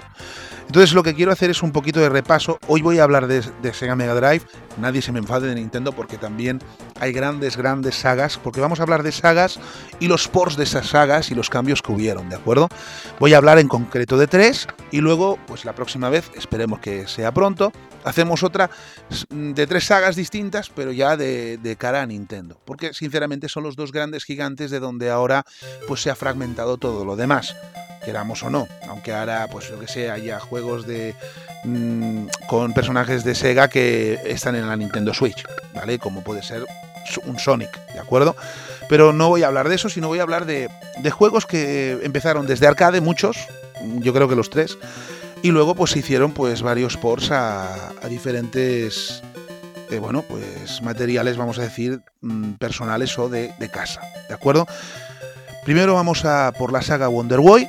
Entonces 0.65 0.93
lo 0.93 1.03
que 1.03 1.13
quiero 1.13 1.33
hacer 1.33 1.49
es 1.49 1.61
un 1.63 1.73
poquito 1.73 1.99
de 1.99 2.07
repaso. 2.07 2.59
Hoy 2.67 2.81
voy 2.81 2.99
a 2.99 3.03
hablar 3.03 3.27
de, 3.27 3.43
Sega 3.73 3.93
Mega 3.93 4.15
Drive. 4.15 4.45
Nadie 4.77 5.01
se 5.01 5.11
me 5.11 5.19
enfade 5.19 5.49
de 5.49 5.55
Nintendo 5.55 5.91
porque 5.91 6.17
también 6.17 6.59
hay 6.97 7.11
grandes, 7.11 7.57
grandes 7.57 7.95
sagas. 7.95 8.37
Porque 8.37 8.61
vamos 8.61 8.79
a 8.79 8.83
hablar 8.83 9.03
de 9.03 9.11
sagas 9.11 9.59
y 9.99 10.07
los 10.07 10.29
ports 10.29 10.55
de 10.55 10.63
esas 10.63 10.87
sagas 10.87 11.29
y 11.29 11.35
los 11.35 11.49
cambios 11.49 11.81
que 11.81 11.91
hubieron, 11.91 12.29
¿de 12.29 12.37
acuerdo? 12.37 12.69
Voy 13.19 13.33
a 13.33 13.37
hablar 13.37 13.59
en 13.59 13.67
concreto 13.67 14.17
de 14.17 14.27
tres 14.27 14.69
y 14.91 15.01
luego, 15.01 15.39
pues 15.45 15.65
la 15.65 15.75
próxima 15.75 16.07
vez, 16.07 16.31
esperemos 16.37 16.79
que 16.79 17.05
sea 17.09 17.33
pronto, 17.33 17.73
hacemos 18.03 18.43
otra 18.43 18.69
de 19.29 19.67
tres 19.67 19.85
sagas 19.85 20.15
distintas, 20.15 20.69
pero 20.69 20.91
ya 20.91 21.17
de, 21.17 21.75
cara 21.77 22.01
a 22.01 22.05
Nintendo. 22.05 22.59
Porque 22.65 22.93
sinceramente 22.93 23.49
son 23.49 23.63
los 23.63 23.75
dos 23.75 23.91
grandes 23.91 24.23
gigantes 24.23 24.71
de 24.71 24.79
donde 24.79 25.09
ahora 25.09 25.45
pues 25.87 26.01
se 26.01 26.09
ha 26.09 26.15
fragmentado 26.15 26.77
todo 26.77 27.05
lo 27.05 27.15
demás, 27.15 27.55
queramos 28.03 28.43
o 28.43 28.49
no. 28.49 28.67
Aunque 28.87 29.13
ahora, 29.13 29.47
pues 29.51 29.69
lo 29.69 29.79
que 29.79 29.87
sea, 29.87 30.13
haya 30.13 30.39
juegos 30.39 30.85
de 30.85 31.15
mm, 31.63 32.27
con 32.47 32.73
personajes 32.73 33.23
de 33.23 33.35
Sega 33.35 33.67
que 33.67 34.19
están 34.25 34.55
en 34.55 34.67
la 34.67 34.75
Nintendo 34.75 35.13
Switch, 35.13 35.45
¿vale? 35.73 35.99
Como 35.99 36.23
puede 36.23 36.43
ser 36.43 36.65
un 37.25 37.39
Sonic, 37.39 37.71
¿de 37.93 37.99
acuerdo? 37.99 38.35
Pero 38.89 39.13
no 39.13 39.29
voy 39.29 39.43
a 39.43 39.47
hablar 39.47 39.69
de 39.69 39.75
eso, 39.75 39.89
sino 39.89 40.07
voy 40.07 40.19
a 40.19 40.23
hablar 40.23 40.45
de 40.45 40.69
juegos 41.11 41.45
que 41.45 41.99
empezaron 42.03 42.45
desde 42.45 42.67
arcade, 42.67 43.01
muchos, 43.01 43.37
yo 43.99 44.13
creo 44.13 44.27
que 44.27 44.35
los 44.35 44.49
tres, 44.49 44.77
y 45.41 45.49
luego 45.49 45.75
pues 45.75 45.95
hicieron 45.95 46.33
pues 46.33 46.61
varios 46.61 46.97
ports 46.97 47.31
a, 47.31 47.89
a 47.89 48.07
diferentes 48.07 49.21
eh, 49.91 49.99
bueno, 49.99 50.21
pues 50.21 50.81
materiales, 50.81 51.35
vamos 51.35 51.59
a 51.59 51.63
decir, 51.63 52.01
mm, 52.21 52.53
personales 52.53 53.19
o 53.19 53.27
de, 53.27 53.53
de, 53.59 53.69
casa, 53.69 53.99
¿de 54.29 54.33
acuerdo? 54.33 54.65
Primero 55.65 55.95
vamos 55.95 56.23
a 56.23 56.53
por 56.57 56.71
la 56.71 56.81
saga 56.81 57.09
Wonder 57.09 57.39
Boy, 57.39 57.67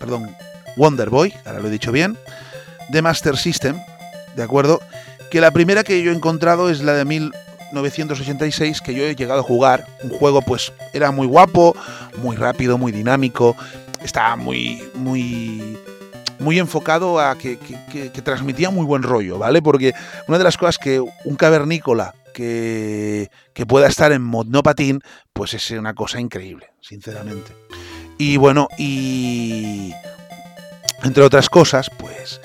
perdón, 0.00 0.34
Wonder 0.76 1.10
Boy, 1.10 1.34
ahora 1.44 1.60
lo 1.60 1.68
he 1.68 1.70
dicho 1.70 1.92
bien, 1.92 2.16
de 2.88 3.02
Master 3.02 3.36
System, 3.36 3.78
¿de 4.34 4.42
acuerdo? 4.42 4.80
Que 5.30 5.42
la 5.42 5.50
primera 5.50 5.84
que 5.84 6.02
yo 6.02 6.10
he 6.10 6.14
encontrado 6.14 6.70
es 6.70 6.80
la 6.82 6.94
de 6.94 7.04
1986, 7.04 8.80
que 8.80 8.94
yo 8.94 9.04
he 9.04 9.14
llegado 9.14 9.40
a 9.40 9.42
jugar. 9.42 9.86
Un 10.04 10.10
juego, 10.10 10.40
pues, 10.40 10.72
era 10.94 11.10
muy 11.10 11.26
guapo, 11.26 11.76
muy 12.22 12.36
rápido, 12.36 12.78
muy 12.78 12.92
dinámico, 12.92 13.56
estaba 14.02 14.36
muy, 14.36 14.82
muy 14.94 15.78
muy 16.38 16.58
enfocado 16.58 17.20
a 17.20 17.36
que, 17.36 17.58
que, 17.58 18.22
transmitía 18.22 18.70
muy 18.70 18.84
buen 18.84 19.02
rollo, 19.02 19.38
¿vale? 19.38 19.62
Porque 19.62 19.92
una 20.28 20.38
de 20.38 20.44
las 20.44 20.56
cosas 20.56 20.78
que 20.78 21.00
un 21.00 21.36
cavernícola 21.36 22.14
que, 22.32 23.30
pueda 23.66 23.88
estar 23.88 24.12
en 24.12 24.22
monopatín, 24.22 25.00
pues 25.32 25.54
es 25.54 25.70
una 25.72 25.94
cosa 25.94 26.20
increíble, 26.20 26.70
sinceramente. 26.80 27.52
Y 28.18 28.36
bueno, 28.36 28.68
y 28.78 29.92
entre 31.02 31.22
otras 31.22 31.48
cosas, 31.48 31.90
pues 31.98 32.40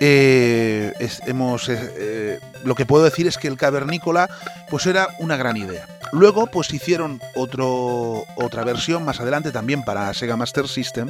eh, 0.00 0.92
hemos 1.26 1.68
eh, 1.68 2.38
lo 2.64 2.74
que 2.74 2.86
puedo 2.86 3.04
decir 3.04 3.26
es 3.26 3.36
que 3.38 3.48
el 3.48 3.56
cavernícola 3.56 4.28
pues 4.68 4.86
era 4.86 5.08
una 5.18 5.36
gran 5.36 5.56
idea. 5.56 5.86
Luego 6.12 6.46
pues 6.46 6.72
hicieron 6.72 7.20
otro, 7.34 8.24
otra 8.36 8.64
versión 8.64 9.04
más 9.04 9.20
adelante 9.20 9.52
también 9.52 9.82
para 9.84 10.12
Sega 10.14 10.36
Master 10.36 10.68
System. 10.68 11.08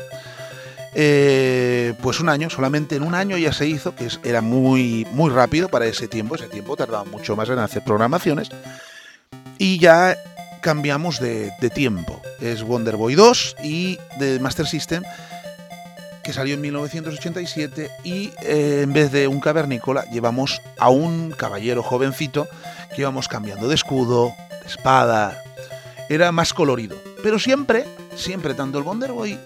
Eh, 0.95 1.95
pues 2.03 2.21
un 2.21 2.29
año, 2.29 2.51
solamente 2.51 2.97
en 2.97 3.03
un 3.03 3.15
año 3.15 3.37
ya 3.37 3.53
se 3.53 3.67
hizo, 3.67 3.95
que 3.95 4.09
era 4.25 4.41
muy, 4.41 5.07
muy 5.13 5.31
rápido 5.31 5.69
para 5.69 5.87
ese 5.87 6.09
tiempo, 6.09 6.35
ese 6.35 6.49
tiempo 6.49 6.77
tardaba 6.77 7.05
mucho 7.05 7.37
más 7.37 7.49
en 7.49 7.59
hacer 7.59 7.85
programaciones, 7.85 8.51
y 9.59 9.79
ya 9.79 10.17
cambiamos 10.61 11.21
de, 11.21 11.53
tiempo. 11.75 12.21
Es 12.41 12.63
Wonder 12.63 12.97
Boy 12.97 13.15
2 13.15 13.57
y 13.63 13.99
de 14.19 14.41
Master 14.41 14.67
System 14.67 15.03
que 16.23 16.35
salió 16.35 16.55
en 16.55 16.61
1987 16.61 17.91
y 18.05 18.31
eh, 18.43 18.81
en 18.83 18.93
vez 18.93 19.11
de 19.11 19.27
un 19.27 19.41
cavernícola 19.41 20.05
llevamos 20.11 20.61
a 20.79 20.91
un 20.91 21.31
caballero 21.31 21.83
jovencito 21.83 22.47
que 22.95 23.01
íbamos 23.01 23.27
cambiando 23.27 23.69
de 23.69 23.75
escudo, 23.75 24.35
de 24.63 24.67
espada, 24.67 25.43
era 26.11 26.31
más 26.31 26.53
colorido. 26.53 26.97
Pero 27.23 27.39
siempre, 27.39 27.87
siempre, 28.17 28.53
tanto 28.55 28.79
el 28.79 28.85
Wonder 28.85 29.13
Boy 29.13 29.39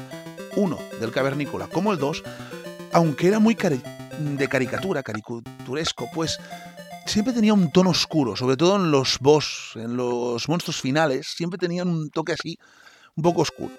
1 0.56 0.78
del 1.00 1.12
cavernícola 1.12 1.68
como 1.68 1.92
el 1.92 1.98
2, 1.98 2.22
aunque 2.92 3.28
era 3.28 3.38
muy 3.38 3.56
de 3.56 4.48
caricatura, 4.48 5.02
caricaturesco, 5.02 6.08
pues 6.14 6.38
siempre 7.06 7.32
tenía 7.32 7.54
un 7.54 7.70
tono 7.70 7.90
oscuro, 7.90 8.36
sobre 8.36 8.56
todo 8.56 8.76
en 8.76 8.90
los 8.90 9.18
boss, 9.20 9.72
en 9.74 9.96
los 9.96 10.48
monstruos 10.48 10.80
finales, 10.80 11.26
siempre 11.36 11.58
tenían 11.58 11.88
un 11.88 12.10
toque 12.10 12.32
así, 12.32 12.58
un 13.16 13.22
poco 13.22 13.42
oscuro. 13.42 13.74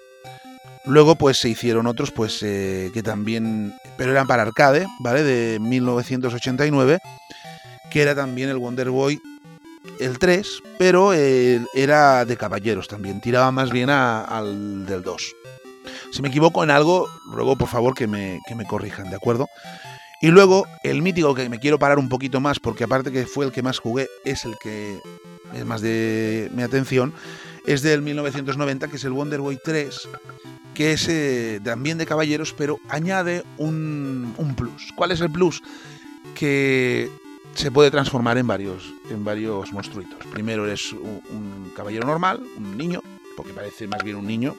Luego 0.84 1.16
pues 1.16 1.38
se 1.38 1.48
hicieron 1.48 1.86
otros 1.86 2.12
pues 2.12 2.42
eh, 2.42 2.90
que 2.94 3.02
también, 3.02 3.74
pero 3.96 4.12
eran 4.12 4.26
para 4.26 4.42
arcade, 4.42 4.86
¿vale? 5.00 5.24
De 5.24 5.58
1989, 5.58 6.98
que 7.90 8.02
era 8.02 8.14
también 8.14 8.50
el 8.50 8.58
Wonder 8.58 8.90
Boy 8.90 9.20
el 9.98 10.18
3, 10.18 10.62
pero 10.78 11.12
era 11.12 12.24
de 12.24 12.36
caballeros 12.36 12.86
también, 12.86 13.20
tiraba 13.20 13.50
más 13.50 13.70
bien 13.70 13.90
a, 13.90 14.22
al 14.22 14.86
del 14.86 15.02
2. 15.02 15.34
Si 16.16 16.22
me 16.22 16.28
equivoco 16.28 16.64
en 16.64 16.70
algo, 16.70 17.10
luego 17.30 17.56
por 17.56 17.68
favor 17.68 17.92
que 17.92 18.06
me, 18.06 18.40
que 18.48 18.54
me 18.54 18.64
corrijan, 18.64 19.10
¿de 19.10 19.16
acuerdo? 19.16 19.50
Y 20.22 20.28
luego 20.28 20.66
el 20.82 21.02
mítico 21.02 21.34
que 21.34 21.50
me 21.50 21.58
quiero 21.58 21.78
parar 21.78 21.98
un 21.98 22.08
poquito 22.08 22.40
más, 22.40 22.58
porque 22.58 22.84
aparte 22.84 23.12
que 23.12 23.26
fue 23.26 23.44
el 23.44 23.52
que 23.52 23.60
más 23.60 23.80
jugué, 23.80 24.08
es 24.24 24.46
el 24.46 24.56
que 24.56 24.98
es 25.52 25.66
más 25.66 25.82
de 25.82 26.50
mi 26.54 26.62
atención, 26.62 27.12
es 27.66 27.82
del 27.82 28.00
1990, 28.00 28.88
que 28.88 28.96
es 28.96 29.04
el 29.04 29.12
Wonder 29.12 29.42
Boy 29.42 29.58
3, 29.62 30.08
que 30.72 30.92
es 30.94 31.06
eh, 31.10 31.60
también 31.62 31.98
de 31.98 32.06
caballeros, 32.06 32.54
pero 32.56 32.80
añade 32.88 33.44
un, 33.58 34.34
un, 34.38 34.54
plus. 34.54 34.94
¿Cuál 34.96 35.10
es 35.10 35.20
el 35.20 35.30
plus? 35.30 35.62
Que 36.34 37.10
se 37.52 37.70
puede 37.70 37.90
transformar 37.90 38.38
en 38.38 38.46
varios, 38.46 38.90
en 39.10 39.22
varios 39.22 39.70
monstruitos. 39.70 40.24
Primero 40.32 40.64
eres 40.64 40.94
un, 40.94 41.20
un, 41.28 41.72
caballero 41.76 42.06
normal, 42.06 42.40
un 42.56 42.78
niño, 42.78 43.02
porque 43.36 43.52
parece 43.52 43.86
más 43.86 44.02
bien 44.02 44.16
un 44.16 44.26
niño. 44.26 44.56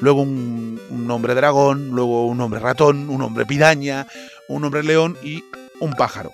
Luego 0.00 0.22
un, 0.22 0.80
un 0.90 1.10
hombre 1.10 1.34
dragón, 1.34 1.90
luego 1.90 2.26
un 2.26 2.40
hombre 2.40 2.60
ratón, 2.60 3.10
un 3.10 3.22
hombre 3.22 3.46
piraña, 3.46 4.06
un 4.48 4.64
hombre 4.64 4.82
león 4.82 5.16
y 5.22 5.42
un 5.80 5.92
pájaro. 5.94 6.30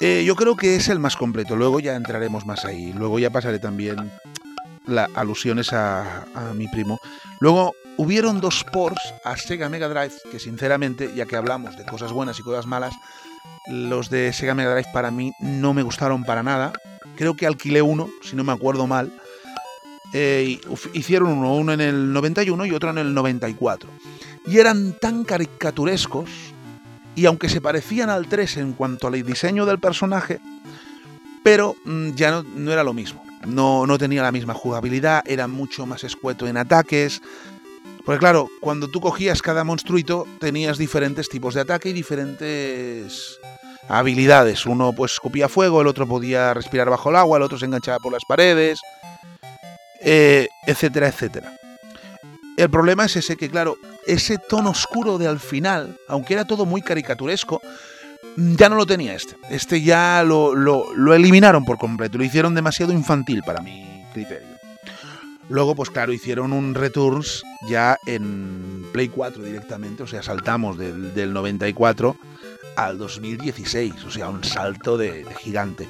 Eh, 0.00 0.22
yo 0.24 0.36
creo 0.36 0.56
que 0.56 0.76
es 0.76 0.88
el 0.88 0.98
más 0.98 1.16
completo. 1.16 1.56
Luego 1.56 1.80
ya 1.80 1.96
entraremos 1.96 2.46
más 2.46 2.64
ahí. 2.64 2.92
Luego 2.92 3.18
ya 3.18 3.30
pasaré 3.30 3.58
también 3.58 4.12
las 4.86 5.08
alusiones 5.14 5.72
a, 5.72 6.24
a 6.34 6.54
mi 6.54 6.68
primo. 6.68 6.98
Luego 7.40 7.74
hubieron 7.96 8.40
dos 8.40 8.64
ports 8.72 9.14
a 9.24 9.36
Sega 9.36 9.68
Mega 9.68 9.88
Drive 9.88 10.14
que 10.30 10.38
sinceramente, 10.38 11.12
ya 11.14 11.26
que 11.26 11.36
hablamos 11.36 11.76
de 11.76 11.84
cosas 11.84 12.12
buenas 12.12 12.38
y 12.38 12.42
cosas 12.42 12.66
malas, 12.66 12.94
los 13.66 14.08
de 14.08 14.32
Sega 14.32 14.54
Mega 14.54 14.72
Drive 14.72 14.88
para 14.92 15.10
mí 15.10 15.32
no 15.40 15.74
me 15.74 15.82
gustaron 15.82 16.24
para 16.24 16.42
nada. 16.42 16.72
Creo 17.16 17.34
que 17.34 17.46
alquilé 17.46 17.82
uno, 17.82 18.08
si 18.22 18.36
no 18.36 18.44
me 18.44 18.52
acuerdo 18.52 18.86
mal. 18.86 19.12
Eh, 20.12 20.60
hicieron 20.94 21.28
uno, 21.30 21.54
uno 21.54 21.72
en 21.72 21.80
el 21.80 22.12
91 22.12 22.66
y 22.66 22.72
otro 22.72 22.90
en 22.90 22.98
el 22.98 23.14
94. 23.14 23.90
Y 24.46 24.58
eran 24.58 24.94
tan 24.98 25.24
caricaturescos, 25.24 26.30
y 27.14 27.26
aunque 27.26 27.48
se 27.48 27.60
parecían 27.60 28.10
al 28.10 28.28
3 28.28 28.56
en 28.58 28.72
cuanto 28.72 29.08
al 29.08 29.22
diseño 29.22 29.66
del 29.66 29.78
personaje, 29.78 30.40
pero 31.42 31.76
mmm, 31.84 32.10
ya 32.14 32.30
no, 32.30 32.42
no, 32.42 32.72
era 32.72 32.84
lo 32.84 32.94
mismo. 32.94 33.22
No, 33.46 33.86
no 33.86 33.98
tenía 33.98 34.22
la 34.22 34.32
misma 34.32 34.54
jugabilidad, 34.54 35.22
era 35.26 35.46
mucho 35.46 35.86
más 35.86 36.04
escueto 36.04 36.46
en 36.46 36.56
ataques, 36.56 37.22
porque 38.04 38.20
claro, 38.20 38.48
cuando 38.60 38.88
tú 38.88 39.02
cogías 39.02 39.42
cada 39.42 39.64
monstruito 39.64 40.26
tenías 40.40 40.78
diferentes 40.78 41.28
tipos 41.28 41.52
de 41.52 41.60
ataque 41.60 41.90
y 41.90 41.92
diferentes 41.92 43.38
habilidades. 43.88 44.64
Uno 44.64 44.94
pues 44.94 45.12
escupía 45.12 45.48
fuego, 45.48 45.82
el 45.82 45.86
otro 45.86 46.06
podía 46.06 46.54
respirar 46.54 46.88
bajo 46.88 47.10
el 47.10 47.16
agua, 47.16 47.36
el 47.36 47.42
otro 47.42 47.58
se 47.58 47.66
enganchaba 47.66 47.98
por 47.98 48.12
las 48.12 48.22
paredes, 48.26 48.80
eh, 50.00 50.48
etcétera, 50.66 51.08
etcétera. 51.08 51.52
El 52.56 52.70
problema 52.70 53.04
es 53.04 53.14
ese 53.14 53.36
que, 53.36 53.48
claro, 53.48 53.76
ese 54.06 54.36
tono 54.36 54.70
oscuro 54.70 55.16
de 55.16 55.28
al 55.28 55.38
final, 55.38 55.96
aunque 56.08 56.34
era 56.34 56.44
todo 56.44 56.66
muy 56.66 56.82
caricaturesco, 56.82 57.62
ya 58.36 58.68
no 58.68 58.76
lo 58.76 58.86
tenía 58.86 59.14
este. 59.14 59.36
Este 59.50 59.80
ya 59.82 60.22
lo, 60.24 60.54
lo, 60.54 61.14
eliminaron 61.14 61.64
por 61.64 61.78
completo, 61.78 62.18
lo 62.18 62.24
hicieron 62.24 62.54
demasiado 62.54 62.92
infantil 62.92 63.42
para 63.44 63.60
mi 63.60 64.04
criterio. 64.12 64.48
Luego, 65.48 65.74
pues 65.74 65.90
claro, 65.90 66.12
hicieron 66.12 66.52
un 66.52 66.74
Returns 66.74 67.42
ya 67.68 67.96
en 68.06 68.84
Play 68.92 69.08
4 69.08 69.42
directamente, 69.42 70.02
o 70.02 70.06
sea, 70.06 70.22
saltamos 70.22 70.76
del, 70.76 71.14
del 71.14 71.32
94 71.32 72.16
al 72.76 72.98
2016, 72.98 74.04
o 74.04 74.10
sea, 74.10 74.28
un 74.28 74.44
salto 74.44 74.98
de, 74.98 75.24
de 75.24 75.34
gigante. 75.36 75.88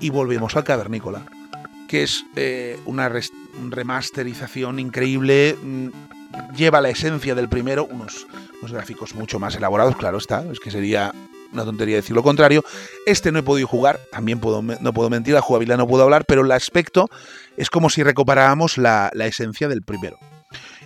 Y 0.00 0.10
volvemos 0.10 0.54
al 0.54 0.64
Cavernícola, 0.64 1.24
que 1.88 2.04
es 2.04 2.24
eh, 2.36 2.78
una 2.86 3.10
remasterización 3.70 4.78
increíble, 4.78 5.56
mm, 5.60 5.88
lleva 6.56 6.80
la 6.80 6.90
esencia 6.90 7.34
del 7.34 7.48
primero, 7.48 7.86
unos, 7.86 8.26
unos 8.60 8.72
gráficos 8.72 9.14
mucho 9.14 9.40
más 9.40 9.56
elaborados, 9.56 9.96
claro 9.96 10.18
está, 10.18 10.44
es 10.52 10.60
que 10.60 10.70
sería 10.70 11.12
una 11.52 11.64
tontería 11.64 11.96
decir 11.96 12.14
lo 12.14 12.22
contrario. 12.22 12.62
Este 13.06 13.32
no 13.32 13.38
he 13.38 13.42
podido 13.42 13.66
jugar, 13.66 13.98
también 14.12 14.40
no 14.80 14.92
puedo 14.92 15.10
mentir, 15.10 15.34
la 15.34 15.40
jugabilidad 15.40 15.78
no 15.78 15.88
puedo 15.88 16.04
hablar, 16.04 16.24
pero 16.26 16.42
el 16.42 16.52
aspecto 16.52 17.08
es 17.56 17.70
como 17.70 17.90
si 17.90 18.02
recuperáramos 18.02 18.78
la, 18.78 19.10
la 19.14 19.26
esencia 19.26 19.66
del 19.68 19.82
primero. 19.82 20.18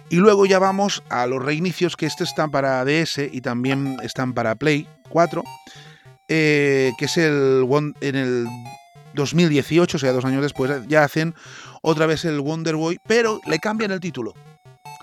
Y 0.09 0.17
luego 0.17 0.47
ya 0.47 0.59
vamos 0.59 1.03
a 1.09 1.27
los 1.27 1.43
reinicios, 1.43 1.97
que 1.97 2.07
estos 2.07 2.29
están 2.29 2.51
para 2.51 2.85
DS 2.85 3.19
y 3.33 3.41
también 3.41 3.97
están 4.03 4.35
para 4.35 4.55
Play 4.55 4.87
4, 5.09 5.43
eh, 6.29 6.93
que 6.99 7.07
es 7.07 7.17
el 7.17 7.67
en 8.01 8.17
el 8.17 8.47
2018, 9.15 9.97
o 9.97 10.01
sea, 10.01 10.13
dos 10.13 10.25
años 10.25 10.43
después, 10.43 10.71
ya 10.89 11.05
hacen 11.05 11.35
otra 11.83 12.07
vez 12.07 12.25
el 12.25 12.41
Wonder 12.41 12.77
Boy, 12.77 12.99
pero 13.07 13.41
le 13.47 13.59
cambian 13.59 13.91
el 13.91 14.01
título. 14.01 14.35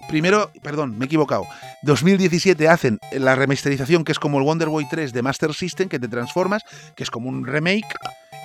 Primero, 0.07 0.51
perdón, 0.64 0.97
me 0.97 1.05
he 1.05 1.07
equivocado. 1.07 1.45
2017 1.84 2.68
hacen 2.68 2.99
la 3.12 3.36
remasterización 3.36 4.03
que 4.03 4.12
es 4.12 4.20
como 4.20 4.39
el 4.39 4.43
Wonder 4.43 4.70
Boy 4.70 4.88
3 4.89 5.14
de 5.14 5.22
Master 5.22 5.53
System, 5.53 5.88
que 5.88 5.99
te 5.99 6.07
transformas, 6.07 6.64
que 6.95 7.03
es 7.03 7.12
como 7.12 7.30
un 7.30 7.45
remake. 7.45 7.86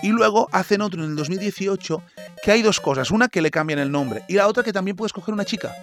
Y 0.05 0.11
luego 0.11 0.51
hacen 0.53 0.83
otro 0.83 1.03
en 1.03 1.13
el 1.13 1.17
2018 1.17 2.03
que 2.43 2.53
hay 2.53 2.61
dos 2.61 2.79
cosas. 2.79 3.11
Una 3.11 3.29
que 3.29 3.41
le 3.41 3.51
cambian 3.51 3.79
el 3.79 3.91
nombre 3.91 4.23
y 4.29 4.35
la 4.35 4.49
otra 4.49 4.63
que 4.63 4.71
también 4.71 4.99
puedes 4.99 5.15
coger 5.15 5.33
una 5.33 5.47
chica. 5.47 5.75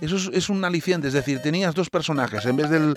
Eso 0.00 0.16
es, 0.32 0.48
un 0.48 0.64
aliciente, 0.64 1.06
es 1.06 1.14
decir, 1.14 1.40
tenías 1.40 1.72
dos 1.76 1.88
personajes, 1.88 2.44
en 2.44 2.56
vez 2.56 2.68
del, 2.68 2.96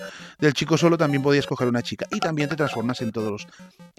chico 0.54 0.76
solo 0.76 0.98
también 0.98 1.22
podías 1.22 1.46
coger 1.46 1.68
una 1.68 1.80
chica 1.80 2.04
y 2.10 2.18
también 2.18 2.48
te 2.48 2.56
transformas 2.56 3.00
en 3.00 3.12
todos 3.12 3.30
los... 3.30 3.46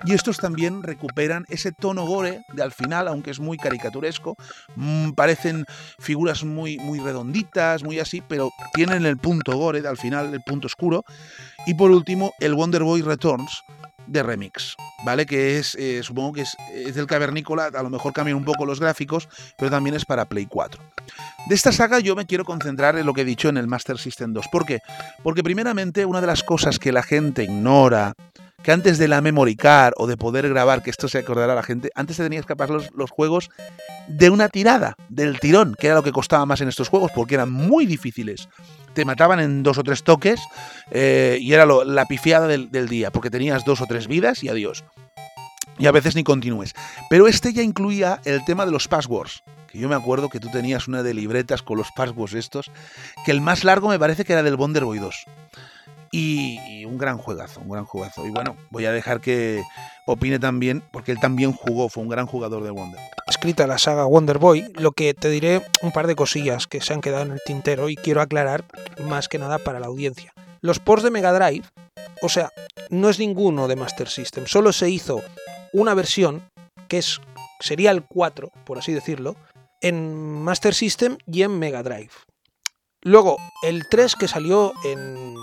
Y 0.04 0.14
estos 0.14 0.40
también 0.40 0.84
recuperan 0.84 1.46
ese 1.48 1.72
tono 1.72 2.06
gore 2.06 2.42
de 2.52 2.62
al 2.62 2.74
final, 2.74 3.08
aunque 3.08 3.32
es 3.32 3.40
muy 3.40 3.58
caricaturesco, 3.58 4.36
mm, 4.76 5.12
parecen 5.12 5.64
figuras 6.00 6.44
muy, 6.44 6.80
muy 6.80 7.00
redonditas, 7.00 7.82
muy 7.82 7.98
así, 8.00 8.22
pero 8.28 8.50
tienen 8.74 9.06
el 9.06 9.16
punto 9.16 9.56
gore 9.56 9.82
de 9.82 9.88
al 9.88 9.98
final, 9.98 10.34
el 10.34 10.42
punto 10.42 10.68
oscuro. 10.68 11.06
Y 11.66 11.76
por 11.76 11.92
último, 11.92 12.34
el 12.42 12.56
Wonder 12.56 12.84
Boy 12.84 13.04
Returns, 13.04 13.64
de 14.08 14.24
remix, 14.24 14.76
¿vale? 15.06 15.26
Que 15.26 15.58
es, 15.58 15.76
eh, 15.76 16.02
supongo 16.04 16.34
que 16.34 16.42
es, 16.42 16.56
es, 16.74 16.96
del 16.96 17.08
cavernícola, 17.08 17.66
a 17.66 17.84
lo 17.84 17.90
mejor 17.90 18.14
cambian 18.14 18.38
un 18.38 18.46
poco 18.46 18.66
los 18.66 18.80
gráficos, 18.80 19.28
pero 19.58 19.70
también 19.70 19.96
es 19.96 20.06
para 20.06 20.26
Play 20.26 20.46
4. 20.46 20.82
De 21.48 21.56
esta 21.56 21.72
saga 21.72 22.00
yo 22.00 22.16
me 22.16 22.26
quiero 22.26 22.46
concentrar 22.46 22.98
en 22.98 23.06
lo 23.06 23.14
que 23.14 23.22
he 23.22 23.26
dicho 23.26 23.50
en 23.50 23.58
el 23.58 23.68
Master 23.68 23.98
System 23.98 24.34
2. 24.34 24.48
¿Por 24.52 24.66
qué? 24.66 24.80
Porque 25.24 25.44
primeramente 25.44 26.06
una 26.06 26.22
de 26.22 26.28
las 26.28 26.44
cosas 26.44 26.80
que 26.80 26.92
la 26.92 27.04
gente 27.04 27.44
ignora, 27.44 28.14
que 28.64 28.72
antes 28.72 28.98
de 28.98 29.08
la 29.08 29.22
memory 29.22 29.56
card 29.56 29.94
o 29.98 30.08
de 30.08 30.18
poder 30.18 30.50
grabar, 30.50 30.84
que 30.84 30.90
esto 30.90 31.08
se 31.08 31.20
acordará 31.20 31.54
a 31.54 31.56
la 31.56 31.64
gente, 31.64 31.90
antes 31.96 32.18
te 32.18 32.24
tenías 32.24 32.46
que 32.46 32.56
pasar 32.56 32.76
los, 32.76 32.92
los, 32.94 33.12
juegos 33.12 33.50
de 34.08 34.30
una 34.30 34.50
tirada, 34.50 34.96
del 35.10 35.40
tirón, 35.40 35.76
que 35.80 35.88
era 35.88 35.96
lo 35.96 36.04
que 36.04 36.12
costaba 36.12 36.46
más 36.46 36.62
en 36.62 36.68
estos 36.68 36.90
juegos, 36.90 37.12
porque 37.14 37.36
eran 37.36 37.52
muy 37.52 37.86
difíciles 37.86 38.50
te 38.98 39.06
mataban 39.06 39.40
en 39.40 39.62
dos 39.62 39.78
o 39.78 39.84
tres 39.84 40.02
toques 40.02 40.42
eh, 40.90 41.38
y 41.40 41.54
era 41.54 41.68
la 41.68 42.06
pifiada 42.08 42.48
del, 42.48 42.88
día, 42.90 43.12
porque 43.12 43.30
tenías 43.30 43.64
dos 43.64 43.80
o 43.80 43.86
tres 43.86 44.08
vidas 44.08 44.44
y 44.44 44.50
adiós. 44.50 44.84
Y 45.78 45.86
a 45.86 45.92
veces 45.92 46.16
ni 46.16 46.24
continúes. 46.24 46.74
Pero 47.08 47.28
este 47.28 47.54
ya 47.54 47.62
incluía 47.62 48.20
el 48.26 48.44
tema 48.44 48.66
de 48.66 48.72
los 48.72 48.88
passwords. 48.88 49.44
Que 49.68 49.78
yo 49.78 49.88
me 49.88 49.94
acuerdo 49.94 50.30
que 50.30 50.40
tú 50.40 50.50
tenías 50.50 50.88
una 50.88 51.04
de 51.04 51.14
libretas 51.14 51.62
con 51.62 51.78
los 51.78 51.92
passwords 51.96 52.34
estos, 52.34 52.72
que 53.24 53.30
el 53.30 53.40
más 53.40 53.64
largo 53.64 53.88
me 53.88 54.00
parece 54.00 54.26
que 54.26 54.34
era 54.34 54.42
del 54.42 54.56
Wonder 54.56 54.86
Boy 54.86 54.98
2. 54.98 55.26
Y, 56.12 56.86
un 56.86 56.98
gran 56.98 57.18
juegazo, 57.18 57.62
un 57.62 57.70
gran 57.70 57.86
juegazo. 57.86 58.26
Y 58.26 58.30
bueno, 58.30 58.56
voy 58.70 58.86
a 58.86 58.92
dejar 58.92 59.20
que 59.20 59.64
opine 60.06 60.40
también, 60.40 60.82
porque 60.92 61.12
él 61.12 61.20
también 61.20 61.52
jugó, 61.52 61.90
fue 61.90 62.04
un 62.04 62.10
gran 62.10 62.26
jugador 62.28 62.64
de 62.64 62.72
Wonder. 62.72 63.00
Escrita 63.28 63.68
la 63.68 63.78
saga 63.78 64.06
Wonder 64.06 64.38
Boy, 64.38 64.72
lo 64.76 64.92
que 64.94 65.14
te 65.14 65.30
diré 65.30 65.62
un 65.82 65.92
par 65.92 66.08
de 66.08 66.16
cosillas 66.16 66.66
que 66.66 66.82
se 66.82 66.94
han 66.94 67.02
quedado 67.02 67.24
en 67.24 67.32
el 67.32 67.42
tintero 67.46 67.90
y 67.90 67.96
quiero 67.96 68.22
aclarar 68.22 68.64
más 69.04 69.28
que 69.28 69.38
nada 69.38 69.60
para 69.60 69.80
la 69.80 69.88
audiencia. 69.88 70.34
Los 70.62 70.80
ports 70.80 71.04
de 71.04 71.12
Mega 71.12 71.34
Drive, 71.34 71.66
o 72.22 72.30
sea, 72.30 72.52
no 72.90 73.10
es 73.10 73.20
ninguno 73.20 73.68
de 73.68 73.76
Master 73.76 74.08
System, 74.08 74.46
solo 74.48 74.72
se 74.72 74.90
hizo 74.90 75.22
una 75.74 75.94
versión 75.94 76.42
que 76.88 77.00
es 77.00 77.20
sería 77.60 77.92
el 77.92 78.04
4, 78.04 78.52
por 78.66 78.78
así 78.78 78.94
decirlo, 78.94 79.36
en 79.82 80.44
Master 80.44 80.74
System 80.74 81.18
y 81.26 81.44
en 81.44 81.58
Mega 81.58 81.84
Drive. 81.84 82.12
Luego, 83.02 83.38
el 83.64 83.88
3 83.88 84.16
que 84.16 84.28
salió 84.28 84.74
en 84.84 85.36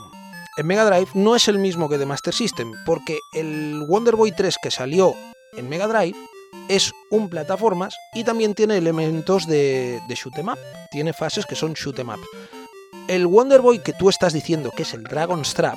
en 0.57 0.67
Mega 0.67 0.85
Drive 0.85 1.11
no 1.15 1.35
es 1.35 1.49
el 1.49 1.59
mismo 1.59 1.89
que 1.89 1.99
de 1.99 2.07
Master 2.07 2.33
System, 2.33 2.73
porque 2.87 3.19
el 3.33 3.83
Wonder 3.89 4.15
Boy 4.15 4.33
3 4.33 4.57
que 4.63 4.71
salió 4.71 5.15
en 5.57 5.69
Mega 5.69 5.89
Drive 5.89 6.17
es 6.69 6.93
un 7.11 7.29
plataformas 7.29 7.97
y 8.15 8.23
también 8.23 8.55
tiene 8.55 8.77
elementos 8.77 9.47
de, 9.47 10.01
shoot 10.09 10.39
em 10.39 10.49
up. 10.49 10.59
Tiene 10.91 11.13
fases 11.13 11.47
que 11.47 11.57
son 11.57 11.73
shoot 11.73 11.99
em 11.99 12.09
up. 12.09 12.21
El 13.09 13.27
Wonder 13.27 13.61
Boy 13.61 13.81
que 13.81 13.93
tú 13.93 14.09
estás 14.09 14.33
diciendo 14.33 14.71
que 14.71 14.85
es 14.85 14.95
el 14.95 15.03
Dragon 15.03 15.45
Strap, 15.45 15.77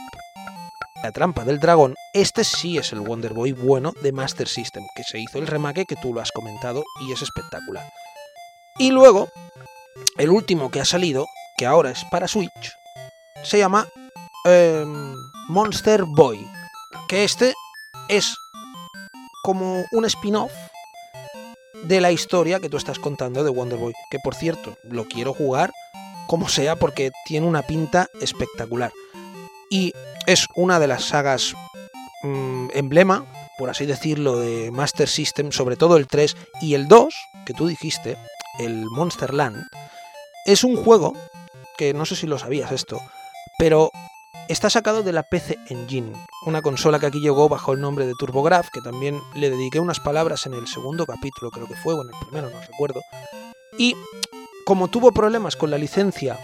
la 1.03 1.11
trampa 1.11 1.43
del 1.43 1.59
dragón, 1.59 1.95
este 2.13 2.43
sí 2.43 2.78
es 2.78 2.93
el 2.93 3.01
Wonder 3.01 3.34
Boy 3.34 3.53
bueno 3.53 3.93
de 4.01 4.11
Master 4.11 4.47
System, 4.47 4.84
que 4.95 5.03
se 5.03 5.19
hizo 5.19 5.39
el 5.39 5.47
remake 5.47 5.86
que 5.86 5.95
tú 5.95 6.13
lo 6.13 6.21
has 6.21 6.32
comentado 6.32 6.84
y 7.01 7.11
es 7.11 7.21
espectacular. 7.21 7.91
Y 8.78 8.91
luego, 8.91 9.30
el 10.17 10.30
último 10.30 10.69
que 10.69 10.80
ha 10.80 10.86
salido, 10.86 11.28
que 11.57 11.65
ahora 11.65 11.89
es 11.89 12.03
para 12.11 12.28
Switch, 12.28 12.73
se 13.43 13.57
llama 13.57 13.88
Em, 14.49 15.13
Monster 15.49 16.05
Boy. 16.05 16.39
Que 17.09 17.25
este 17.25 17.53
es 18.07 18.33
como 19.43 19.83
un 19.91 20.05
spin-off 20.05 20.53
de 21.83 21.99
la 21.99 22.13
historia 22.13 22.61
que 22.61 22.69
tú 22.69 22.77
estás 22.77 22.97
contando 22.97 23.43
de 23.43 23.49
Wonder 23.49 23.77
Boy. 23.77 23.93
Que 24.09 24.19
por 24.19 24.35
cierto, 24.35 24.77
lo 24.83 25.05
quiero 25.05 25.33
jugar 25.33 25.73
como 26.27 26.47
sea 26.47 26.77
porque 26.77 27.11
tiene 27.25 27.45
una 27.45 27.63
pinta 27.63 28.07
espectacular. 28.21 28.93
Y 29.69 29.91
es 30.27 30.47
una 30.55 30.79
de 30.79 30.87
las 30.87 31.03
sagas 31.03 31.53
mm, 32.23 32.69
emblema, 32.73 33.25
por 33.57 33.69
así 33.69 33.85
decirlo, 33.85 34.39
de 34.39 34.71
Master 34.71 35.09
System, 35.09 35.51
sobre 35.51 35.75
todo 35.75 35.97
el 35.97 36.07
3 36.07 36.37
y 36.61 36.73
el 36.73 36.87
2, 36.87 37.13
que 37.45 37.53
tú 37.53 37.67
dijiste, 37.67 38.17
el 38.59 38.85
Monster 38.85 39.33
Land, 39.33 39.67
es 40.45 40.63
un 40.63 40.77
juego 40.77 41.15
que 41.77 41.93
no 41.93 42.05
sé 42.05 42.15
si 42.15 42.27
lo 42.27 42.39
sabías 42.39 42.71
esto, 42.71 43.01
pero 43.59 43.91
Está 44.49 44.69
sacado 44.69 45.03
de 45.03 45.11
la 45.11 45.23
PC 45.23 45.57
Engine, 45.67 46.13
una 46.45 46.61
consola 46.61 46.99
que 46.99 47.07
aquí 47.07 47.19
llegó 47.19 47.49
bajo 47.49 47.73
el 47.73 47.81
nombre 47.81 48.05
de 48.07 48.13
TurboGrafx, 48.17 48.69
que 48.69 48.79
también 48.79 49.21
le 49.35 49.49
dediqué 49.49 49.81
unas 49.81 49.99
palabras 49.99 50.45
en 50.45 50.53
el 50.53 50.67
segundo 50.67 51.05
capítulo, 51.05 51.51
creo 51.51 51.67
que 51.67 51.75
fue, 51.75 51.93
o 51.93 52.01
en 52.01 52.07
el 52.07 52.15
primero, 52.21 52.49
no 52.49 52.61
recuerdo. 52.61 53.01
Y 53.77 53.93
como 54.65 54.87
tuvo 54.87 55.11
problemas 55.11 55.57
con 55.57 55.69
la 55.69 55.77
licencia 55.77 56.39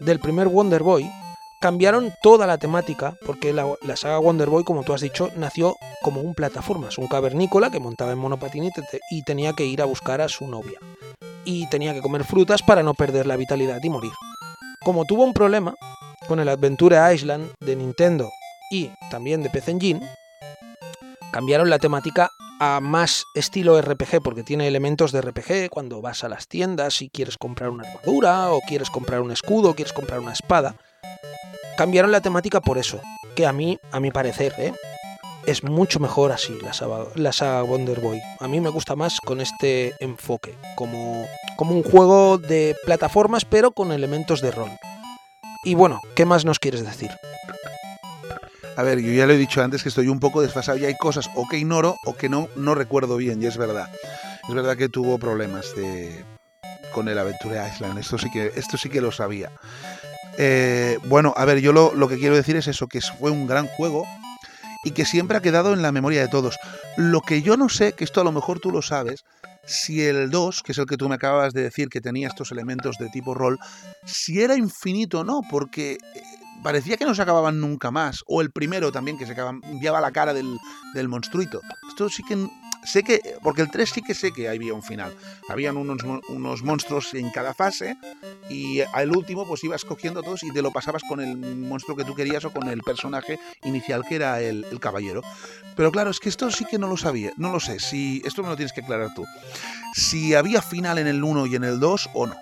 del 0.00 0.20
primer 0.20 0.48
Wonder 0.48 0.82
Boy, 0.82 1.10
cambiaron 1.58 2.12
toda 2.22 2.46
la 2.46 2.58
temática, 2.58 3.16
porque 3.24 3.54
la, 3.54 3.66
saga 3.96 4.18
Wonder 4.18 4.50
Boy, 4.50 4.62
como 4.62 4.82
tú 4.82 4.92
has 4.92 5.00
dicho, 5.00 5.30
nació 5.34 5.76
como 6.02 6.20
un 6.20 6.34
plataformas, 6.34 6.98
un 6.98 7.08
cavernícola 7.08 7.70
que 7.70 7.80
montaba 7.80 8.12
en 8.12 8.18
monopatín 8.18 8.70
y 9.10 9.22
tenía 9.22 9.54
que 9.54 9.64
ir 9.64 9.80
a 9.80 9.86
buscar 9.86 10.20
a 10.20 10.28
su 10.28 10.46
novia. 10.46 10.78
Y 11.46 11.66
tenía 11.70 11.94
que 11.94 12.02
comer 12.02 12.24
frutas 12.24 12.60
para 12.62 12.82
no 12.82 12.92
perder 12.92 13.26
la 13.26 13.36
vitalidad 13.36 13.82
y 13.82 13.88
morir. 13.88 14.12
Como 14.84 15.06
tuvo 15.06 15.24
un 15.24 15.32
problema, 15.32 15.74
con 16.26 16.40
el 16.40 16.48
Adventure 16.48 17.14
Island 17.14 17.52
de 17.60 17.76
Nintendo 17.76 18.30
y 18.70 18.90
también 19.10 19.42
de 19.42 19.50
PC 19.50 19.72
Engine, 19.72 20.00
cambiaron 21.32 21.70
la 21.70 21.78
temática 21.78 22.30
a 22.58 22.80
más 22.80 23.24
estilo 23.34 23.80
RPG, 23.80 24.22
porque 24.22 24.42
tiene 24.42 24.66
elementos 24.66 25.12
de 25.12 25.20
RPG 25.20 25.68
cuando 25.70 26.00
vas 26.00 26.24
a 26.24 26.28
las 26.28 26.48
tiendas 26.48 27.02
y 27.02 27.10
quieres 27.10 27.36
comprar 27.36 27.70
una 27.70 27.86
armadura, 27.86 28.50
o 28.50 28.60
quieres 28.60 28.90
comprar 28.90 29.20
un 29.20 29.30
escudo, 29.30 29.70
o 29.70 29.74
quieres 29.74 29.92
comprar 29.92 30.20
una 30.20 30.32
espada. 30.32 30.76
Cambiaron 31.76 32.10
la 32.10 32.22
temática 32.22 32.60
por 32.60 32.78
eso, 32.78 33.00
que 33.34 33.46
a 33.46 33.52
mí, 33.52 33.78
a 33.92 34.00
mi 34.00 34.10
parecer, 34.10 34.54
¿eh? 34.58 34.72
es 35.46 35.62
mucho 35.62 36.00
mejor 36.00 36.32
así 36.32 36.58
la 36.62 36.72
saga, 36.72 37.06
la 37.14 37.62
Wonder 37.62 38.00
Boy. 38.00 38.20
A 38.40 38.48
mí 38.48 38.60
me 38.60 38.68
gusta 38.68 38.96
más 38.96 39.20
con 39.20 39.40
este 39.40 39.94
enfoque, 40.00 40.54
como, 40.74 41.24
como 41.56 41.74
un 41.74 41.82
juego 41.82 42.38
de 42.38 42.74
plataformas, 42.84 43.44
pero 43.44 43.70
con 43.70 43.92
elementos 43.92 44.40
de 44.40 44.50
rol. 44.50 44.70
Y 45.66 45.74
bueno, 45.74 46.00
¿qué 46.14 46.24
más 46.24 46.44
nos 46.44 46.60
quieres 46.60 46.84
decir? 46.84 47.10
A 48.76 48.82
ver, 48.84 49.00
yo 49.00 49.10
ya 49.10 49.26
lo 49.26 49.32
he 49.32 49.36
dicho 49.36 49.60
antes 49.64 49.82
que 49.82 49.88
estoy 49.88 50.06
un 50.06 50.20
poco 50.20 50.40
desfasado 50.40 50.78
y 50.78 50.84
hay 50.84 50.96
cosas 50.96 51.28
o 51.34 51.48
que 51.48 51.58
ignoro 51.58 51.96
o 52.04 52.14
que 52.14 52.28
no, 52.28 52.48
no 52.54 52.76
recuerdo 52.76 53.16
bien, 53.16 53.42
y 53.42 53.46
es 53.46 53.56
verdad. 53.56 53.90
Es 54.48 54.54
verdad 54.54 54.76
que 54.76 54.88
tuvo 54.88 55.18
problemas 55.18 55.74
de, 55.74 56.24
con 56.92 57.08
el 57.08 57.18
Aventure 57.18 57.68
Island, 57.68 57.98
esto 57.98 58.16
sí 58.16 58.30
que, 58.30 58.52
esto 58.54 58.76
sí 58.76 58.88
que 58.88 59.00
lo 59.00 59.10
sabía. 59.10 59.50
Eh, 60.38 61.00
bueno, 61.06 61.34
a 61.36 61.44
ver, 61.44 61.58
yo 61.58 61.72
lo, 61.72 61.92
lo, 61.96 62.06
que 62.06 62.18
quiero 62.18 62.36
decir 62.36 62.54
es 62.54 62.68
eso, 62.68 62.86
que 62.86 63.00
fue 63.00 63.32
un 63.32 63.48
gran 63.48 63.66
juego 63.66 64.04
y 64.84 64.92
que 64.92 65.04
siempre 65.04 65.36
ha 65.36 65.42
quedado 65.42 65.72
en 65.72 65.82
la 65.82 65.90
memoria 65.90 66.20
de 66.20 66.28
todos. 66.28 66.56
Lo 66.96 67.22
que 67.22 67.42
yo 67.42 67.56
no 67.56 67.68
sé, 67.68 67.92
que 67.94 68.04
esto 68.04 68.20
a 68.20 68.24
lo 68.24 68.30
mejor 68.30 68.60
tú 68.60 68.70
lo 68.70 68.82
sabes, 68.82 69.24
si 69.66 70.02
el 70.02 70.30
2, 70.30 70.62
que 70.62 70.72
es 70.72 70.78
el 70.78 70.86
que 70.86 70.96
tú 70.96 71.08
me 71.08 71.16
acabas 71.16 71.52
de 71.52 71.62
decir 71.62 71.88
que 71.88 72.00
tenía 72.00 72.28
estos 72.28 72.52
elementos 72.52 72.96
de 72.98 73.08
tipo 73.08 73.34
rol, 73.34 73.58
si 74.04 74.40
era 74.40 74.56
infinito 74.56 75.20
o 75.20 75.24
no, 75.24 75.40
porque 75.50 75.92
eh, 75.92 76.22
parecía 76.62 76.96
que 76.96 77.04
no 77.04 77.14
se 77.14 77.22
acababan 77.22 77.60
nunca 77.60 77.90
más. 77.90 78.22
O 78.26 78.40
el 78.40 78.50
primero 78.50 78.92
también, 78.92 79.18
que 79.18 79.26
se 79.26 79.34
cambiaba 79.34 80.00
la 80.00 80.12
cara 80.12 80.32
del, 80.32 80.56
del 80.94 81.08
monstruito. 81.08 81.60
Esto 81.88 82.08
sí 82.08 82.22
que 82.22 82.48
sé 82.86 83.02
que, 83.02 83.20
porque 83.42 83.62
el 83.62 83.70
3 83.70 83.88
sí 83.88 84.02
que 84.02 84.14
sé 84.14 84.32
que 84.32 84.48
había 84.48 84.74
un 84.74 84.82
final. 84.82 85.14
Habían 85.48 85.76
unos, 85.76 86.02
unos 86.28 86.62
monstruos 86.62 87.14
en 87.14 87.30
cada 87.30 87.54
fase 87.54 87.96
y 88.48 88.80
al 88.80 89.14
último 89.14 89.46
pues 89.46 89.64
ibas 89.64 89.84
cogiendo 89.84 90.22
todos 90.22 90.42
y 90.42 90.52
te 90.52 90.62
lo 90.62 90.70
pasabas 90.70 91.02
con 91.08 91.20
el 91.20 91.36
monstruo 91.36 91.96
que 91.96 92.04
tú 92.04 92.14
querías 92.14 92.44
o 92.44 92.52
con 92.52 92.68
el 92.68 92.82
personaje 92.82 93.38
inicial 93.64 94.04
que 94.08 94.16
era 94.16 94.40
el, 94.40 94.64
el 94.70 94.80
caballero. 94.80 95.22
Pero 95.76 95.92
claro, 95.92 96.10
es 96.10 96.20
que 96.20 96.28
esto 96.28 96.50
sí 96.50 96.64
que 96.64 96.78
no 96.78 96.88
lo 96.88 96.96
sabía, 96.96 97.32
no 97.36 97.50
lo 97.50 97.60
sé, 97.60 97.78
si 97.80 98.22
esto 98.24 98.42
me 98.42 98.48
lo 98.48 98.56
tienes 98.56 98.72
que 98.72 98.80
aclarar 98.80 99.12
tú. 99.14 99.26
Si 99.94 100.34
había 100.34 100.62
final 100.62 100.98
en 100.98 101.06
el 101.06 101.22
1 101.22 101.46
y 101.46 101.56
en 101.56 101.64
el 101.64 101.80
2 101.80 102.10
o 102.14 102.26
no. 102.26 102.36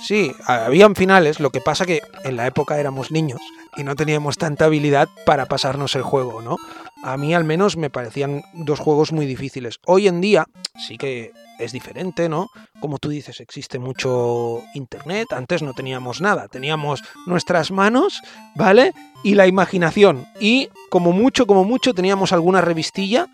Sí, 0.00 0.32
habían 0.46 0.94
finales, 0.94 1.40
lo 1.40 1.50
que 1.50 1.60
pasa 1.60 1.84
que 1.84 2.00
en 2.24 2.36
la 2.36 2.46
época 2.46 2.78
éramos 2.78 3.10
niños 3.10 3.40
y 3.76 3.82
no 3.82 3.96
teníamos 3.96 4.38
tanta 4.38 4.66
habilidad 4.66 5.08
para 5.26 5.46
pasarnos 5.46 5.94
el 5.94 6.02
juego, 6.02 6.42
¿no? 6.42 6.56
A 7.02 7.16
mí 7.16 7.34
al 7.34 7.44
menos 7.44 7.76
me 7.76 7.88
parecían 7.88 8.42
dos 8.52 8.78
juegos 8.78 9.12
muy 9.12 9.24
difíciles. 9.24 9.80
Hoy 9.86 10.06
en 10.06 10.20
día 10.20 10.46
sí 10.86 10.98
que 10.98 11.32
es 11.58 11.72
diferente, 11.72 12.28
¿no? 12.28 12.48
Como 12.78 12.98
tú 12.98 13.08
dices, 13.08 13.40
existe 13.40 13.78
mucho 13.78 14.62
internet, 14.74 15.32
antes 15.32 15.62
no 15.62 15.72
teníamos 15.72 16.20
nada, 16.20 16.48
teníamos 16.48 17.02
nuestras 17.26 17.70
manos, 17.70 18.22
¿vale? 18.54 18.92
Y 19.22 19.34
la 19.34 19.46
imaginación. 19.46 20.26
Y 20.40 20.68
como 20.90 21.12
mucho, 21.12 21.46
como 21.46 21.64
mucho, 21.64 21.94
teníamos 21.94 22.32
alguna 22.32 22.60
revistilla 22.60 23.28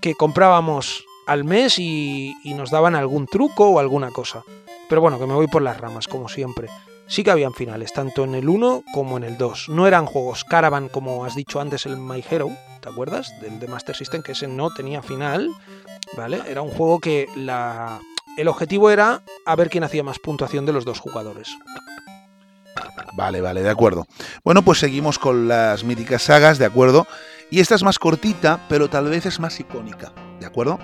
que 0.00 0.14
comprábamos 0.14 1.04
al 1.26 1.44
mes 1.44 1.78
y, 1.78 2.34
nos 2.44 2.70
daban 2.70 2.94
algún 2.94 3.26
truco 3.26 3.68
o 3.68 3.78
alguna 3.78 4.10
cosa. 4.10 4.42
Pero 4.88 5.00
bueno, 5.00 5.18
que 5.18 5.26
me 5.26 5.34
voy 5.34 5.48
por 5.48 5.62
las 5.62 5.80
ramas, 5.80 6.08
como 6.08 6.28
siempre. 6.28 6.68
sí 7.06 7.22
que 7.24 7.30
habían 7.30 7.52
finales, 7.52 7.92
tanto 7.92 8.24
en 8.24 8.34
el 8.34 8.48
1 8.48 8.84
como 8.94 9.18
en 9.18 9.24
el 9.24 9.36
2. 9.36 9.68
No 9.68 9.86
eran 9.86 10.06
juegos 10.06 10.44
Caravan, 10.44 10.88
como 10.88 11.24
has 11.26 11.34
dicho 11.34 11.60
antes, 11.60 11.84
el 11.84 11.98
My 11.98 12.24
Hero, 12.28 12.50
¿te 12.82 12.88
acuerdas? 12.88 13.32
Del 13.40 13.60
de 13.60 13.68
Master 13.68 13.96
System, 13.96 14.22
que 14.22 14.32
ese 14.32 14.48
no 14.48 14.70
tenía 14.70 15.02
final, 15.02 15.48
¿vale? 16.16 16.42
Era 16.48 16.62
un 16.62 16.70
juego 16.70 16.98
que 16.98 17.28
la... 17.36 18.00
el 18.36 18.48
objetivo 18.48 18.90
era 18.90 19.22
a 19.46 19.56
ver 19.56 19.70
quién 19.70 19.84
hacía 19.84 20.02
más 20.02 20.18
puntuación 20.18 20.66
de 20.66 20.72
los 20.72 20.84
dos 20.84 20.98
jugadores. 20.98 21.48
Vale, 23.14 23.40
vale, 23.40 23.62
de 23.62 23.70
acuerdo. 23.70 24.06
Bueno, 24.44 24.62
pues 24.62 24.78
seguimos 24.78 25.18
con 25.18 25.46
las 25.46 25.84
míticas 25.84 26.22
sagas, 26.22 26.58
¿de 26.58 26.64
acuerdo? 26.64 27.06
Y 27.50 27.60
esta 27.60 27.74
es 27.74 27.82
más 27.82 27.98
cortita, 27.98 28.60
pero 28.68 28.88
tal 28.90 29.08
vez 29.08 29.26
es 29.26 29.38
más 29.38 29.60
icónica, 29.60 30.12
¿de 30.40 30.46
acuerdo? 30.46 30.78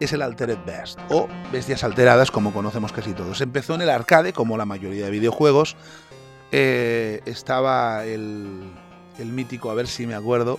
Es 0.00 0.12
el 0.14 0.22
Altered 0.22 0.58
Beast, 0.64 0.98
o 1.10 1.28
Bestias 1.52 1.84
Alteradas, 1.84 2.30
como 2.30 2.52
conocemos 2.52 2.90
casi 2.92 3.12
todos. 3.12 3.40
Empezó 3.42 3.74
en 3.74 3.82
el 3.82 3.90
arcade, 3.90 4.32
como 4.32 4.56
la 4.56 4.64
mayoría 4.64 5.04
de 5.04 5.10
videojuegos. 5.10 5.76
Eh, 6.50 7.20
estaba 7.26 8.06
el, 8.06 8.72
el 9.18 9.26
mítico, 9.26 9.70
a 9.70 9.74
ver 9.74 9.86
si 9.86 10.06
me 10.06 10.14
acuerdo, 10.14 10.58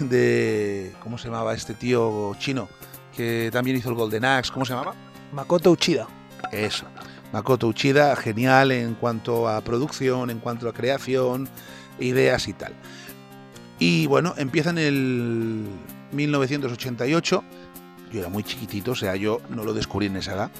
de... 0.00 0.92
¿Cómo 1.02 1.18
se 1.18 1.28
llamaba 1.28 1.54
este 1.54 1.74
tío 1.74 2.34
chino? 2.38 2.68
Que 3.16 3.50
también 3.52 3.76
hizo 3.76 3.88
el 3.88 3.94
Golden 3.94 4.24
Axe, 4.24 4.52
¿cómo 4.52 4.64
se 4.64 4.74
llamaba? 4.74 4.94
Makoto 5.32 5.70
Uchida. 5.70 6.06
Eso. 6.52 6.86
Makoto 7.32 7.66
Uchida, 7.66 8.14
genial 8.16 8.72
en 8.72 8.94
cuanto 8.94 9.48
a 9.48 9.60
producción, 9.60 10.30
en 10.30 10.38
cuanto 10.38 10.68
a 10.68 10.72
creación, 10.72 11.48
ideas 11.98 12.48
y 12.48 12.52
tal. 12.52 12.74
Y 13.78 14.06
bueno, 14.06 14.34
empieza 14.36 14.70
en 14.70 14.78
el 14.78 15.64
1988. 16.12 17.44
Yo 18.12 18.20
era 18.20 18.28
muy 18.28 18.44
chiquitito, 18.44 18.92
o 18.92 18.94
sea, 18.94 19.16
yo 19.16 19.40
no 19.50 19.64
lo 19.64 19.74
descubrí 19.74 20.06
en 20.06 20.16
esa 20.16 20.34
edad. 20.34 20.50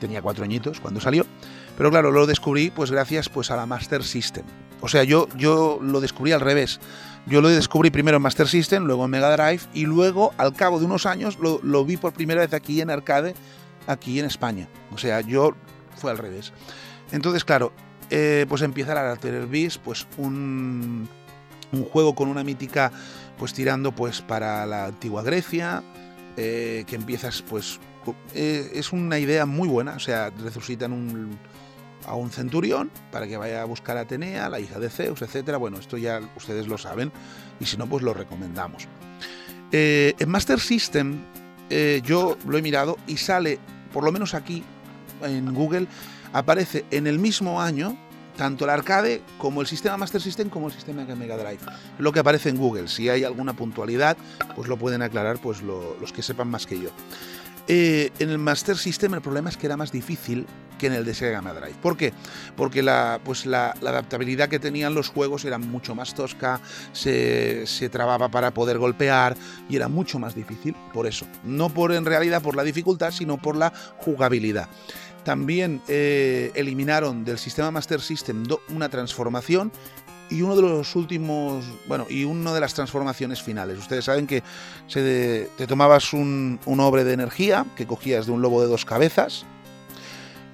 Tenía 0.00 0.22
cuatro 0.22 0.44
añitos 0.44 0.80
cuando 0.80 1.00
salió. 1.00 1.26
Pero 1.76 1.90
claro, 1.90 2.10
lo 2.10 2.26
descubrí 2.26 2.70
pues 2.70 2.90
gracias 2.90 3.28
pues 3.28 3.50
a 3.50 3.56
la 3.56 3.66
Master 3.66 4.02
System. 4.02 4.44
O 4.80 4.88
sea, 4.88 5.04
yo, 5.04 5.28
yo 5.36 5.78
lo 5.82 6.00
descubrí 6.00 6.32
al 6.32 6.40
revés. 6.40 6.80
Yo 7.26 7.40
lo 7.40 7.48
descubrí 7.48 7.90
primero 7.90 8.18
en 8.18 8.22
Master 8.22 8.46
System, 8.46 8.84
luego 8.84 9.04
en 9.04 9.10
Mega 9.10 9.36
Drive 9.36 9.62
y 9.74 9.84
luego, 9.84 10.32
al 10.38 10.54
cabo 10.54 10.78
de 10.78 10.84
unos 10.84 11.06
años, 11.06 11.38
lo, 11.40 11.84
vi 11.84 11.96
por 11.96 12.12
primera 12.12 12.40
vez 12.40 12.54
aquí 12.54 12.80
en 12.80 12.88
arcade, 12.88 13.34
aquí 13.88 14.20
en 14.20 14.26
España. 14.26 14.68
O 14.92 14.98
sea, 14.98 15.22
yo 15.22 15.56
fue 15.96 16.12
al 16.12 16.18
revés. 16.18 16.52
Entonces, 17.10 17.44
claro, 17.44 17.72
eh, 18.10 18.46
pues 18.48 18.62
empieza 18.62 18.94
la 18.94 19.10
Altered 19.10 19.48
Beast, 19.48 19.80
pues 19.84 20.06
un, 20.18 21.08
un, 21.72 21.84
juego 21.84 22.14
con 22.14 22.28
una 22.28 22.44
mítica, 22.44 22.92
pues 23.38 23.52
tirando 23.52 23.90
pues 23.90 24.22
para 24.22 24.64
la 24.64 24.86
antigua 24.86 25.24
Grecia, 25.24 25.82
eh, 26.36 26.84
que 26.86 26.96
empiezas 26.96 27.42
pues... 27.42 27.80
Eh, 28.34 28.70
es 28.74 28.92
una 28.92 29.18
idea 29.18 29.46
muy 29.46 29.68
buena, 29.68 29.94
o 29.96 29.98
sea, 29.98 30.30
resucitan 30.30 30.92
un, 30.92 31.36
a 32.06 32.14
un 32.14 32.30
centurión 32.30 32.90
para 33.10 33.26
que 33.26 33.36
vaya 33.36 33.62
a 33.62 33.64
buscar 33.64 33.96
a 33.96 34.00
Atenea, 34.00 34.48
la 34.48 34.60
hija 34.60 34.78
de 34.78 34.88
Zeus, 34.88 35.22
etcétera. 35.22 35.58
Bueno, 35.58 35.78
esto 35.78 35.96
ya 35.96 36.20
ustedes 36.36 36.68
lo 36.68 36.78
saben 36.78 37.12
y 37.60 37.66
si 37.66 37.76
no, 37.76 37.86
pues 37.86 38.02
lo 38.02 38.14
recomendamos. 38.14 38.88
Eh, 39.72 40.14
en 40.18 40.28
Master 40.30 40.60
System 40.60 41.18
eh, 41.70 42.00
yo 42.04 42.38
lo 42.46 42.56
he 42.56 42.62
mirado 42.62 42.96
y 43.06 43.16
sale, 43.16 43.58
por 43.92 44.04
lo 44.04 44.12
menos 44.12 44.34
aquí 44.34 44.62
en 45.22 45.52
Google, 45.52 45.86
aparece 46.32 46.84
en 46.90 47.06
el 47.06 47.18
mismo 47.18 47.60
año 47.60 47.96
tanto 48.36 48.64
el 48.64 48.70
arcade 48.70 49.22
como 49.38 49.62
el 49.62 49.66
sistema 49.66 49.96
Master 49.96 50.20
System 50.20 50.50
como 50.50 50.68
el 50.68 50.72
sistema 50.72 51.04
Mega 51.04 51.36
Drive. 51.36 51.60
Lo 51.98 52.12
que 52.12 52.20
aparece 52.20 52.50
en 52.50 52.58
Google. 52.58 52.86
Si 52.88 53.08
hay 53.08 53.24
alguna 53.24 53.54
puntualidad, 53.54 54.16
pues 54.54 54.68
lo 54.68 54.76
pueden 54.76 55.02
aclarar 55.02 55.38
pues 55.38 55.62
lo, 55.62 55.96
los 56.00 56.12
que 56.12 56.22
sepan 56.22 56.48
más 56.48 56.66
que 56.66 56.78
yo. 56.78 56.90
Eh, 57.68 58.12
en 58.18 58.30
el 58.30 58.38
Master 58.38 58.76
System 58.76 59.14
el 59.14 59.20
problema 59.20 59.50
es 59.50 59.56
que 59.56 59.66
era 59.66 59.76
más 59.76 59.90
difícil 59.90 60.46
que 60.78 60.86
en 60.86 60.92
el 60.92 61.04
de 61.04 61.14
Sega 61.14 61.40
Mega 61.40 61.60
Drive. 61.60 61.76
¿Por 61.80 61.96
qué? 61.96 62.12
Porque 62.54 62.82
la, 62.82 63.18
pues 63.24 63.46
la, 63.46 63.70
adaptabilidad 63.70 64.48
que 64.48 64.58
tenían 64.58 64.94
los 64.94 65.08
juegos 65.08 65.44
era 65.44 65.58
mucho 65.58 65.94
más 65.94 66.14
tosca, 66.14 66.60
se, 66.92 67.66
se, 67.66 67.88
trababa 67.88 68.28
para 68.28 68.52
poder 68.52 68.78
golpear 68.78 69.36
y 69.68 69.76
era 69.76 69.88
mucho 69.88 70.18
más 70.18 70.34
difícil 70.34 70.76
por 70.92 71.06
eso. 71.06 71.26
No 71.44 71.70
por 71.70 71.92
en 71.92 72.04
realidad 72.04 72.42
por 72.42 72.56
la 72.56 72.62
dificultad, 72.62 73.10
sino 73.10 73.38
por 73.38 73.56
la 73.56 73.72
jugabilidad. 73.98 74.68
También 75.26 75.82
eh, 75.88 76.52
eliminaron 76.54 77.24
del 77.24 77.38
sistema 77.38 77.72
Master 77.72 78.00
System 78.00 78.44
una 78.68 78.88
transformación 78.88 79.72
y 80.30 80.42
uno 80.42 80.56
de 80.56 80.62
los 80.62 80.96
últimos, 80.96 81.64
bueno, 81.86 82.06
y 82.08 82.24
una 82.24 82.52
de 82.52 82.60
las 82.60 82.74
transformaciones 82.74 83.42
finales. 83.42 83.78
Ustedes 83.78 84.04
saben 84.04 84.26
que 84.26 84.42
se 84.86 85.00
de, 85.02 85.50
te 85.56 85.66
tomabas 85.66 86.12
un, 86.12 86.58
un, 86.64 86.80
obre 86.80 87.04
de 87.04 87.12
energía 87.12 87.64
que 87.76 87.86
cogías 87.86 88.26
de 88.26 88.32
un 88.32 88.42
lobo 88.42 88.60
de 88.60 88.68
dos 88.68 88.84
cabezas, 88.84 89.44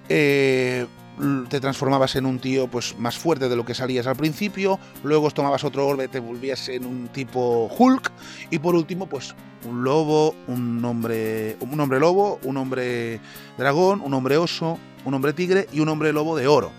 eh, 0.09 0.87
te 1.49 1.61
transformabas 1.61 2.17
en 2.17 2.27
un 2.27 2.39
tío 2.39 2.69
pues 2.69 2.99
más 2.99 3.19
fuerte 3.19 3.49
de 3.49 3.57
lo 3.57 3.65
que 3.65 3.75
salías 3.75 4.07
al 4.07 4.17
principio, 4.17 4.79
luego 5.05 5.31
tomabas 5.31 5.63
otro 5.65 5.87
orbe, 5.87 6.09
te 6.09 6.21
volvías 6.21 6.69
en 6.69 6.87
un 6.87 7.09
tipo 7.09 7.71
Hulk 7.79 8.11
y 8.51 8.59
por 8.59 8.75
último 8.75 9.07
pues 9.07 9.35
un 9.65 9.85
lobo, 9.85 10.35
un 10.49 10.85
hombre, 10.85 11.57
un 11.61 11.79
hombre 11.79 12.01
lobo, 12.01 12.41
un 12.43 12.57
hombre 12.57 13.21
dragón, 13.59 14.01
un 14.01 14.15
hombre 14.15 14.37
oso, 14.37 14.79
un 15.05 15.15
hombre 15.15 15.33
tigre 15.33 15.69
y 15.73 15.81
un 15.81 15.89
hombre 15.89 16.13
lobo 16.13 16.37
de 16.37 16.47
oro. 16.49 16.73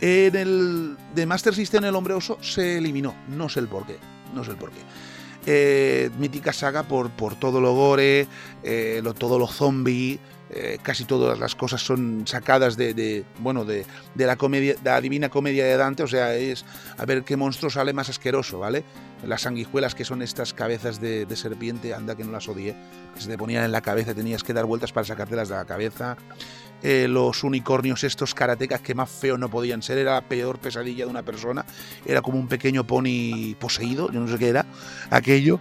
En 0.00 0.36
el 0.36 0.96
de 1.14 1.26
Master 1.26 1.54
System 1.54 1.84
el 1.84 1.94
hombre 1.94 2.14
oso 2.14 2.38
se 2.42 2.78
eliminó, 2.78 3.14
no 3.28 3.48
sé 3.48 3.60
el 3.60 3.68
por 3.68 3.86
qué, 3.86 3.96
no 4.34 4.44
sé 4.44 4.50
el 4.50 4.56
por 4.56 4.70
qué. 4.70 4.80
Eh, 5.46 6.10
mítica 6.18 6.52
saga 6.52 6.82
por, 6.82 7.10
por 7.10 7.36
todo 7.36 7.60
lo 7.60 7.72
gore, 7.72 8.26
eh, 8.62 9.00
lo, 9.02 9.14
todo 9.14 9.38
lo 9.38 9.46
zombie, 9.46 10.18
eh, 10.48 10.78
casi 10.80 11.04
todas 11.04 11.40
las 11.40 11.56
cosas 11.56 11.84
son 11.84 12.22
sacadas 12.24 12.76
de, 12.76 13.24
bueno 13.40 13.64
de, 13.64 13.84
de, 14.14 14.26
la 14.26 14.36
comedia 14.36 14.74
de 14.74 14.90
la 14.90 15.00
divina 15.00 15.28
comedia 15.28 15.64
de 15.64 15.76
Dante 15.76 16.04
o 16.04 16.06
sea 16.06 16.36
es 16.36 16.64
a 16.96 17.04
ver 17.04 17.24
qué 17.24 17.36
monstruo 17.36 17.68
sale 17.68 17.92
más 17.92 18.10
asqueroso 18.10 18.60
vale 18.60 18.84
las 19.26 19.42
sanguijuelas 19.42 19.96
que 19.96 20.04
son 20.04 20.22
estas 20.22 20.54
cabezas 20.54 21.00
de, 21.00 21.26
de 21.26 21.36
serpiente 21.36 21.94
anda 21.94 22.14
que 22.14 22.22
no 22.22 22.30
las 22.30 22.48
odié 22.48 22.76
que 23.16 23.22
se 23.22 23.28
te 23.28 23.36
ponían 23.36 23.64
en 23.64 23.72
la 23.72 23.80
cabeza 23.80 24.14
tenías 24.14 24.44
que 24.44 24.52
dar 24.52 24.66
vueltas 24.66 24.92
para 24.92 25.04
sacártelas 25.04 25.48
de 25.48 25.56
la 25.56 25.64
cabeza 25.64 26.16
eh, 26.88 27.08
los 27.08 27.42
unicornios 27.42 28.04
estos 28.04 28.34
karatecas 28.34 28.80
que 28.80 28.94
más 28.94 29.10
feos 29.10 29.38
no 29.38 29.48
podían 29.48 29.82
ser 29.82 29.98
era 29.98 30.14
la 30.14 30.20
peor 30.22 30.58
pesadilla 30.58 31.04
de 31.04 31.10
una 31.10 31.22
persona 31.22 31.64
era 32.04 32.22
como 32.22 32.38
un 32.38 32.46
pequeño 32.46 32.86
pony 32.86 33.54
poseído 33.58 34.12
yo 34.12 34.20
no 34.20 34.28
sé 34.28 34.38
qué 34.38 34.48
era 34.48 34.66
aquello 35.10 35.58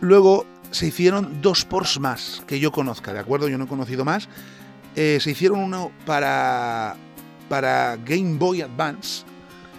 luego 0.00 0.46
se 0.74 0.86
hicieron 0.86 1.40
dos 1.40 1.64
ports 1.64 2.00
más 2.00 2.42
que 2.46 2.58
yo 2.58 2.72
conozca, 2.72 3.12
¿de 3.12 3.20
acuerdo? 3.20 3.48
Yo 3.48 3.56
no 3.58 3.64
he 3.64 3.68
conocido 3.68 4.04
más. 4.04 4.28
Eh, 4.96 5.18
se 5.20 5.30
hicieron 5.30 5.60
uno 5.60 5.92
para, 6.04 6.96
para 7.48 7.96
Game 7.96 8.36
Boy 8.38 8.62
Advance, 8.62 9.24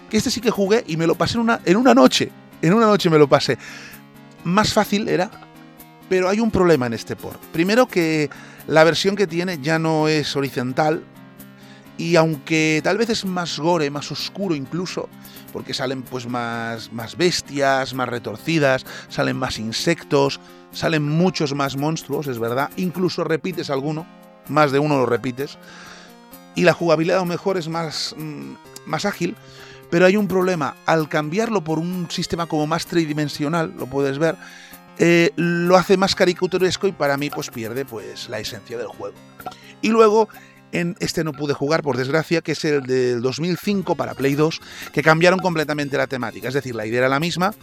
que 0.08 0.16
este 0.16 0.30
sí 0.30 0.40
que 0.40 0.50
jugué 0.50 0.84
y 0.86 0.96
me 0.96 1.06
lo 1.06 1.14
pasé 1.14 1.34
en 1.34 1.42
una, 1.42 1.60
en 1.64 1.76
una 1.76 1.94
noche. 1.94 2.30
En 2.62 2.72
una 2.72 2.86
noche 2.86 3.10
me 3.10 3.18
lo 3.18 3.28
pasé. 3.28 3.58
Más 4.44 4.72
fácil 4.72 5.08
era, 5.08 5.30
pero 6.08 6.30
hay 6.30 6.40
un 6.40 6.50
problema 6.50 6.86
en 6.86 6.94
este 6.94 7.14
port. 7.14 7.42
Primero 7.52 7.86
que 7.86 8.30
la 8.66 8.84
versión 8.84 9.16
que 9.16 9.26
tiene 9.26 9.58
ya 9.60 9.78
no 9.78 10.08
es 10.08 10.34
horizontal, 10.36 11.02
y 11.98 12.16
aunque 12.16 12.80
tal 12.84 12.98
vez 12.98 13.08
es 13.10 13.24
más 13.24 13.58
gore, 13.58 13.90
más 13.90 14.10
oscuro 14.12 14.54
incluso, 14.54 15.08
porque 15.52 15.72
salen 15.72 16.02
pues 16.02 16.26
más, 16.26 16.92
más 16.92 17.16
bestias, 17.16 17.94
más 17.94 18.08
retorcidas, 18.08 18.84
salen 19.08 19.36
más 19.36 19.58
insectos, 19.58 20.40
salen 20.72 21.08
muchos 21.08 21.54
más 21.54 21.76
monstruos, 21.76 22.26
es 22.26 22.38
verdad, 22.38 22.70
incluso 22.76 23.24
repites 23.24 23.70
alguno, 23.70 24.06
más 24.48 24.72
de 24.72 24.78
uno 24.78 24.98
lo 24.98 25.06
repites, 25.06 25.56
y 26.54 26.62
la 26.62 26.74
jugabilidad 26.74 27.18
a 27.18 27.20
lo 27.20 27.26
mejor 27.26 27.56
es 27.56 27.68
más, 27.68 28.14
mmm, 28.18 28.54
más 28.84 29.04
ágil, 29.04 29.34
pero 29.90 30.04
hay 30.04 30.16
un 30.16 30.28
problema, 30.28 30.74
al 30.84 31.08
cambiarlo 31.08 31.62
por 31.62 31.78
un 31.78 32.10
sistema 32.10 32.46
como 32.46 32.66
más 32.66 32.86
tridimensional, 32.86 33.72
lo 33.78 33.86
puedes 33.86 34.18
ver, 34.18 34.36
eh, 34.98 35.30
lo 35.36 35.76
hace 35.76 35.96
más 35.96 36.14
caricaturesco 36.14 36.86
y 36.86 36.92
para 36.92 37.16
mí 37.16 37.30
pues 37.30 37.50
pierde 37.50 37.84
pues 37.84 38.28
la 38.28 38.38
esencia 38.38 38.78
del 38.78 38.86
juego. 38.86 39.16
Y 39.82 39.88
luego 39.88 40.28
en 40.72 40.96
este 41.00 41.22
no 41.24 41.32
pude 41.32 41.54
jugar, 41.54 41.82
por 41.82 41.96
desgracia, 41.96 42.40
que 42.40 42.52
es 42.52 42.64
el 42.64 42.82
del 42.82 43.22
2005 43.22 43.94
para 43.94 44.14
Play 44.14 44.34
2, 44.34 44.60
que 44.92 45.02
cambiaron 45.02 45.38
completamente 45.38 45.96
la 45.96 46.06
temática. 46.06 46.48
Es 46.48 46.54
decir, 46.54 46.74
la 46.74 46.86
idea 46.86 47.00
era 47.00 47.08
la 47.08 47.20
misma, 47.20 47.54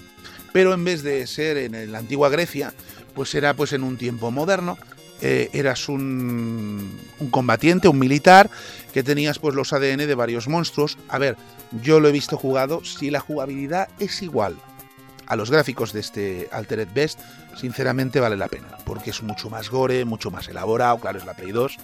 pero 0.51 0.73
en 0.73 0.83
vez 0.83 1.03
de 1.03 1.25
ser 1.27 1.57
en 1.57 1.91
la 1.91 1.97
antigua 1.99 2.29
Grecia, 2.29 2.73
pues 3.13 3.33
era 3.35 3.53
pues 3.53 3.73
en 3.73 3.83
un 3.83 3.97
tiempo 3.97 4.31
moderno. 4.31 4.77
Eh, 5.21 5.49
eras 5.53 5.87
un, 5.87 6.99
un, 7.19 7.29
combatiente, 7.29 7.87
un 7.87 7.97
militar, 7.97 8.49
que 8.93 9.03
tenías 9.03 9.39
pues 9.39 9.55
los 9.55 9.71
ADN 9.71 9.99
de 9.99 10.15
varios 10.15 10.49
monstruos. 10.49 10.97
A 11.07 11.17
ver, 11.17 11.37
yo 11.81 12.01
lo 12.01 12.09
he 12.09 12.11
visto 12.11 12.35
jugado, 12.35 12.83
si 12.83 13.09
la 13.09 13.21
jugabilidad 13.21 13.87
es 13.99 14.21
igual 14.21 14.57
a 15.27 15.35
los 15.35 15.51
gráficos 15.51 15.93
de 15.93 15.99
este 15.99 16.49
Altered 16.51 16.89
Best, 16.93 17.19
sinceramente 17.55 18.19
vale 18.19 18.37
la 18.37 18.47
pena, 18.47 18.77
porque 18.85 19.11
es 19.11 19.21
mucho 19.23 19.49
más 19.49 19.69
gore, 19.69 20.05
mucho 20.05 20.31
más 20.31 20.47
elaborado, 20.47 20.99
claro, 20.99 21.19
es 21.19 21.25
la 21.25 21.33
Play 21.33 21.51
2, 21.51 21.77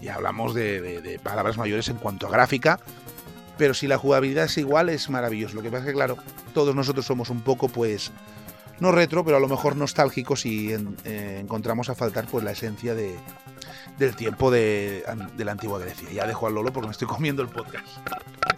y 0.00 0.08
hablamos 0.08 0.54
de, 0.54 1.20
palabras 1.22 1.56
mayores 1.56 1.88
en 1.88 1.96
cuanto 1.96 2.26
a 2.26 2.30
gráfica, 2.30 2.80
pero 3.56 3.74
si 3.74 3.86
la 3.86 3.98
jugabilidad 3.98 4.46
es 4.46 4.58
igual 4.58 4.88
es 4.88 5.08
maravilloso. 5.08 5.54
Lo 5.54 5.62
que 5.62 5.70
pasa 5.70 5.84
es 5.84 5.88
que, 5.88 5.94
claro, 5.94 6.16
todos 6.52 6.74
nosotros 6.74 7.06
somos 7.06 7.30
un 7.30 7.42
poco, 7.42 7.68
pues, 7.68 8.10
no 8.82 8.90
retro, 8.90 9.24
pero 9.24 9.36
a 9.36 9.40
lo 9.40 9.48
mejor 9.48 9.76
nostálgicos 9.76 10.44
y 10.44 10.72
en, 10.72 10.96
eh, 11.04 11.38
encontramos 11.40 11.88
a 11.88 11.94
faltar 11.94 12.26
pues 12.26 12.44
la 12.44 12.50
esencia 12.50 12.94
de, 12.94 13.14
del 13.96 14.16
tiempo 14.16 14.50
de, 14.50 15.04
la 15.38 15.52
antigua 15.52 15.78
Grecia. 15.78 16.10
Ya 16.12 16.26
dejo 16.26 16.48
al 16.48 16.54
Lolo 16.54 16.72
porque 16.72 16.88
me 16.88 16.92
estoy 16.92 17.06
comiendo 17.06 17.42
el 17.42 17.48
podcast. 17.48 17.86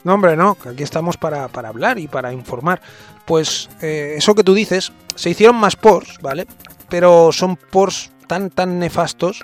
No, 0.02 0.14
hombre, 0.14 0.34
no, 0.34 0.56
aquí 0.66 0.82
estamos 0.82 1.18
para, 1.18 1.48
para 1.48 1.68
hablar 1.68 1.98
y 1.98 2.08
para 2.08 2.32
informar. 2.32 2.80
Pues 3.26 3.68
eh, 3.82 4.14
eso 4.16 4.34
que 4.34 4.42
tú 4.42 4.54
dices, 4.54 4.92
se 5.14 5.30
hicieron 5.30 5.56
más 5.56 5.76
ports, 5.76 6.18
¿vale? 6.22 6.46
Pero 6.88 7.30
son 7.30 7.56
ports 7.56 8.10
tan, 8.26 8.48
tan 8.48 8.78
nefastos 8.78 9.42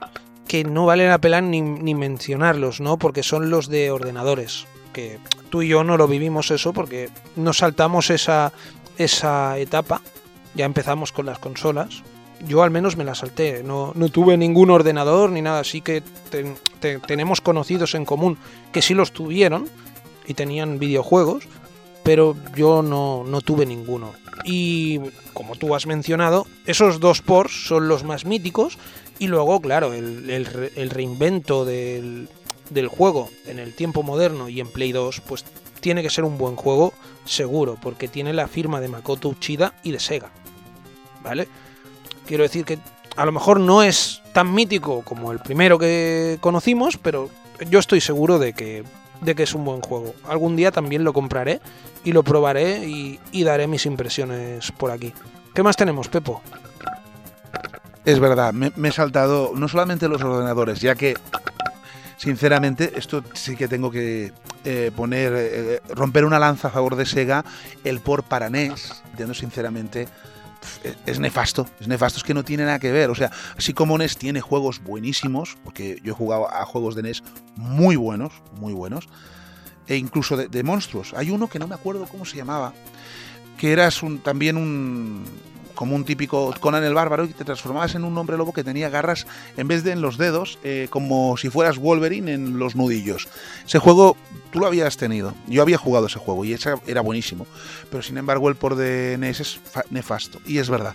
que 0.48 0.64
no 0.64 0.86
vale 0.86 1.06
la 1.06 1.18
pena 1.18 1.42
ni, 1.42 1.60
ni 1.60 1.94
mencionarlos, 1.94 2.80
¿no? 2.80 2.96
Porque 2.96 3.22
son 3.22 3.50
los 3.50 3.68
de 3.68 3.90
ordenadores. 3.90 4.66
Que 4.94 5.20
tú 5.50 5.60
y 5.60 5.68
yo 5.68 5.84
no 5.84 5.98
lo 5.98 6.08
vivimos 6.08 6.50
eso 6.50 6.72
porque 6.72 7.10
nos 7.36 7.58
saltamos 7.58 8.08
esa, 8.08 8.52
esa 8.96 9.58
etapa. 9.58 10.00
Ya 10.54 10.64
empezamos 10.64 11.12
con 11.12 11.26
las 11.26 11.38
consolas. 11.38 12.02
Yo 12.46 12.62
al 12.62 12.70
menos 12.70 12.96
me 12.96 13.04
la 13.04 13.14
salté. 13.14 13.62
No, 13.62 13.92
no 13.94 14.08
tuve 14.08 14.36
ningún 14.36 14.70
ordenador 14.70 15.30
ni 15.30 15.42
nada. 15.42 15.60
Así 15.60 15.80
que 15.80 16.02
ten- 16.30 16.56
te- 16.80 16.98
tenemos 16.98 17.40
conocidos 17.40 17.94
en 17.94 18.04
común 18.04 18.38
que 18.72 18.82
sí 18.82 18.94
los 18.94 19.12
tuvieron 19.12 19.68
y 20.26 20.34
tenían 20.34 20.78
videojuegos. 20.78 21.44
Pero 22.02 22.34
yo 22.56 22.82
no, 22.82 23.24
no 23.26 23.40
tuve 23.42 23.66
ninguno. 23.66 24.12
Y 24.44 24.98
como 25.34 25.54
tú 25.54 25.74
has 25.74 25.86
mencionado, 25.86 26.46
esos 26.64 26.98
dos 26.98 27.20
ports 27.20 27.66
son 27.66 27.88
los 27.88 28.04
más 28.04 28.24
míticos. 28.24 28.78
Y 29.18 29.26
luego, 29.26 29.60
claro, 29.60 29.92
el, 29.92 30.30
el 30.30 30.46
re- 30.46 30.72
el 30.76 30.88
reinvento 30.88 31.66
del 31.66 32.26
juego 32.88 33.28
en 33.46 33.58
el 33.58 33.74
tiempo 33.74 34.02
moderno 34.02 34.48
y 34.48 34.60
en 34.60 34.68
Play 34.68 34.92
2, 34.92 35.20
pues 35.20 35.44
tiene 35.80 36.02
que 36.02 36.08
ser 36.10 36.24
un 36.24 36.38
buen 36.38 36.56
juego, 36.56 36.94
seguro, 37.26 37.76
porque 37.82 38.08
tiene 38.08 38.32
la 38.32 38.48
firma 38.48 38.80
de 38.80 38.88
Makoto 38.88 39.28
Uchida 39.28 39.74
y 39.82 39.92
de 39.92 40.00
Sega. 40.00 40.30
¿Vale? 41.22 41.48
Quiero 42.26 42.42
decir 42.42 42.64
que 42.64 42.78
a 43.16 43.24
lo 43.24 43.32
mejor 43.32 43.60
no 43.60 43.82
es 43.82 44.22
tan 44.32 44.52
mítico 44.52 45.02
como 45.02 45.32
el 45.32 45.40
primero 45.40 45.78
que 45.78 46.38
conocimos, 46.40 46.96
pero 46.96 47.28
yo 47.68 47.78
estoy 47.78 48.00
seguro 48.00 48.38
de 48.38 48.52
que, 48.52 48.84
de 49.20 49.34
que 49.34 49.42
es 49.42 49.54
un 49.54 49.64
buen 49.64 49.80
juego. 49.80 50.14
Algún 50.28 50.56
día 50.56 50.70
también 50.70 51.04
lo 51.04 51.12
compraré 51.12 51.60
y 52.04 52.12
lo 52.12 52.22
probaré 52.22 52.86
y, 52.86 53.44
daré 53.44 53.66
mis 53.66 53.86
impresiones 53.86 54.72
por 54.72 54.90
aquí. 54.90 55.12
¿Qué 55.54 55.62
más 55.62 55.76
tenemos, 55.76 56.08
Pepo? 56.08 56.42
Es 58.04 58.18
verdad, 58.18 58.52
me, 58.52 58.72
he 58.88 58.92
saltado 58.92 59.52
no 59.54 59.68
solamente 59.68 60.08
los 60.08 60.22
ordenadores, 60.22 60.80
ya 60.80 60.94
que, 60.94 61.14
sinceramente, 62.16 62.92
esto 62.96 63.22
sí 63.34 63.56
que 63.56 63.68
tengo 63.68 63.90
que 63.90 64.32
eh, 64.64 64.90
poner, 64.96 65.32
eh, 65.36 65.80
romper 65.90 66.24
una 66.24 66.38
lanza 66.38 66.68
a 66.68 66.70
favor 66.70 66.96
de 66.96 67.04
Sega, 67.04 67.44
el 67.84 68.00
por 68.00 68.22
para 68.22 68.48
NES, 68.48 69.02
entiendo 69.10 69.34
sinceramente, 69.34 70.08
es- 71.06 71.18
nefasto, 71.18 71.66
es 71.80 71.88
nefasto, 71.88 72.18
es 72.18 72.24
que 72.24 72.34
no 72.34 72.44
tiene 72.44 72.64
nada 72.64 72.78
que 72.78 72.90
ver, 72.92 73.10
o 73.10 73.14
sea, 73.14 73.30
así 73.56 73.72
como 73.72 73.96
NES 73.98 74.16
tiene 74.16 74.40
juegos 74.40 74.82
buenísimos, 74.82 75.56
porque 75.64 75.98
yo 76.02 76.12
he 76.12 76.16
jugado 76.16 76.52
a 76.52 76.64
juegos 76.64 76.94
de 76.94 77.02
NES 77.02 77.22
muy 77.56 77.96
buenos, 77.96 78.32
muy 78.60 78.72
buenos, 78.72 79.08
e 79.86 79.96
incluso 79.96 80.36
de, 80.36 80.48
de 80.48 80.62
monstruos, 80.62 81.12
hay 81.16 81.30
uno 81.30 81.48
que 81.48 81.58
no 81.58 81.66
me 81.68 81.74
acuerdo 81.74 82.06
cómo 82.10 82.24
se 82.24 82.36
llamaba, 82.36 82.72
que 83.58 83.72
eras 83.72 84.02
un, 84.02 84.18
también 84.20 84.56
un, 84.56 85.24
como 85.74 85.96
un 85.96 86.04
típico 86.04 86.54
Conan 86.60 86.84
el 86.84 86.94
Bárbaro 86.94 87.24
y 87.24 87.28
te 87.32 87.44
transformabas 87.44 87.94
en 87.94 88.04
un 88.04 88.16
hombre 88.18 88.36
lobo 88.36 88.52
que 88.52 88.62
tenía 88.64 88.88
garras 88.90 89.26
en 89.56 89.66
vez 89.68 89.82
de 89.82 89.92
en 89.92 90.00
los 90.02 90.16
dedos, 90.18 90.58
eh, 90.62 90.88
como 90.90 91.36
si 91.36 91.48
fueras 91.50 91.78
Wolverine 91.78 92.32
en 92.32 92.58
los 92.58 92.76
nudillos. 92.76 93.28
Ese 93.66 93.78
juego 93.78 94.16
tú 94.52 94.58
lo 94.60 94.66
habías 94.66 94.96
tenido, 94.96 95.34
yo 95.46 95.62
había 95.62 95.78
jugado 95.78 96.06
ese 96.06 96.18
juego 96.18 96.44
y 96.44 96.52
ese 96.52 96.74
era 96.86 97.00
buenísimo, 97.00 97.46
pero 97.90 98.02
sin 98.02 98.18
embargo 98.18 98.48
el 98.48 98.56
por 98.56 98.74
de 98.76 99.16
NES 99.18 99.40
es 99.40 99.58
fa- 99.58 99.84
nefasto 99.90 100.40
y 100.46 100.58
es 100.58 100.68
verdad. 100.70 100.94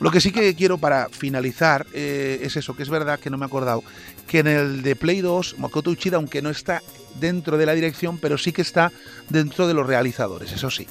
Lo 0.00 0.10
que 0.10 0.20
sí 0.20 0.32
que 0.32 0.54
quiero 0.56 0.78
para 0.78 1.08
finalizar 1.10 1.86
eh, 1.92 2.40
es 2.42 2.56
eso, 2.56 2.74
que 2.74 2.82
es 2.82 2.88
verdad 2.88 3.20
que 3.20 3.30
no 3.30 3.38
me 3.38 3.44
he 3.44 3.46
acordado, 3.46 3.84
que 4.26 4.40
en 4.40 4.48
el 4.48 4.82
de 4.82 4.96
Play 4.96 5.20
2, 5.20 5.58
Makoto 5.58 5.90
Uchida, 5.90 6.16
aunque 6.16 6.42
no 6.42 6.50
está 6.50 6.82
dentro 7.20 7.56
de 7.56 7.66
la 7.66 7.72
dirección, 7.74 8.18
pero 8.18 8.36
sí 8.36 8.52
que 8.52 8.62
está 8.62 8.90
dentro 9.28 9.68
de 9.68 9.74
los 9.74 9.86
realizadores, 9.86 10.52
eso 10.52 10.70
sí 10.70 10.86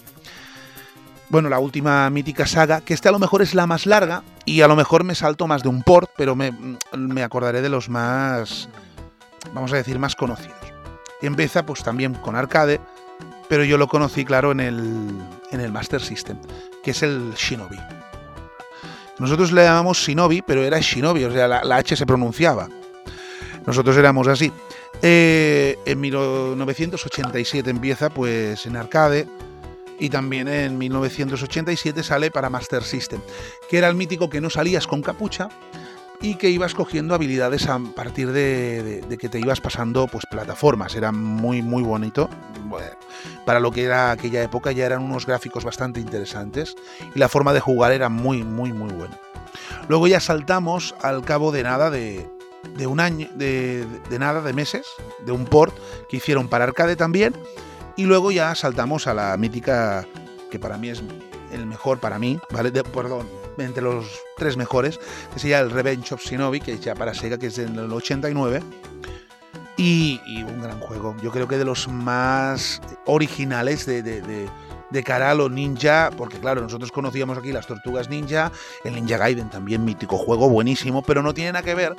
bueno, 1.29 1.47
la 1.47 1.59
última 1.59 2.09
mítica 2.09 2.45
saga, 2.45 2.81
que 2.81 2.93
esta 2.93 3.07
a 3.07 3.13
lo 3.13 3.17
mejor 3.19 3.41
es 3.41 3.53
la 3.55 3.65
más 3.65 3.85
larga 3.85 4.21
y 4.43 4.59
a 4.61 4.67
lo 4.67 4.75
mejor 4.75 5.05
me 5.05 5.15
salto 5.15 5.47
más 5.47 5.63
de 5.63 5.69
un 5.69 5.81
port, 5.81 6.09
pero 6.17 6.35
me 6.35 7.23
acordaré 7.23 7.61
de 7.61 7.69
los 7.69 7.87
más, 7.87 8.67
vamos 9.53 9.71
a 9.71 9.77
decir, 9.77 9.97
más 9.97 10.13
conocidos. 10.13 10.60
Empieza 11.21 11.65
pues 11.65 11.83
también 11.83 12.13
con 12.15 12.35
arcade, 12.35 12.79
pero 13.47 13.63
yo 13.63 13.77
lo 13.77 13.87
conocí, 13.87 14.25
claro, 14.25 14.51
en 14.51 14.59
el, 14.59 15.11
en 15.51 15.59
el 15.59 15.71
Master 15.71 16.01
System, 16.01 16.37
que 16.83 16.91
es 16.91 17.03
el 17.03 17.33
Shinobi. 17.35 17.77
Nosotros 19.19 19.51
le 19.51 19.63
llamamos 19.63 19.97
Shinobi, 19.97 20.41
pero 20.41 20.63
era 20.63 20.79
Shinobi, 20.79 21.25
o 21.25 21.31
sea, 21.31 21.47
la, 21.47 21.63
la 21.63 21.75
H 21.77 21.95
se 21.95 22.05
pronunciaba. 22.05 22.67
Nosotros 23.65 23.95
éramos 23.97 24.27
así. 24.27 24.51
Eh, 25.01 25.77
en 25.85 25.99
1987 25.99 27.69
empieza 27.69 28.09
pues 28.09 28.65
en 28.65 28.75
arcade 28.75 29.27
y 29.99 30.09
también 30.09 30.47
en 30.47 30.77
1987 30.77 32.03
sale 32.03 32.31
para 32.31 32.49
Master 32.49 32.83
System, 32.83 33.21
que 33.69 33.77
era 33.77 33.87
el 33.87 33.95
mítico 33.95 34.29
que 34.29 34.41
no 34.41 34.49
salías 34.49 34.85
con 34.85 35.01
capucha 35.01 35.49
y 36.21 36.35
que 36.35 36.49
ibas 36.49 36.73
cogiendo 36.75 37.15
habilidades 37.15 37.67
a 37.67 37.79
partir 37.95 38.31
de, 38.31 39.03
que 39.19 39.29
te 39.29 39.39
ibas 39.39 39.59
pasando 39.61 40.07
pues 40.07 40.25
plataformas. 40.29 40.95
Era 40.95 41.11
muy 41.11 41.61
muy 41.61 41.83
bonito. 41.83 42.29
Para 43.45 43.59
lo 43.59 43.71
que 43.71 43.83
era 43.83 44.11
aquella 44.11 44.41
época 44.43 44.71
ya 44.71 44.85
eran 44.85 45.01
unos 45.01 45.25
gráficos 45.25 45.63
bastante 45.63 45.99
interesantes 45.99 46.75
y 47.15 47.19
la 47.19 47.27
forma 47.27 47.53
de 47.53 47.59
jugar 47.59 47.91
era 47.91 48.09
muy 48.09 48.43
muy 48.43 48.71
muy 48.71 48.91
buena. 48.93 49.17
Luego 49.89 50.07
ya 50.07 50.19
saltamos 50.19 50.95
al 51.01 51.23
cabo 51.23 51.51
de 51.51 51.63
nada 51.63 51.89
de, 51.89 52.29
de 52.77 52.87
un 52.87 52.99
año, 52.99 53.27
de, 53.35 53.85
de 54.09 54.19
nada 54.19 54.41
de 54.41 54.53
meses, 54.53 54.85
de 55.25 55.31
un 55.31 55.45
port 55.45 55.75
que 56.09 56.17
hicieron 56.17 56.47
para 56.47 56.63
arcade 56.65 56.95
también 56.95 57.33
y 57.97 58.03
luego 58.05 58.31
ya 58.31 58.55
saltamos 58.55 59.07
a 59.07 59.13
la 59.13 59.35
mítica, 59.37 60.05
que 60.49 60.59
para 60.59 60.77
mí 60.77 60.89
es 60.89 61.03
el 61.51 61.65
mejor 61.65 61.99
para 61.99 62.17
mí, 62.19 62.39
¿vale? 62.51 62.71
De- 62.71 62.83
perdón, 62.83 63.27
entre 63.65 63.83
los 63.83 64.05
tres 64.37 64.57
mejores, 64.57 64.99
que 65.33 65.39
sería 65.39 65.59
el 65.59 65.71
Revenge 65.71 66.13
of 66.13 66.21
Shinobi, 66.21 66.59
que 66.59 66.73
es 66.73 66.81
ya 66.81 66.95
para 66.95 67.13
Sega, 67.13 67.37
que 67.37 67.47
es 67.47 67.55
del 67.55 67.91
89. 67.91 68.61
Y, 69.77 70.19
un 70.43 70.61
gran 70.61 70.79
juego. 70.79 71.15
Yo 71.23 71.31
creo 71.31 71.47
que 71.47 71.57
de 71.57 71.65
los 71.65 71.87
más 71.87 72.81
originales 73.05 73.85
de, 73.85 74.03
de, 74.03 74.21
de, 74.21 75.49
ninja, 75.49 76.11
porque 76.15 76.37
claro, 76.37 76.61
nosotros 76.61 76.91
conocíamos 76.91 77.37
aquí 77.37 77.51
las 77.51 77.65
tortugas 77.65 78.09
ninja, 78.09 78.51
el 78.83 78.93
Ninja 78.93 79.17
Gaiden 79.17 79.49
también 79.49 79.83
mítico 79.83 80.17
juego, 80.17 80.49
buenísimo, 80.49 81.01
pero 81.01 81.23
no 81.23 81.33
tiene 81.33 81.53
nada 81.53 81.63
que 81.63 81.73
ver 81.73 81.95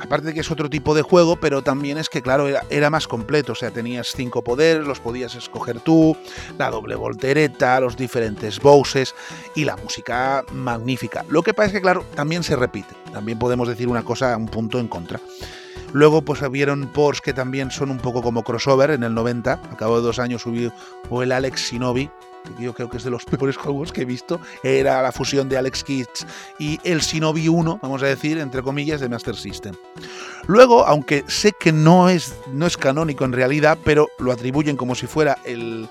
aparte 0.00 0.28
de 0.28 0.34
que 0.34 0.40
es 0.40 0.50
otro 0.50 0.70
tipo 0.70 0.94
de 0.94 1.02
juego, 1.02 1.36
pero 1.36 1.62
también 1.62 1.98
es 1.98 2.08
que, 2.08 2.22
claro, 2.22 2.48
era, 2.70 2.90
más 2.90 3.08
completo. 3.08 3.52
O 3.52 3.54
sea, 3.54 3.70
tenías 3.70 4.12
cinco 4.14 4.42
poderes, 4.42 4.86
los 4.86 5.00
podías 5.00 5.34
escoger 5.34 5.80
tú, 5.80 6.16
la 6.58 6.70
doble 6.70 6.94
voltereta, 6.94 7.80
los 7.80 7.96
diferentes 7.96 8.60
bosses 8.60 9.14
y 9.54 9.64
la 9.64 9.76
música 9.76 10.44
magnífica. 10.52 11.24
Lo 11.28 11.42
que 11.42 11.54
pasa 11.54 11.68
es 11.68 11.72
que, 11.74 11.82
claro, 11.82 12.04
también 12.14 12.42
se 12.42 12.56
repite. 12.56 12.94
También 13.12 13.38
podemos 13.38 13.68
decir 13.68 13.88
una 13.88 14.04
cosa, 14.04 14.36
un 14.36 14.48
punto 14.48 14.78
en 14.78 14.88
contra. 14.88 15.20
Luego, 15.92 16.22
pues 16.22 16.48
vieron 16.50 16.88
ports 16.88 17.20
que 17.20 17.32
también 17.32 17.70
son 17.70 17.90
un 17.90 17.98
poco 17.98 18.20
como 18.20 18.42
crossover 18.42 18.90
en 18.90 19.04
el 19.04 19.14
90. 19.14 19.52
Al 19.70 19.76
cabo 19.76 19.96
de 19.96 20.02
dos 20.02 20.18
años 20.18 20.42
subió 20.42 20.72
el 21.22 21.32
Alex 21.32 21.70
Shinobi, 21.70 22.10
yo 22.58 22.74
creo 22.74 22.88
que 22.88 22.98
es 22.98 23.04
de 23.04 23.10
los 23.10 23.24
peores 23.24 23.56
juegos 23.56 23.92
que 23.92 24.02
he 24.02 24.04
visto. 24.04 24.40
Era 24.62 25.02
la 25.02 25.12
fusión 25.12 25.48
de 25.48 25.56
Alex 25.56 25.84
Kids 25.84 26.26
y 26.58 26.78
el 26.84 27.00
Shinobi 27.00 27.48
1, 27.48 27.78
vamos 27.82 28.02
a 28.02 28.06
decir, 28.06 28.38
entre 28.38 28.62
comillas, 28.62 29.00
de 29.00 29.08
Master 29.08 29.36
System. 29.36 29.74
Luego, 30.46 30.86
aunque 30.86 31.24
sé 31.26 31.52
que 31.58 31.72
no 31.72 32.08
es, 32.08 32.34
no 32.52 32.66
es 32.66 32.76
canónico 32.76 33.24
en 33.24 33.32
realidad, 33.32 33.78
pero 33.84 34.08
lo 34.18 34.32
atribuyen 34.32 34.76
como 34.76 34.94
si 34.94 35.06
fuera 35.06 35.38
el, 35.44 35.88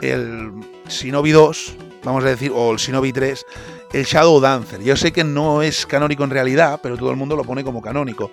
el 0.00 0.52
Shinobi 0.88 1.32
2, 1.32 1.76
vamos 2.04 2.24
a 2.24 2.28
decir, 2.28 2.52
o 2.54 2.72
el 2.72 2.78
Shinobi 2.78 3.12
3, 3.12 3.46
el 3.92 4.04
Shadow 4.04 4.40
Dancer. 4.40 4.82
Yo 4.82 4.96
sé 4.96 5.12
que 5.12 5.24
no 5.24 5.62
es 5.62 5.86
canónico 5.86 6.24
en 6.24 6.30
realidad, 6.30 6.80
pero 6.82 6.96
todo 6.96 7.10
el 7.10 7.16
mundo 7.16 7.36
lo 7.36 7.44
pone 7.44 7.64
como 7.64 7.82
canónico. 7.82 8.30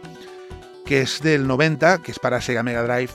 Que 0.86 1.02
es 1.02 1.22
del 1.22 1.48
90, 1.48 2.00
que 2.00 2.12
es 2.12 2.20
para 2.20 2.42
Sega 2.42 2.64
Mega 2.64 2.84
Drive. 2.84 3.12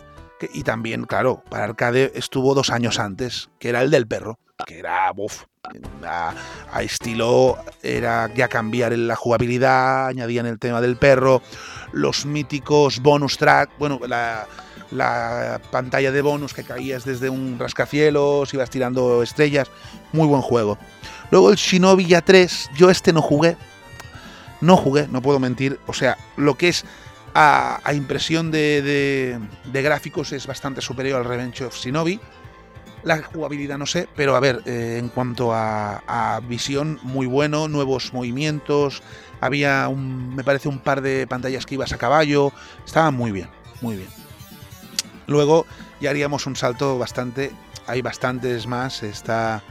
Y 0.52 0.62
también, 0.62 1.04
claro, 1.04 1.42
para 1.48 1.64
arcade 1.64 2.12
estuvo 2.14 2.54
dos 2.54 2.70
años 2.70 2.98
antes, 2.98 3.50
que 3.58 3.68
era 3.68 3.82
el 3.82 3.90
del 3.90 4.06
perro, 4.06 4.38
que 4.66 4.78
era, 4.78 5.12
uff, 5.16 5.44
a, 6.06 6.82
estilo, 6.82 7.58
era 7.82 8.32
ya 8.34 8.48
cambiar 8.48 8.96
la 8.96 9.16
jugabilidad, 9.16 10.08
añadían 10.08 10.46
el 10.46 10.58
tema 10.58 10.80
del 10.80 10.96
perro, 10.96 11.42
los 11.92 12.26
míticos 12.26 13.00
bonus 13.00 13.38
track, 13.38 13.70
bueno, 13.78 14.00
la, 14.06 14.46
la 14.90 15.60
pantalla 15.70 16.12
de 16.12 16.22
bonus 16.22 16.54
que 16.54 16.64
caías 16.64 17.04
desde 17.04 17.30
un 17.30 17.58
rascacielos, 17.58 18.52
ibas 18.54 18.70
tirando 18.70 19.22
estrellas, 19.22 19.70
muy 20.12 20.26
buen 20.26 20.42
juego. 20.42 20.78
Luego 21.30 21.50
el 21.50 21.56
Shinobi 21.56 22.06
ya 22.06 22.20
3, 22.20 22.70
yo 22.76 22.90
este 22.90 23.12
no 23.12 23.22
jugué, 23.22 23.56
no 24.60 24.76
jugué, 24.76 25.08
no 25.08 25.22
puedo 25.22 25.40
mentir, 25.40 25.80
o 25.86 25.92
sea, 25.92 26.16
lo 26.36 26.54
que 26.54 26.68
es 26.68 26.84
a, 27.34 27.92
impresión 27.94 28.50
de 28.50 29.38
gráficos 29.72 30.32
es 30.32 30.46
bastante 30.46 30.80
superior 30.80 31.20
al 31.20 31.28
Revenge 31.28 31.64
of 31.64 31.76
Shinobi. 31.76 32.20
La 33.02 33.22
jugabilidad 33.22 33.76
no 33.76 33.84
sé, 33.84 34.08
pero 34.16 34.34
a 34.34 34.40
ver, 34.40 34.62
eh, 34.64 34.96
en 34.98 35.10
cuanto 35.10 35.52
a, 35.52 36.02
a 36.06 36.40
visión, 36.40 36.98
muy 37.02 37.26
bueno, 37.26 37.68
nuevos 37.68 38.14
movimientos, 38.14 39.02
había 39.42 39.88
un, 39.88 40.34
me 40.34 40.42
parece 40.42 40.70
un 40.70 40.78
par 40.78 41.02
de 41.02 41.26
pantallas 41.26 41.66
que 41.66 41.74
ibas 41.74 41.92
a 41.92 41.98
caballo, 41.98 42.50
estaba 42.86 43.10
muy 43.10 43.30
bien, 43.30 43.50
muy 43.82 43.96
bien. 43.96 44.08
Luego 45.26 45.66
ya 46.00 46.10
haríamos 46.10 46.46
un 46.46 46.56
salto 46.56 46.98
bastante. 46.98 47.52
Hay 47.86 48.02
bastantes 48.02 48.66
más. 48.66 49.02
Está 49.02 49.62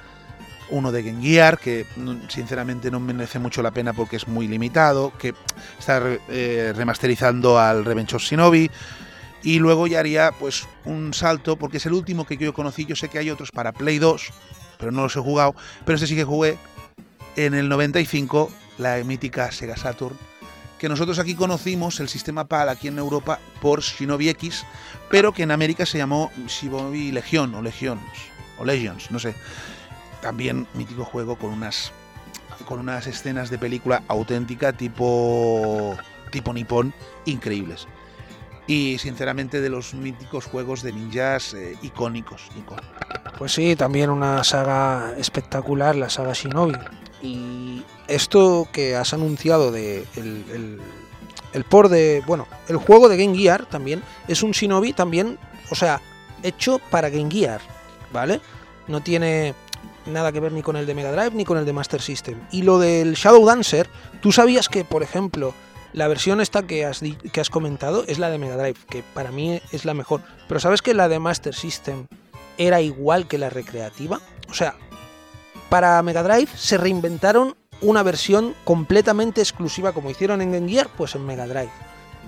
uno 0.70 0.92
de 0.92 1.04
Game 1.04 1.58
que 1.62 1.86
sinceramente 2.30 2.92
no 2.92 3.00
merece 3.00 3.40
mucho 3.40 3.62
la 3.62 3.72
pena 3.72 3.94
porque 3.94 4.16
es 4.16 4.28
muy 4.28 4.48
limitado, 4.48 5.14
que 5.18 5.34
está 5.80 6.02
eh, 6.30 6.74
remasterizando 6.76 7.60
al 7.60 7.86
Revenge 7.86 8.16
of 8.16 8.24
Shinobi. 8.24 8.70
Y 9.44 9.60
luego 9.60 9.88
ya 9.88 10.00
haría 10.00 10.32
pues 10.32 10.68
un 10.86 11.14
salto, 11.14 11.58
porque 11.58 11.78
es 11.78 11.86
el 11.86 11.94
último 11.94 12.26
que 12.26 12.38
yo 12.38 12.54
conocí. 12.54 12.86
Yo 12.86 12.96
sé 12.96 13.10
que 13.10 13.20
hay 13.20 13.30
otros 13.30 13.52
para 13.52 13.74
Play 13.74 14.00
2, 14.00 14.30
pero 14.78 14.92
no 14.92 15.04
los 15.04 15.16
he 15.16 15.20
jugado. 15.20 15.54
Pero 15.86 15.98
ese 15.98 16.08
sí 16.08 16.16
que 16.16 16.24
jugué 16.24 16.58
en 17.36 17.54
el 17.54 17.68
95, 17.68 18.50
la 18.78 19.04
mítica 19.04 19.52
Sega 19.52 19.76
Saturn. 19.76 20.18
Que 20.80 20.88
nosotros 20.88 21.20
aquí 21.20 21.36
conocimos 21.36 22.00
el 22.00 22.10
sistema 22.10 22.46
PAL 22.46 22.70
aquí 22.70 22.88
en 22.88 22.98
Europa 22.98 23.40
por 23.62 23.82
Shinobi 23.82 24.30
X, 24.30 24.66
pero 25.10 25.34
que 25.34 25.44
en 25.44 25.52
América 25.52 25.86
se 25.86 25.98
llamó 25.98 26.32
Shinobi 26.48 27.12
Legion 27.12 27.54
o 27.56 27.62
Legions 27.62 28.02
o 28.58 28.66
Legions, 28.66 29.10
no 29.10 29.20
sé 29.20 29.34
también 30.24 30.66
mítico 30.74 31.04
juego 31.04 31.36
con 31.36 31.52
unas 31.52 31.92
con 32.66 32.80
unas 32.80 33.06
escenas 33.08 33.50
de 33.50 33.58
película 33.60 34.04
auténtica 34.08 34.72
tipo 34.72 35.98
tipo 36.32 36.54
nipón 36.54 36.94
increíbles 37.26 37.88
y 38.66 38.98
sinceramente 38.98 39.60
de 39.60 39.70
los 39.70 39.94
míticos 39.94 40.46
juegos 40.46 40.82
de 40.82 40.94
ninjas 40.94 41.54
eh, 41.54 41.78
icónicos, 41.82 42.50
Pues 43.38 43.52
sí, 43.52 43.76
también 43.76 44.10
una 44.10 44.42
saga 44.46 45.14
espectacular, 45.18 45.98
la 45.98 46.10
saga 46.10 46.32
Shinobi. 46.32 46.78
Y 47.22 47.84
esto 48.08 48.70
que 48.72 48.96
has 48.96 49.14
anunciado 49.14 49.72
de 49.72 50.06
el, 50.16 50.46
el, 50.54 50.82
el 51.52 51.64
por 51.66 51.90
de, 51.90 52.24
bueno, 52.26 52.48
el 52.70 52.78
juego 52.78 53.10
de 53.10 53.18
Game 53.18 53.38
Gear 53.38 53.66
también 53.66 54.02
es 54.30 54.44
un 54.44 54.52
Shinobi 54.52 54.94
también, 54.94 55.38
o 55.70 55.76
sea, 55.76 56.00
hecho 56.42 56.80
para 56.90 57.10
Game 57.10 57.30
Gear, 57.30 57.60
¿vale? 58.14 58.40
No 58.88 59.02
tiene 59.02 59.56
nada 60.06 60.32
que 60.32 60.40
ver 60.40 60.52
ni 60.52 60.62
con 60.62 60.76
el 60.76 60.86
de 60.86 60.96
Mega 60.96 61.12
Drive 61.12 61.32
ni 61.36 61.46
con 61.46 61.58
el 61.58 61.66
de 61.66 61.74
Master 61.74 62.02
System. 62.02 62.40
Y 62.52 62.64
lo 62.64 62.80
del 62.80 63.14
Shadow 63.14 63.46
Dancer, 63.46 63.90
tú 64.22 64.32
sabías 64.32 64.70
que, 64.70 64.84
por 64.84 65.04
ejemplo, 65.04 65.54
la 65.94 66.08
versión 66.08 66.42
esta 66.42 66.64
que 66.64 66.86
has, 66.86 67.02
que 67.02 67.42
has 67.42 67.50
comentado 67.50 68.04
es 68.08 68.20
la 68.20 68.30
de 68.30 68.38
Mega 68.38 68.58
Drive, 68.58 68.80
que 68.90 69.04
para 69.14 69.32
mí 69.32 69.62
es 69.72 69.86
la 69.86 69.94
mejor. 69.94 70.22
Pero 70.48 70.60
¿sabes 70.60 70.82
que 70.82 70.94
la 70.94 71.08
de 71.08 71.20
Master 71.20 71.54
System 71.54 72.08
era 72.58 72.82
igual 72.82 73.28
que 73.28 73.38
la 73.38 73.50
recreativa? 73.50 74.20
O 74.50 74.54
sea, 74.54 74.76
para 75.70 76.02
Mega 76.02 76.24
Drive 76.24 76.50
se 76.56 76.78
reinventaron 76.78 77.56
una 77.82 78.04
versión 78.04 78.56
completamente 78.64 79.42
exclusiva 79.42 79.92
como 79.92 80.10
hicieron 80.10 80.42
en 80.42 80.52
Game 80.52 80.70
Gear, 80.70 80.90
pues 80.98 81.16
en 81.16 81.26
Mega 81.26 81.48
Drive. 81.48 81.72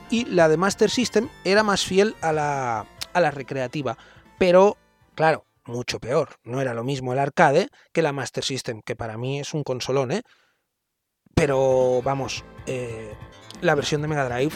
Y 0.10 0.26
la 0.26 0.48
de 0.48 0.58
Master 0.58 0.90
System 0.90 1.30
era 1.44 1.64
más 1.64 1.84
fiel 1.84 2.16
a 2.22 2.32
la, 2.32 2.86
a 3.14 3.22
la 3.22 3.32
recreativa. 3.32 3.98
Pero, 4.38 4.78
claro, 5.16 5.45
mucho 5.66 6.00
peor. 6.00 6.38
No 6.44 6.62
era 6.62 6.74
lo 6.74 6.84
mismo 6.84 7.14
el 7.14 7.20
arcade 7.20 7.70
que 7.92 8.02
la 8.02 8.14
Master 8.14 8.44
System, 8.44 8.82
que 8.82 8.96
para 8.96 9.18
mí 9.18 9.40
es 9.40 9.54
un 9.54 9.64
consolón, 9.64 10.12
¿eh? 10.12 10.24
Pero 11.34 12.02
vamos, 12.04 12.46
eh, 12.66 13.14
la 13.62 13.76
versión 13.76 14.02
de 14.02 14.08
Mega 14.08 14.30
Drive, 14.30 14.56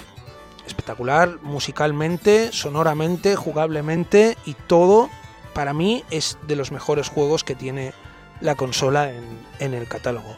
espectacular, 0.66 1.42
musicalmente, 1.42 2.52
sonoramente, 2.52 3.36
jugablemente 3.36 4.38
y 4.46 4.54
todo, 4.54 5.10
para 5.54 5.74
mí 5.74 6.04
es 6.10 6.38
de 6.48 6.56
los 6.56 6.72
mejores 6.72 7.10
juegos 7.10 7.44
que 7.44 7.56
tiene 7.56 7.94
la 8.40 8.56
consola 8.56 9.12
en, 9.12 9.26
en 9.60 9.74
el 9.74 9.88
catálogo. 9.88 10.38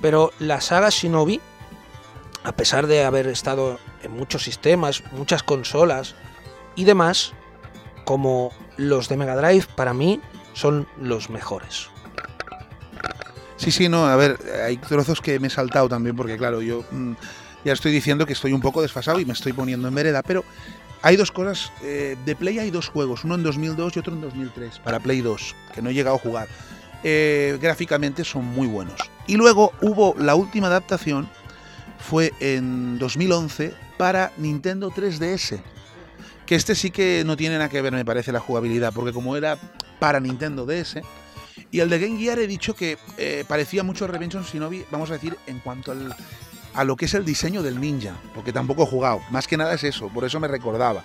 Pero 0.00 0.32
la 0.38 0.60
saga 0.60 0.90
Shinobi, 0.90 1.40
a 2.44 2.52
pesar 2.52 2.86
de 2.86 3.04
haber 3.04 3.26
estado 3.26 3.80
en 4.02 4.12
muchos 4.12 4.44
sistemas, 4.44 5.02
muchas 5.12 5.42
consolas 5.42 6.14
y 6.76 6.84
demás, 6.84 7.32
como 8.04 8.52
los 8.76 9.08
de 9.08 9.16
Mega 9.16 9.36
Drive 9.36 9.66
para 9.76 9.94
mí 9.94 10.20
son 10.52 10.86
los 11.00 11.30
mejores. 11.30 11.88
Sí, 13.56 13.70
sí, 13.70 13.88
no, 13.88 14.06
a 14.06 14.16
ver, 14.16 14.38
hay 14.66 14.76
trozos 14.76 15.20
que 15.20 15.38
me 15.38 15.46
he 15.46 15.50
saltado 15.50 15.88
también 15.88 16.16
porque 16.16 16.36
claro, 16.36 16.60
yo 16.60 16.84
mm, 16.90 17.12
ya 17.64 17.72
estoy 17.72 17.92
diciendo 17.92 18.26
que 18.26 18.32
estoy 18.32 18.52
un 18.52 18.60
poco 18.60 18.82
desfasado 18.82 19.20
y 19.20 19.24
me 19.24 19.32
estoy 19.32 19.52
poniendo 19.52 19.88
en 19.88 19.94
vereda, 19.94 20.22
pero 20.22 20.44
hay 21.02 21.16
dos 21.16 21.30
cosas, 21.30 21.70
eh, 21.82 22.16
de 22.24 22.36
Play 22.36 22.58
hay 22.58 22.70
dos 22.70 22.88
juegos, 22.88 23.24
uno 23.24 23.34
en 23.34 23.42
2002 23.42 23.96
y 23.96 23.98
otro 23.98 24.14
en 24.14 24.22
2003, 24.22 24.78
para 24.80 25.00
Play 25.00 25.20
2, 25.20 25.54
que 25.74 25.82
no 25.82 25.90
he 25.90 25.94
llegado 25.94 26.16
a 26.16 26.18
jugar. 26.18 26.48
Eh, 27.02 27.58
gráficamente 27.60 28.24
son 28.24 28.46
muy 28.46 28.66
buenos. 28.66 28.98
Y 29.26 29.36
luego 29.36 29.72
hubo 29.82 30.14
la 30.18 30.34
última 30.34 30.68
adaptación, 30.68 31.28
fue 31.98 32.32
en 32.40 32.98
2011 32.98 33.74
para 33.98 34.32
Nintendo 34.38 34.90
3DS. 34.90 35.60
Que 36.46 36.54
este 36.54 36.74
sí 36.74 36.90
que 36.90 37.22
no 37.24 37.36
tiene 37.36 37.56
nada 37.56 37.68
que 37.68 37.80
ver, 37.80 37.92
me 37.92 38.04
parece, 38.04 38.32
la 38.32 38.40
jugabilidad, 38.40 38.92
porque 38.92 39.12
como 39.12 39.36
era 39.36 39.58
para 39.98 40.20
Nintendo 40.20 40.66
DS, 40.66 41.00
y 41.70 41.80
el 41.80 41.88
de 41.88 41.98
Game 41.98 42.18
Gear 42.18 42.38
he 42.38 42.46
dicho 42.46 42.74
que 42.74 42.98
eh, 43.16 43.44
parecía 43.48 43.82
mucho 43.82 44.06
Revenge 44.06 44.36
of 44.36 44.52
Shinobi, 44.52 44.84
vamos 44.90 45.10
a 45.10 45.14
decir, 45.14 45.36
en 45.46 45.58
cuanto 45.60 45.92
al, 45.92 46.14
a 46.74 46.84
lo 46.84 46.96
que 46.96 47.06
es 47.06 47.14
el 47.14 47.24
diseño 47.24 47.62
del 47.62 47.80
ninja, 47.80 48.14
porque 48.34 48.52
tampoco 48.52 48.82
he 48.82 48.86
jugado. 48.86 49.20
Más 49.30 49.46
que 49.46 49.56
nada 49.56 49.74
es 49.74 49.84
eso, 49.84 50.08
por 50.08 50.24
eso 50.24 50.40
me 50.40 50.48
recordaba. 50.48 51.02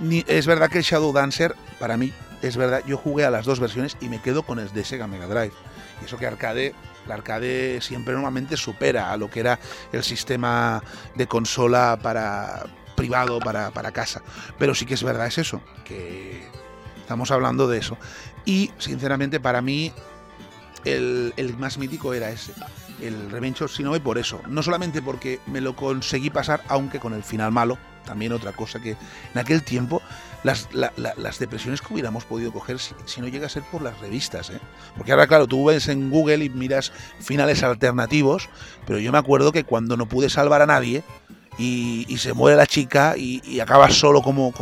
Ni, 0.00 0.24
es 0.28 0.46
verdad 0.46 0.70
que 0.70 0.78
el 0.78 0.84
Shadow 0.84 1.12
Dancer, 1.12 1.54
para 1.78 1.96
mí, 1.96 2.12
es 2.42 2.56
verdad, 2.56 2.82
yo 2.86 2.96
jugué 2.96 3.24
a 3.24 3.30
las 3.30 3.44
dos 3.44 3.58
versiones 3.58 3.96
y 4.00 4.08
me 4.08 4.20
quedo 4.20 4.44
con 4.44 4.60
el 4.60 4.72
de 4.72 4.84
Sega 4.84 5.08
Mega 5.08 5.26
Drive. 5.26 5.52
Y 6.00 6.04
eso 6.04 6.16
que 6.16 6.26
arcade, 6.26 6.74
la 7.08 7.14
arcade 7.14 7.80
siempre 7.80 8.14
normalmente 8.14 8.56
supera 8.56 9.12
a 9.12 9.16
lo 9.16 9.28
que 9.28 9.40
era 9.40 9.58
el 9.92 10.04
sistema 10.04 10.82
de 11.16 11.26
consola 11.26 11.98
para, 12.00 12.66
privado 12.98 13.38
para, 13.38 13.70
para 13.70 13.92
casa. 13.92 14.22
Pero 14.58 14.74
sí 14.74 14.84
que 14.84 14.94
es 14.94 15.02
verdad, 15.02 15.26
es 15.26 15.38
eso, 15.38 15.62
que 15.84 16.42
estamos 17.00 17.30
hablando 17.30 17.68
de 17.68 17.78
eso. 17.78 17.96
Y 18.44 18.72
sinceramente 18.78 19.40
para 19.40 19.62
mí 19.62 19.92
el, 20.84 21.32
el 21.36 21.56
más 21.56 21.78
mítico 21.78 22.12
era 22.12 22.30
ese, 22.30 22.52
el 23.00 23.30
Revenge 23.30 23.62
of 23.64 23.72
Shinobi 23.72 24.00
por 24.00 24.18
eso. 24.18 24.40
No 24.48 24.62
solamente 24.62 25.00
porque 25.00 25.40
me 25.46 25.60
lo 25.60 25.76
conseguí 25.76 26.30
pasar, 26.30 26.62
aunque 26.68 26.98
con 26.98 27.14
el 27.14 27.22
final 27.22 27.52
malo, 27.52 27.78
también 28.04 28.32
otra 28.32 28.52
cosa 28.52 28.80
que 28.80 28.92
en 28.92 29.38
aquel 29.38 29.62
tiempo 29.62 30.00
las, 30.42 30.68
la, 30.72 30.92
la, 30.96 31.12
las 31.16 31.38
depresiones 31.38 31.82
que 31.82 31.92
hubiéramos 31.92 32.24
podido 32.24 32.52
coger 32.52 32.78
si, 32.78 32.94
si, 33.04 33.20
no 33.20 33.28
llega 33.28 33.46
a 33.46 33.50
ser 33.50 33.62
por 33.64 33.82
las 33.82 33.98
revistas. 34.00 34.50
¿eh? 34.50 34.60
Porque 34.96 35.12
ahora, 35.12 35.26
claro, 35.26 35.46
tú 35.46 35.66
ves 35.66 35.88
en 35.88 36.10
Google 36.10 36.44
y 36.44 36.48
miras 36.48 36.92
finales 37.20 37.62
alternativos, 37.62 38.48
pero 38.86 38.98
yo 38.98 39.12
me 39.12 39.18
acuerdo 39.18 39.52
que 39.52 39.64
cuando 39.64 39.96
no 39.96 40.06
pude 40.06 40.30
salvar 40.30 40.62
a 40.62 40.66
nadie, 40.66 41.02
y, 41.58 42.06
y, 42.08 42.18
se 42.18 42.32
muere 42.32 42.56
la 42.56 42.66
chica 42.66 43.14
y, 43.16 43.60
acaba 43.60 43.90
solo 43.90 44.22
como, 44.22 44.52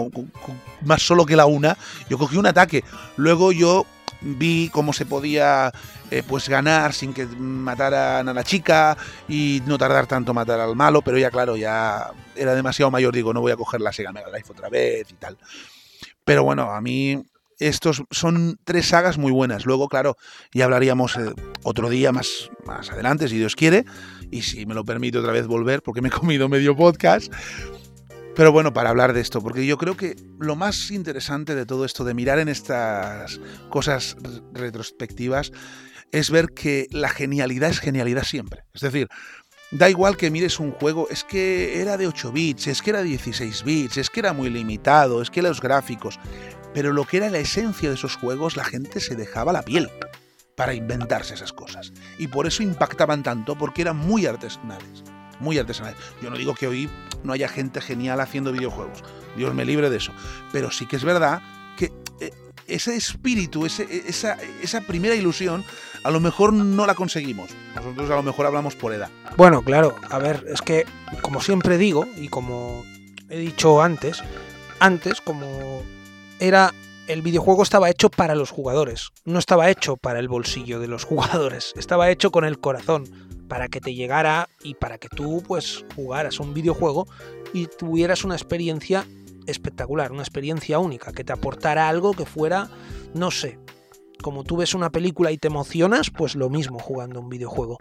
más 0.84 1.02
solo 1.02 1.26
que 1.26 1.36
la 1.36 1.46
una. 1.46 1.76
Yo 2.08 2.18
cogí 2.18 2.36
un 2.36 2.46
ataque. 2.46 2.82
Luego 3.16 3.52
yo 3.52 3.86
vi 4.22 4.70
cómo 4.72 4.92
se 4.92 5.04
podía 5.04 5.72
eh, 6.10 6.22
pues 6.26 6.48
ganar 6.48 6.94
sin 6.94 7.12
que 7.12 7.26
mataran 7.26 8.28
a 8.28 8.32
la 8.32 8.42
chica 8.42 8.96
y 9.28 9.62
no 9.66 9.76
tardar 9.76 10.06
tanto 10.06 10.32
matar 10.32 10.58
al 10.58 10.74
malo, 10.74 11.02
pero 11.02 11.18
ya 11.18 11.30
claro, 11.30 11.56
ya 11.56 12.10
era 12.34 12.54
demasiado 12.54 12.90
mayor, 12.90 13.14
digo, 13.14 13.34
no 13.34 13.40
voy 13.40 13.52
a 13.52 13.56
coger 13.56 13.80
la 13.80 13.92
Sega 13.92 14.12
Mega 14.12 14.30
Drive 14.30 14.46
otra 14.48 14.68
vez 14.68 15.10
y 15.10 15.14
tal. 15.14 15.36
Pero 16.24 16.44
bueno, 16.44 16.72
a 16.72 16.80
mí 16.80 17.22
estos 17.58 18.02
son 18.10 18.58
tres 18.64 18.88
sagas 18.88 19.18
muy 19.18 19.32
buenas. 19.32 19.66
Luego, 19.66 19.88
claro, 19.88 20.16
ya 20.52 20.64
hablaríamos 20.64 21.16
eh, 21.16 21.32
otro 21.62 21.88
día 21.88 22.12
más, 22.12 22.50
más 22.64 22.90
adelante, 22.90 23.28
si 23.28 23.38
Dios 23.38 23.56
quiere, 23.56 23.84
y 24.30 24.42
si 24.42 24.66
me 24.66 24.74
lo 24.74 24.84
permite 24.84 25.18
otra 25.18 25.32
vez 25.32 25.46
volver, 25.46 25.82
porque 25.82 26.02
me 26.02 26.08
he 26.08 26.12
comido 26.12 26.48
medio 26.48 26.76
podcast. 26.76 27.32
Pero 28.34 28.52
bueno, 28.52 28.74
para 28.74 28.90
hablar 28.90 29.14
de 29.14 29.22
esto, 29.22 29.40
porque 29.40 29.64
yo 29.64 29.78
creo 29.78 29.96
que 29.96 30.14
lo 30.38 30.56
más 30.56 30.90
interesante 30.90 31.54
de 31.54 31.64
todo 31.64 31.86
esto, 31.86 32.04
de 32.04 32.12
mirar 32.12 32.38
en 32.38 32.48
estas 32.48 33.40
cosas 33.70 34.16
retrospectivas, 34.52 35.52
es 36.12 36.30
ver 36.30 36.48
que 36.50 36.86
la 36.90 37.08
genialidad 37.08 37.70
es 37.70 37.80
genialidad 37.80 38.24
siempre. 38.24 38.64
Es 38.74 38.82
decir, 38.82 39.08
da 39.70 39.90
igual 39.90 40.16
que 40.16 40.30
mires 40.30 40.60
un 40.60 40.72
juego, 40.72 41.08
es 41.10 41.24
que 41.24 41.80
era 41.80 41.96
de 41.96 42.06
8 42.06 42.32
bits, 42.32 42.66
es 42.66 42.82
que 42.82 42.90
era 42.90 43.02
16 43.02 43.64
bits, 43.64 43.96
es 43.96 44.10
que 44.10 44.20
era 44.20 44.32
muy 44.32 44.50
limitado, 44.50 45.22
es 45.22 45.30
que 45.30 45.42
los 45.42 45.60
gráficos, 45.60 46.20
pero 46.74 46.92
lo 46.92 47.04
que 47.04 47.18
era 47.18 47.30
la 47.30 47.38
esencia 47.38 47.88
de 47.88 47.94
esos 47.94 48.16
juegos, 48.16 48.56
la 48.56 48.64
gente 48.64 49.00
se 49.00 49.16
dejaba 49.16 49.52
la 49.52 49.62
piel 49.62 49.90
para 50.56 50.74
inventarse 50.74 51.34
esas 51.34 51.52
cosas. 51.52 51.92
Y 52.18 52.28
por 52.28 52.46
eso 52.46 52.62
impactaban 52.62 53.22
tanto, 53.22 53.56
porque 53.56 53.82
eran 53.82 53.96
muy 53.96 54.26
artesanales. 54.26 55.04
Muy 55.38 55.58
artesanales. 55.58 55.98
Yo 56.22 56.30
no 56.30 56.36
digo 56.36 56.54
que 56.54 56.66
hoy 56.66 56.90
no 57.22 57.32
haya 57.32 57.48
gente 57.48 57.80
genial 57.80 58.20
haciendo 58.20 58.52
videojuegos. 58.52 59.04
Dios 59.36 59.54
me 59.54 59.66
libre 59.66 59.90
de 59.90 59.98
eso. 59.98 60.12
Pero 60.52 60.70
sí 60.70 60.86
que 60.86 60.96
es 60.96 61.04
verdad 61.04 61.42
que 61.76 61.92
eh, 62.20 62.32
ese 62.66 62.96
espíritu, 62.96 63.66
esa, 63.66 64.36
esa 64.62 64.80
primera 64.80 65.14
ilusión, 65.14 65.62
a 66.04 66.10
lo 66.10 66.20
mejor 66.20 66.54
no 66.54 66.86
la 66.86 66.94
conseguimos. 66.94 67.50
Nosotros 67.74 68.10
a 68.10 68.14
lo 68.14 68.22
mejor 68.22 68.46
hablamos 68.46 68.74
por 68.76 68.94
edad. 68.94 69.10
Bueno, 69.36 69.62
claro, 69.62 69.94
a 70.08 70.18
ver, 70.18 70.46
es 70.48 70.62
que 70.62 70.86
como 71.20 71.42
siempre 71.42 71.76
digo, 71.76 72.06
y 72.16 72.28
como 72.28 72.84
he 73.28 73.38
dicho 73.38 73.82
antes, 73.82 74.22
antes 74.80 75.20
como 75.20 75.82
era 76.40 76.72
el 77.08 77.22
videojuego 77.22 77.62
estaba 77.62 77.88
hecho 77.88 78.10
para 78.10 78.34
los 78.34 78.50
jugadores, 78.50 79.10
no 79.24 79.38
estaba 79.38 79.70
hecho 79.70 79.96
para 79.96 80.18
el 80.18 80.28
bolsillo 80.28 80.80
de 80.80 80.88
los 80.88 81.04
jugadores, 81.04 81.72
estaba 81.76 82.10
hecho 82.10 82.30
con 82.30 82.44
el 82.44 82.58
corazón, 82.58 83.04
para 83.48 83.68
que 83.68 83.80
te 83.80 83.94
llegara 83.94 84.48
y 84.62 84.74
para 84.74 84.98
que 84.98 85.08
tú 85.08 85.42
pues 85.46 85.84
jugaras 85.94 86.40
un 86.40 86.52
videojuego 86.52 87.06
y 87.52 87.66
tuvieras 87.66 88.24
una 88.24 88.34
experiencia 88.34 89.06
espectacular, 89.46 90.10
una 90.10 90.22
experiencia 90.22 90.78
única, 90.78 91.12
que 91.12 91.22
te 91.24 91.32
aportara 91.32 91.88
algo 91.88 92.12
que 92.12 92.26
fuera, 92.26 92.68
no 93.14 93.30
sé, 93.30 93.58
como 94.20 94.42
tú 94.42 94.56
ves 94.56 94.74
una 94.74 94.90
película 94.90 95.30
y 95.30 95.38
te 95.38 95.46
emocionas, 95.46 96.10
pues 96.10 96.34
lo 96.34 96.50
mismo 96.50 96.78
jugando 96.80 97.20
un 97.20 97.28
videojuego. 97.28 97.78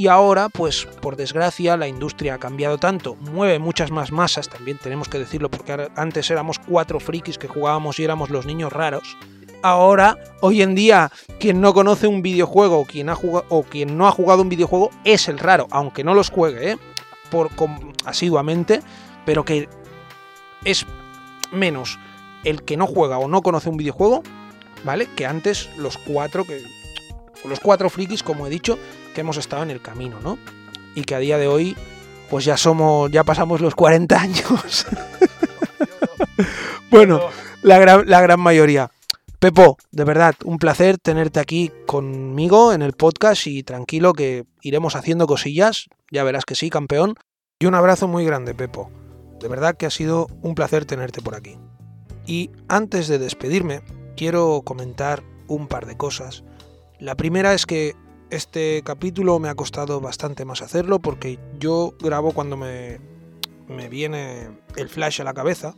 Y 0.00 0.08
ahora, 0.08 0.48
pues 0.48 0.86
por 1.02 1.16
desgracia, 1.16 1.76
la 1.76 1.86
industria 1.86 2.36
ha 2.36 2.38
cambiado 2.38 2.78
tanto, 2.78 3.16
mueve 3.16 3.58
muchas 3.58 3.90
más 3.90 4.12
masas, 4.12 4.48
también 4.48 4.78
tenemos 4.78 5.10
que 5.10 5.18
decirlo, 5.18 5.50
porque 5.50 5.90
antes 5.94 6.30
éramos 6.30 6.58
cuatro 6.58 7.00
frikis 7.00 7.36
que 7.36 7.48
jugábamos 7.48 8.00
y 8.00 8.04
éramos 8.04 8.30
los 8.30 8.46
niños 8.46 8.72
raros. 8.72 9.18
Ahora, 9.60 10.16
hoy 10.40 10.62
en 10.62 10.74
día, 10.74 11.12
quien 11.38 11.60
no 11.60 11.74
conoce 11.74 12.06
un 12.06 12.22
videojuego 12.22 12.78
o 12.78 12.86
quien, 12.86 13.10
ha 13.10 13.14
jugado, 13.14 13.44
o 13.50 13.62
quien 13.62 13.98
no 13.98 14.08
ha 14.08 14.10
jugado 14.10 14.40
un 14.40 14.48
videojuego 14.48 14.88
es 15.04 15.28
el 15.28 15.38
raro, 15.38 15.66
aunque 15.70 16.02
no 16.02 16.14
los 16.14 16.30
juegue, 16.30 16.70
¿eh? 16.70 16.78
Por, 17.30 17.50
asiduamente, 18.06 18.80
pero 19.26 19.44
que 19.44 19.68
es 20.64 20.86
menos 21.52 21.98
el 22.44 22.62
que 22.62 22.78
no 22.78 22.86
juega 22.86 23.18
o 23.18 23.28
no 23.28 23.42
conoce 23.42 23.68
un 23.68 23.76
videojuego, 23.76 24.22
¿vale? 24.82 25.08
Que 25.14 25.26
antes 25.26 25.68
los 25.76 25.98
cuatro, 25.98 26.44
que 26.44 26.62
los 27.44 27.60
cuatro 27.60 27.90
frikis, 27.90 28.22
como 28.22 28.46
he 28.46 28.50
dicho, 28.50 28.78
que 29.14 29.20
hemos 29.20 29.36
estado 29.36 29.62
en 29.62 29.70
el 29.70 29.80
camino, 29.80 30.18
¿no? 30.22 30.38
Y 30.94 31.04
que 31.04 31.14
a 31.14 31.18
día 31.18 31.38
de 31.38 31.48
hoy, 31.48 31.76
pues 32.28 32.44
ya 32.44 32.56
somos, 32.56 33.10
ya 33.10 33.24
pasamos 33.24 33.60
los 33.60 33.74
40 33.74 34.20
años. 34.20 34.86
bueno, 36.90 37.20
la 37.62 37.78
gran, 37.78 38.08
la 38.08 38.20
gran 38.20 38.40
mayoría. 38.40 38.90
Pepo, 39.38 39.78
de 39.90 40.04
verdad, 40.04 40.34
un 40.44 40.58
placer 40.58 40.98
tenerte 40.98 41.40
aquí 41.40 41.72
conmigo 41.86 42.74
en 42.74 42.82
el 42.82 42.92
podcast 42.92 43.46
y 43.46 43.62
tranquilo 43.62 44.12
que 44.12 44.44
iremos 44.60 44.96
haciendo 44.96 45.26
cosillas, 45.26 45.86
ya 46.10 46.24
verás 46.24 46.44
que 46.44 46.54
sí, 46.54 46.68
campeón. 46.68 47.14
Y 47.58 47.66
un 47.66 47.74
abrazo 47.74 48.06
muy 48.06 48.24
grande, 48.24 48.54
Pepo. 48.54 48.90
De 49.40 49.48
verdad 49.48 49.76
que 49.76 49.86
ha 49.86 49.90
sido 49.90 50.26
un 50.42 50.54
placer 50.54 50.84
tenerte 50.84 51.22
por 51.22 51.34
aquí. 51.34 51.56
Y 52.26 52.50
antes 52.68 53.08
de 53.08 53.18
despedirme, 53.18 53.80
quiero 54.14 54.60
comentar 54.62 55.22
un 55.48 55.66
par 55.66 55.86
de 55.86 55.96
cosas. 55.96 56.44
La 56.98 57.16
primera 57.16 57.54
es 57.54 57.64
que 57.64 57.96
este 58.30 58.82
capítulo 58.84 59.38
me 59.38 59.48
ha 59.48 59.54
costado 59.54 60.00
bastante 60.00 60.44
más 60.44 60.62
hacerlo 60.62 61.00
porque 61.00 61.38
yo 61.58 61.94
grabo 62.00 62.32
cuando 62.32 62.56
me, 62.56 63.00
me 63.68 63.88
viene 63.88 64.50
el 64.76 64.88
flash 64.88 65.20
a 65.20 65.24
la 65.24 65.34
cabeza 65.34 65.74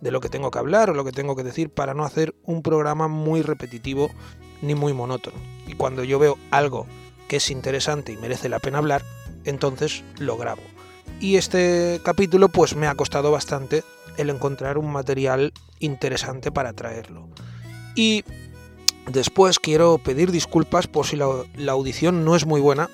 de 0.00 0.10
lo 0.10 0.20
que 0.20 0.28
tengo 0.28 0.50
que 0.50 0.58
hablar 0.58 0.90
o 0.90 0.94
lo 0.94 1.04
que 1.04 1.12
tengo 1.12 1.36
que 1.36 1.42
decir 1.42 1.70
para 1.70 1.94
no 1.94 2.04
hacer 2.04 2.34
un 2.44 2.62
programa 2.62 3.08
muy 3.08 3.42
repetitivo 3.42 4.10
ni 4.62 4.74
muy 4.74 4.92
monótono. 4.92 5.36
Y 5.66 5.74
cuando 5.74 6.04
yo 6.04 6.18
veo 6.18 6.38
algo 6.50 6.86
que 7.28 7.36
es 7.36 7.50
interesante 7.50 8.12
y 8.12 8.16
merece 8.16 8.48
la 8.48 8.58
pena 8.58 8.78
hablar, 8.78 9.02
entonces 9.44 10.04
lo 10.18 10.36
grabo. 10.36 10.62
Y 11.20 11.36
este 11.36 12.00
capítulo 12.04 12.48
pues 12.48 12.76
me 12.76 12.86
ha 12.86 12.94
costado 12.94 13.30
bastante 13.30 13.84
el 14.16 14.30
encontrar 14.30 14.78
un 14.78 14.90
material 14.92 15.52
interesante 15.78 16.52
para 16.52 16.72
traerlo. 16.72 17.28
Y 17.94 18.24
después 19.06 19.58
quiero 19.58 19.98
pedir 19.98 20.30
disculpas 20.30 20.86
por 20.86 21.06
si 21.06 21.16
la, 21.16 21.72
audición 21.72 22.24
no 22.24 22.36
es 22.36 22.46
muy 22.46 22.60
buena, 22.60 22.90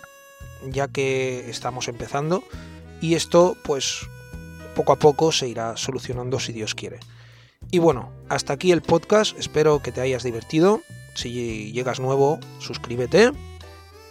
ya 0.67 0.89
que 0.89 1.49
estamos 1.51 1.89
empezando. 1.89 2.43
Y 3.01 3.15
esto 3.15 3.57
pues 3.65 4.07
poco 4.75 4.93
a 4.93 4.99
poco 4.99 5.33
se 5.33 5.49
irá 5.49 5.77
solucionando 5.77 6.39
si 6.41 6.53
Dios 6.53 6.75
quiere. 6.75 7.01
Y 7.71 7.79
bueno, 7.79 8.11
hasta 8.29 8.53
aquí 8.53 8.73
el 8.73 8.83
podcast, 8.83 9.39
espero 9.39 9.83
que 9.83 9.93
te 9.93 10.01
hayas 10.01 10.23
divertido. 10.23 10.83
Si 11.15 11.73
llegas 11.73 12.01
nuevo, 12.01 12.39
suscríbete 12.59 13.33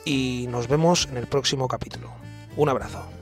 y 0.06 0.48
nos 0.50 0.68
vemos 0.68 1.08
en 1.10 1.18
el 1.18 1.28
próximo 1.28 1.68
capítulo. 1.68 2.12
Un 2.58 2.70
abrazo. 2.70 3.21